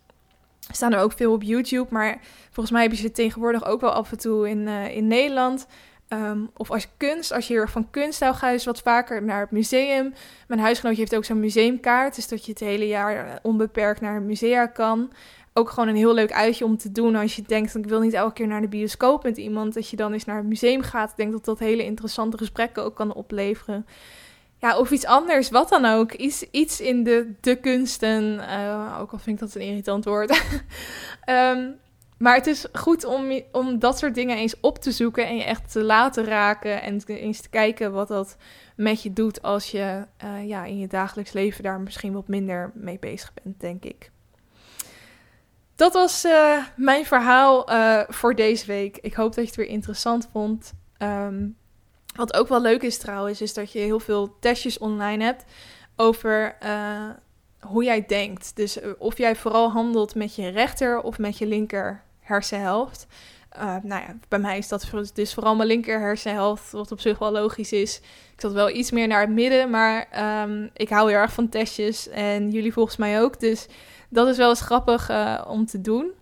Staan 0.72 0.92
er 0.92 1.00
ook 1.00 1.12
veel 1.12 1.32
op 1.32 1.42
YouTube, 1.42 1.86
maar 1.90 2.18
volgens 2.44 2.70
mij 2.70 2.82
heb 2.82 2.90
je 2.90 2.96
ze 2.96 3.12
tegenwoordig 3.12 3.64
ook 3.64 3.80
wel 3.80 3.90
af 3.92 4.10
en 4.10 4.18
toe 4.18 4.48
in, 4.48 4.58
uh, 4.58 4.96
in 4.96 5.06
Nederland. 5.06 5.66
Um, 6.12 6.50
of 6.56 6.70
als 6.70 6.88
kunst, 6.96 7.32
als 7.32 7.48
je 7.48 7.54
heel 7.54 7.66
van 7.66 7.90
kunst 7.90 8.20
houdt, 8.20 8.38
ga 8.38 8.48
je 8.48 8.54
dus 8.54 8.64
wat 8.64 8.80
vaker 8.80 9.22
naar 9.22 9.40
het 9.40 9.50
museum. 9.50 10.14
Mijn 10.48 10.60
huisgenootje 10.60 11.00
heeft 11.00 11.16
ook 11.16 11.24
zo'n 11.24 11.40
museumkaart, 11.40 12.14
dus 12.14 12.28
dat 12.28 12.44
je 12.44 12.50
het 12.50 12.60
hele 12.60 12.86
jaar 12.86 13.26
eh, 13.26 13.34
onbeperkt 13.42 14.00
naar 14.00 14.22
musea 14.22 14.66
kan. 14.66 15.12
Ook 15.52 15.70
gewoon 15.70 15.88
een 15.88 15.96
heel 15.96 16.14
leuk 16.14 16.32
uitje 16.32 16.64
om 16.64 16.76
te 16.76 16.92
doen 16.92 17.16
als 17.16 17.36
je 17.36 17.42
denkt, 17.42 17.74
ik 17.74 17.86
wil 17.86 18.00
niet 18.00 18.12
elke 18.12 18.32
keer 18.32 18.46
naar 18.46 18.60
de 18.60 18.68
bioscoop 18.68 19.22
met 19.22 19.36
iemand. 19.36 19.74
Dat 19.74 19.88
je 19.88 19.96
dan 19.96 20.12
eens 20.12 20.24
naar 20.24 20.36
het 20.36 20.46
museum 20.46 20.82
gaat. 20.82 21.10
Ik 21.10 21.16
denk 21.16 21.32
dat 21.32 21.44
dat 21.44 21.58
hele 21.58 21.84
interessante 21.84 22.38
gesprekken 22.38 22.84
ook 22.84 22.94
kan 22.94 23.14
opleveren 23.14 23.86
ja, 24.61 24.78
of 24.78 24.90
iets 24.90 25.06
anders, 25.06 25.50
wat 25.50 25.68
dan 25.68 25.84
ook. 25.84 26.12
Iets, 26.12 26.50
iets 26.50 26.80
in 26.80 27.02
de, 27.04 27.32
de 27.40 27.56
kunsten. 27.56 28.34
Uh, 28.34 28.96
ook 29.00 29.12
al 29.12 29.18
vind 29.18 29.40
ik 29.40 29.46
dat 29.46 29.54
een 29.54 29.68
irritant 29.68 30.04
woord. 30.04 30.42
um, 31.26 31.78
maar 32.18 32.34
het 32.34 32.46
is 32.46 32.66
goed 32.72 33.04
om, 33.04 33.42
om 33.52 33.78
dat 33.78 33.98
soort 33.98 34.14
dingen 34.14 34.36
eens 34.36 34.61
op 34.61 34.78
te 34.78 34.92
zoeken 34.92 35.26
en 35.26 35.36
je 35.36 35.44
echt 35.44 35.72
te 35.72 35.82
laten 35.82 36.24
raken 36.24 36.82
en 36.82 37.02
eens 37.06 37.40
te 37.40 37.48
kijken 37.48 37.92
wat 37.92 38.08
dat 38.08 38.36
met 38.76 39.02
je 39.02 39.12
doet 39.12 39.42
als 39.42 39.70
je 39.70 40.06
uh, 40.24 40.48
ja, 40.48 40.64
in 40.64 40.78
je 40.78 40.86
dagelijks 40.86 41.32
leven 41.32 41.62
daar 41.62 41.80
misschien 41.80 42.12
wat 42.12 42.28
minder 42.28 42.70
mee 42.74 42.98
bezig 42.98 43.32
bent, 43.42 43.61
denk 43.61 43.84
ik. 43.84 44.11
Dat 45.74 45.92
was 45.92 46.24
uh, 46.24 46.64
mijn 46.76 47.06
verhaal 47.06 47.68
voor 48.08 48.34
deze 48.34 48.66
week. 48.66 48.96
Ik 48.96 49.14
hoop 49.14 49.34
dat 49.34 49.44
je 49.44 49.50
het 49.50 49.56
weer 49.56 49.68
interessant 49.68 50.28
vond. 50.32 50.72
Um, 50.98 51.56
wat 52.16 52.34
ook 52.34 52.48
wel 52.48 52.61
leuk 52.61 52.82
is 52.82 52.98
trouwens, 52.98 53.40
is 53.40 53.54
dat 53.54 53.72
je 53.72 53.78
heel 53.78 54.00
veel 54.00 54.36
testjes 54.40 54.78
online 54.78 55.24
hebt 55.24 55.44
over 55.96 56.56
hoe 57.61 57.84
jij 57.84 58.06
denkt. 58.06 58.56
Dus 58.56 58.78
of 58.98 59.18
jij 59.18 59.36
vooral 59.36 59.70
handelt 59.70 60.14
met 60.14 60.34
je 60.34 60.48
rechter 60.48 61.00
of 61.00 61.18
met 61.18 61.38
je 61.38 61.46
linker 61.46 62.02
hersenhelft. 62.20 63.06
Uh, 63.56 63.76
nou 63.82 64.02
ja, 64.02 64.16
bij 64.28 64.38
mij 64.38 64.58
is 64.58 64.68
dat 64.68 64.90
dus 65.14 65.34
vooral 65.34 65.56
mijn 65.56 65.68
linker 65.68 66.00
hersenhelft, 66.00 66.72
wat 66.72 66.92
op 66.92 67.00
zich 67.00 67.18
wel 67.18 67.32
logisch 67.32 67.72
is. 67.72 68.00
Ik 68.34 68.40
zat 68.40 68.52
wel 68.52 68.70
iets 68.70 68.90
meer 68.90 69.06
naar 69.06 69.20
het 69.20 69.30
midden, 69.30 69.70
maar 69.70 70.08
um, 70.42 70.70
ik 70.74 70.88
hou 70.88 71.11
heel 71.11 71.18
erg 71.18 71.32
van 71.32 71.48
testjes 71.48 72.08
en 72.08 72.50
jullie 72.50 72.72
volgens 72.72 72.96
mij 72.96 73.22
ook. 73.22 73.40
Dus 73.40 73.66
dat 74.08 74.28
is 74.28 74.36
wel 74.36 74.48
eens 74.48 74.61
grappig 74.61 75.11
om 75.46 75.66
te 75.66 75.80
doen. 75.80 76.12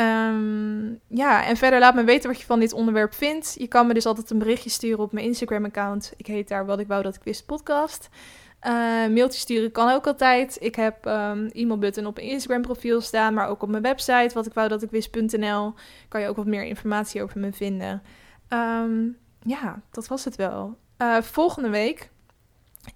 Um, 0.00 1.00
ja, 1.08 1.44
en 1.44 1.56
verder 1.56 1.78
laat 1.78 1.94
me 1.94 2.04
weten 2.04 2.30
wat 2.30 2.40
je 2.40 2.46
van 2.46 2.60
dit 2.60 2.72
onderwerp 2.72 3.14
vindt. 3.14 3.54
Je 3.58 3.66
kan 3.66 3.86
me 3.86 3.94
dus 3.94 4.06
altijd 4.06 4.30
een 4.30 4.38
berichtje 4.38 4.70
sturen 4.70 4.98
op 4.98 5.12
mijn 5.12 5.26
Instagram-account. 5.26 6.12
Ik 6.16 6.26
heet 6.26 6.48
daar 6.48 6.66
Wat 6.66 6.78
ik 6.78 6.86
wou 6.86 7.02
dat 7.02 7.14
ik 7.14 7.22
wist 7.24 7.46
podcast. 7.46 8.08
Uh, 8.66 8.72
mailtje 9.06 9.40
sturen 9.40 9.72
kan 9.72 9.90
ook 9.90 10.06
altijd. 10.06 10.56
Ik 10.60 10.74
heb 10.74 11.04
um, 11.04 11.46
e-mailbutton 11.46 12.06
op 12.06 12.16
mijn 12.16 12.28
Instagram 12.28 12.62
profiel 12.62 13.00
staan, 13.00 13.34
maar 13.34 13.48
ook 13.48 13.62
op 13.62 13.68
mijn 13.68 13.82
website, 13.82 14.30
wat 14.34 14.46
ik 14.46 14.54
wou 14.54 14.68
dat 14.68 14.82
ik 14.82 14.90
wist.nl, 14.90 15.74
kan 16.08 16.20
je 16.20 16.28
ook 16.28 16.36
wat 16.36 16.46
meer 16.46 16.64
informatie 16.64 17.22
over 17.22 17.40
me 17.40 17.52
vinden. 17.52 18.02
Ja, 19.42 19.82
dat 19.90 20.08
was 20.08 20.24
het 20.24 20.36
wel. 20.36 20.76
Uh, 20.98 21.20
volgende 21.20 21.68
week 21.68 22.10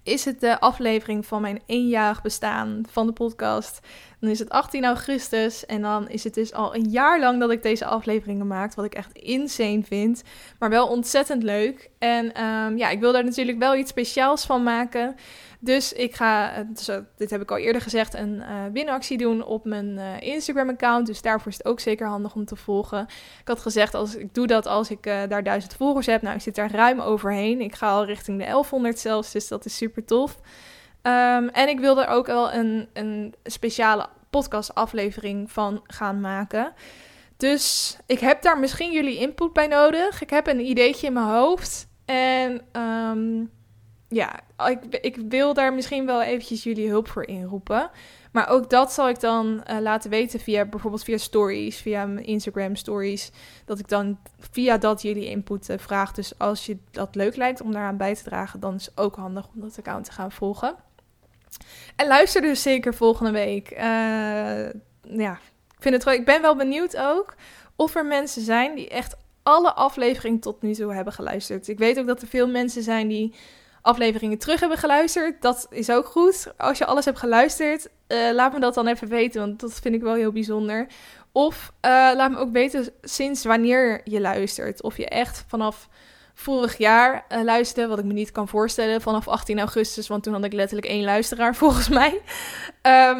is 0.03 0.25
het 0.25 0.39
de 0.39 0.59
aflevering 0.59 1.25
van 1.25 1.41
mijn 1.41 1.61
eenjarig 1.65 2.21
bestaan 2.21 2.83
van 2.89 3.05
de 3.07 3.13
podcast. 3.13 3.79
Is 4.27 4.39
het 4.39 4.49
18 4.49 4.85
augustus 4.85 5.65
en 5.65 5.81
dan 5.81 6.09
is 6.09 6.23
het 6.23 6.33
dus 6.33 6.53
al 6.53 6.75
een 6.75 6.89
jaar 6.89 7.19
lang 7.19 7.39
dat 7.39 7.51
ik 7.51 7.63
deze 7.63 7.85
afleveringen 7.85 8.47
maak, 8.47 8.73
wat 8.73 8.85
ik 8.85 8.93
echt 8.93 9.11
insane 9.11 9.83
vind, 9.83 10.23
maar 10.59 10.69
wel 10.69 10.87
ontzettend 10.87 11.43
leuk. 11.43 11.89
En 11.99 12.43
um, 12.43 12.77
ja, 12.77 12.89
ik 12.89 12.99
wil 12.99 13.11
daar 13.11 13.23
natuurlijk 13.23 13.57
wel 13.57 13.75
iets 13.75 13.89
speciaals 13.89 14.45
van 14.45 14.63
maken. 14.63 15.15
Dus 15.59 15.93
ik 15.93 16.15
ga, 16.15 16.63
dus, 16.73 16.89
dit 17.17 17.29
heb 17.29 17.41
ik 17.41 17.51
al 17.51 17.57
eerder 17.57 17.81
gezegd, 17.81 18.13
een 18.13 18.35
uh, 18.35 18.45
winactie 18.73 19.17
doen 19.17 19.43
op 19.43 19.65
mijn 19.65 19.97
Instagram-account. 20.19 21.07
Dus 21.07 21.21
daarvoor 21.21 21.51
is 21.51 21.57
het 21.57 21.67
ook 21.67 21.79
zeker 21.79 22.07
handig 22.07 22.35
om 22.35 22.45
te 22.45 22.55
volgen. 22.55 23.01
Ik 23.41 23.47
had 23.47 23.59
gezegd, 23.59 23.93
als 23.93 24.15
ik 24.15 24.33
doe 24.33 24.47
dat 24.47 24.65
als 24.65 24.89
ik 24.89 25.03
daar 25.03 25.43
duizend 25.43 25.73
volgers 25.73 26.05
heb. 26.05 26.21
Nou, 26.21 26.35
ik 26.35 26.41
zit 26.41 26.55
daar 26.55 26.71
ruim 26.71 26.99
overheen. 26.99 27.61
Ik 27.61 27.75
ga 27.75 27.89
al 27.89 28.05
richting 28.05 28.37
de 28.37 28.45
1100 28.45 28.99
zelfs, 28.99 29.31
dus 29.31 29.47
dat 29.47 29.65
is 29.65 29.77
super 29.77 30.05
tof. 30.05 30.39
Um, 31.07 31.49
en 31.49 31.67
ik 31.67 31.79
wil 31.79 32.01
er 32.01 32.07
ook 32.07 32.25
wel 32.25 32.53
een, 32.53 32.89
een 32.93 33.35
speciale 33.43 34.07
podcast-aflevering 34.29 35.51
van 35.51 35.81
gaan 35.83 36.19
maken. 36.19 36.73
Dus 37.37 37.97
ik 38.05 38.19
heb 38.19 38.41
daar 38.41 38.59
misschien 38.59 38.91
jullie 38.91 39.17
input 39.17 39.53
bij 39.53 39.67
nodig. 39.67 40.21
Ik 40.21 40.29
heb 40.29 40.47
een 40.47 40.59
ideetje 40.59 41.07
in 41.07 41.13
mijn 41.13 41.25
hoofd. 41.25 41.87
En 42.05 42.61
um, 42.81 43.51
ja, 44.07 44.39
ik, 44.67 44.97
ik 45.01 45.17
wil 45.29 45.53
daar 45.53 45.73
misschien 45.73 46.05
wel 46.05 46.21
eventjes 46.21 46.63
jullie 46.63 46.89
hulp 46.89 47.07
voor 47.07 47.27
inroepen. 47.27 47.89
Maar 48.31 48.49
ook 48.49 48.69
dat 48.69 48.93
zal 48.93 49.09
ik 49.09 49.19
dan 49.19 49.63
uh, 49.71 49.79
laten 49.79 50.09
weten 50.09 50.39
via 50.39 50.65
bijvoorbeeld 50.65 51.03
via 51.03 51.17
stories, 51.17 51.77
via 51.77 52.05
mijn 52.05 52.25
Instagram 52.25 52.75
stories. 52.75 53.31
Dat 53.65 53.79
ik 53.79 53.87
dan 53.87 54.17
via 54.51 54.77
dat 54.77 55.01
jullie 55.01 55.29
input 55.29 55.69
uh, 55.69 55.77
vraag. 55.77 56.11
Dus 56.11 56.37
als 56.37 56.65
je 56.65 56.77
dat 56.91 57.15
leuk 57.15 57.35
lijkt 57.35 57.61
om 57.61 57.71
daaraan 57.71 57.97
bij 57.97 58.15
te 58.15 58.23
dragen, 58.23 58.59
dan 58.59 58.75
is 58.75 58.85
het 58.85 58.97
ook 58.97 59.15
handig 59.15 59.47
om 59.53 59.61
dat 59.61 59.77
account 59.77 60.05
te 60.05 60.11
gaan 60.11 60.31
volgen. 60.31 60.75
En 61.95 62.07
luister 62.07 62.41
dus 62.41 62.61
zeker 62.61 62.93
volgende 62.93 63.31
week. 63.31 63.71
Uh, 63.71 63.79
ja, 65.01 65.39
ik, 65.71 65.79
vind 65.79 66.03
het, 66.03 66.13
ik 66.13 66.25
ben 66.25 66.41
wel 66.41 66.55
benieuwd 66.55 66.97
ook 66.97 67.35
of 67.75 67.95
er 67.95 68.05
mensen 68.05 68.41
zijn 68.41 68.75
die 68.75 68.89
echt 68.89 69.15
alle 69.43 69.73
afleveringen 69.73 70.39
tot 70.39 70.61
nu 70.61 70.73
toe 70.73 70.93
hebben 70.93 71.13
geluisterd. 71.13 71.67
Ik 71.67 71.77
weet 71.77 71.99
ook 71.99 72.07
dat 72.07 72.21
er 72.21 72.27
veel 72.27 72.47
mensen 72.47 72.83
zijn 72.83 73.07
die 73.07 73.33
afleveringen 73.81 74.37
terug 74.37 74.59
hebben 74.59 74.77
geluisterd. 74.77 75.41
Dat 75.41 75.67
is 75.69 75.89
ook 75.89 76.05
goed. 76.05 76.53
Als 76.57 76.77
je 76.77 76.85
alles 76.85 77.05
hebt 77.05 77.19
geluisterd, 77.19 77.89
uh, 78.07 78.31
laat 78.31 78.53
me 78.53 78.59
dat 78.59 78.73
dan 78.73 78.87
even 78.87 79.07
weten, 79.07 79.41
want 79.41 79.59
dat 79.59 79.73
vind 79.73 79.95
ik 79.95 80.01
wel 80.01 80.13
heel 80.13 80.31
bijzonder. 80.31 80.87
Of 81.31 81.71
uh, 81.81 81.91
laat 81.91 82.31
me 82.31 82.37
ook 82.37 82.51
weten 82.51 82.89
sinds 83.01 83.43
wanneer 83.43 84.01
je 84.03 84.21
luistert. 84.21 84.81
Of 84.81 84.97
je 84.97 85.07
echt 85.07 85.43
vanaf 85.47 85.89
vorig 86.35 86.77
jaar 86.77 87.25
uh, 87.29 87.87
wat 87.87 87.99
ik 87.99 88.05
me 88.05 88.13
niet 88.13 88.31
kan 88.31 88.47
voorstellen, 88.47 89.01
vanaf 89.01 89.27
18 89.27 89.59
augustus, 89.59 90.07
want 90.07 90.23
toen 90.23 90.33
had 90.33 90.43
ik 90.43 90.53
letterlijk 90.53 90.87
één 90.87 91.03
luisteraar 91.03 91.55
volgens 91.65 91.89
mij. 91.89 92.21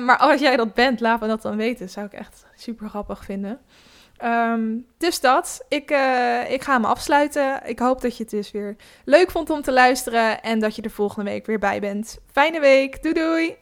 maar 0.06 0.18
als 0.18 0.40
jij 0.40 0.56
dat 0.56 0.74
bent, 0.74 1.00
laat 1.00 1.20
me 1.20 1.28
dat 1.28 1.42
dan 1.42 1.58
weten. 1.58 1.90
zou 1.90 2.06
ik 2.06 2.14
echt 2.14 2.46
super 2.56 2.90
grappig 2.90 3.26
vinden. 3.26 3.60
Um, 4.24 4.86
dus 4.98 5.20
dat. 5.20 5.66
Ik, 5.70 5.92
uh, 5.92 6.52
ik 6.52 6.62
ga 6.62 6.78
me 6.78 6.88
afsluiten. 6.88 7.62
Ik 7.66 7.80
hoop 7.80 8.02
dat 8.02 8.18
je 8.18 8.24
het 8.24 8.32
dus 8.32 8.52
weer 8.52 8.76
leuk 9.06 9.32
vond 9.32 9.50
om 9.50 9.62
te 9.62 9.72
luisteren. 9.72 10.42
En 10.42 10.60
dat 10.60 10.76
je 10.76 10.82
er 10.82 10.90
volgende 10.90 11.32
week 11.32 11.46
weer 11.46 11.60
bij 11.60 11.80
bent. 11.80 12.20
Fijne 12.32 12.60
week. 12.60 13.04
Doei 13.04 13.14
doei. 13.14 13.56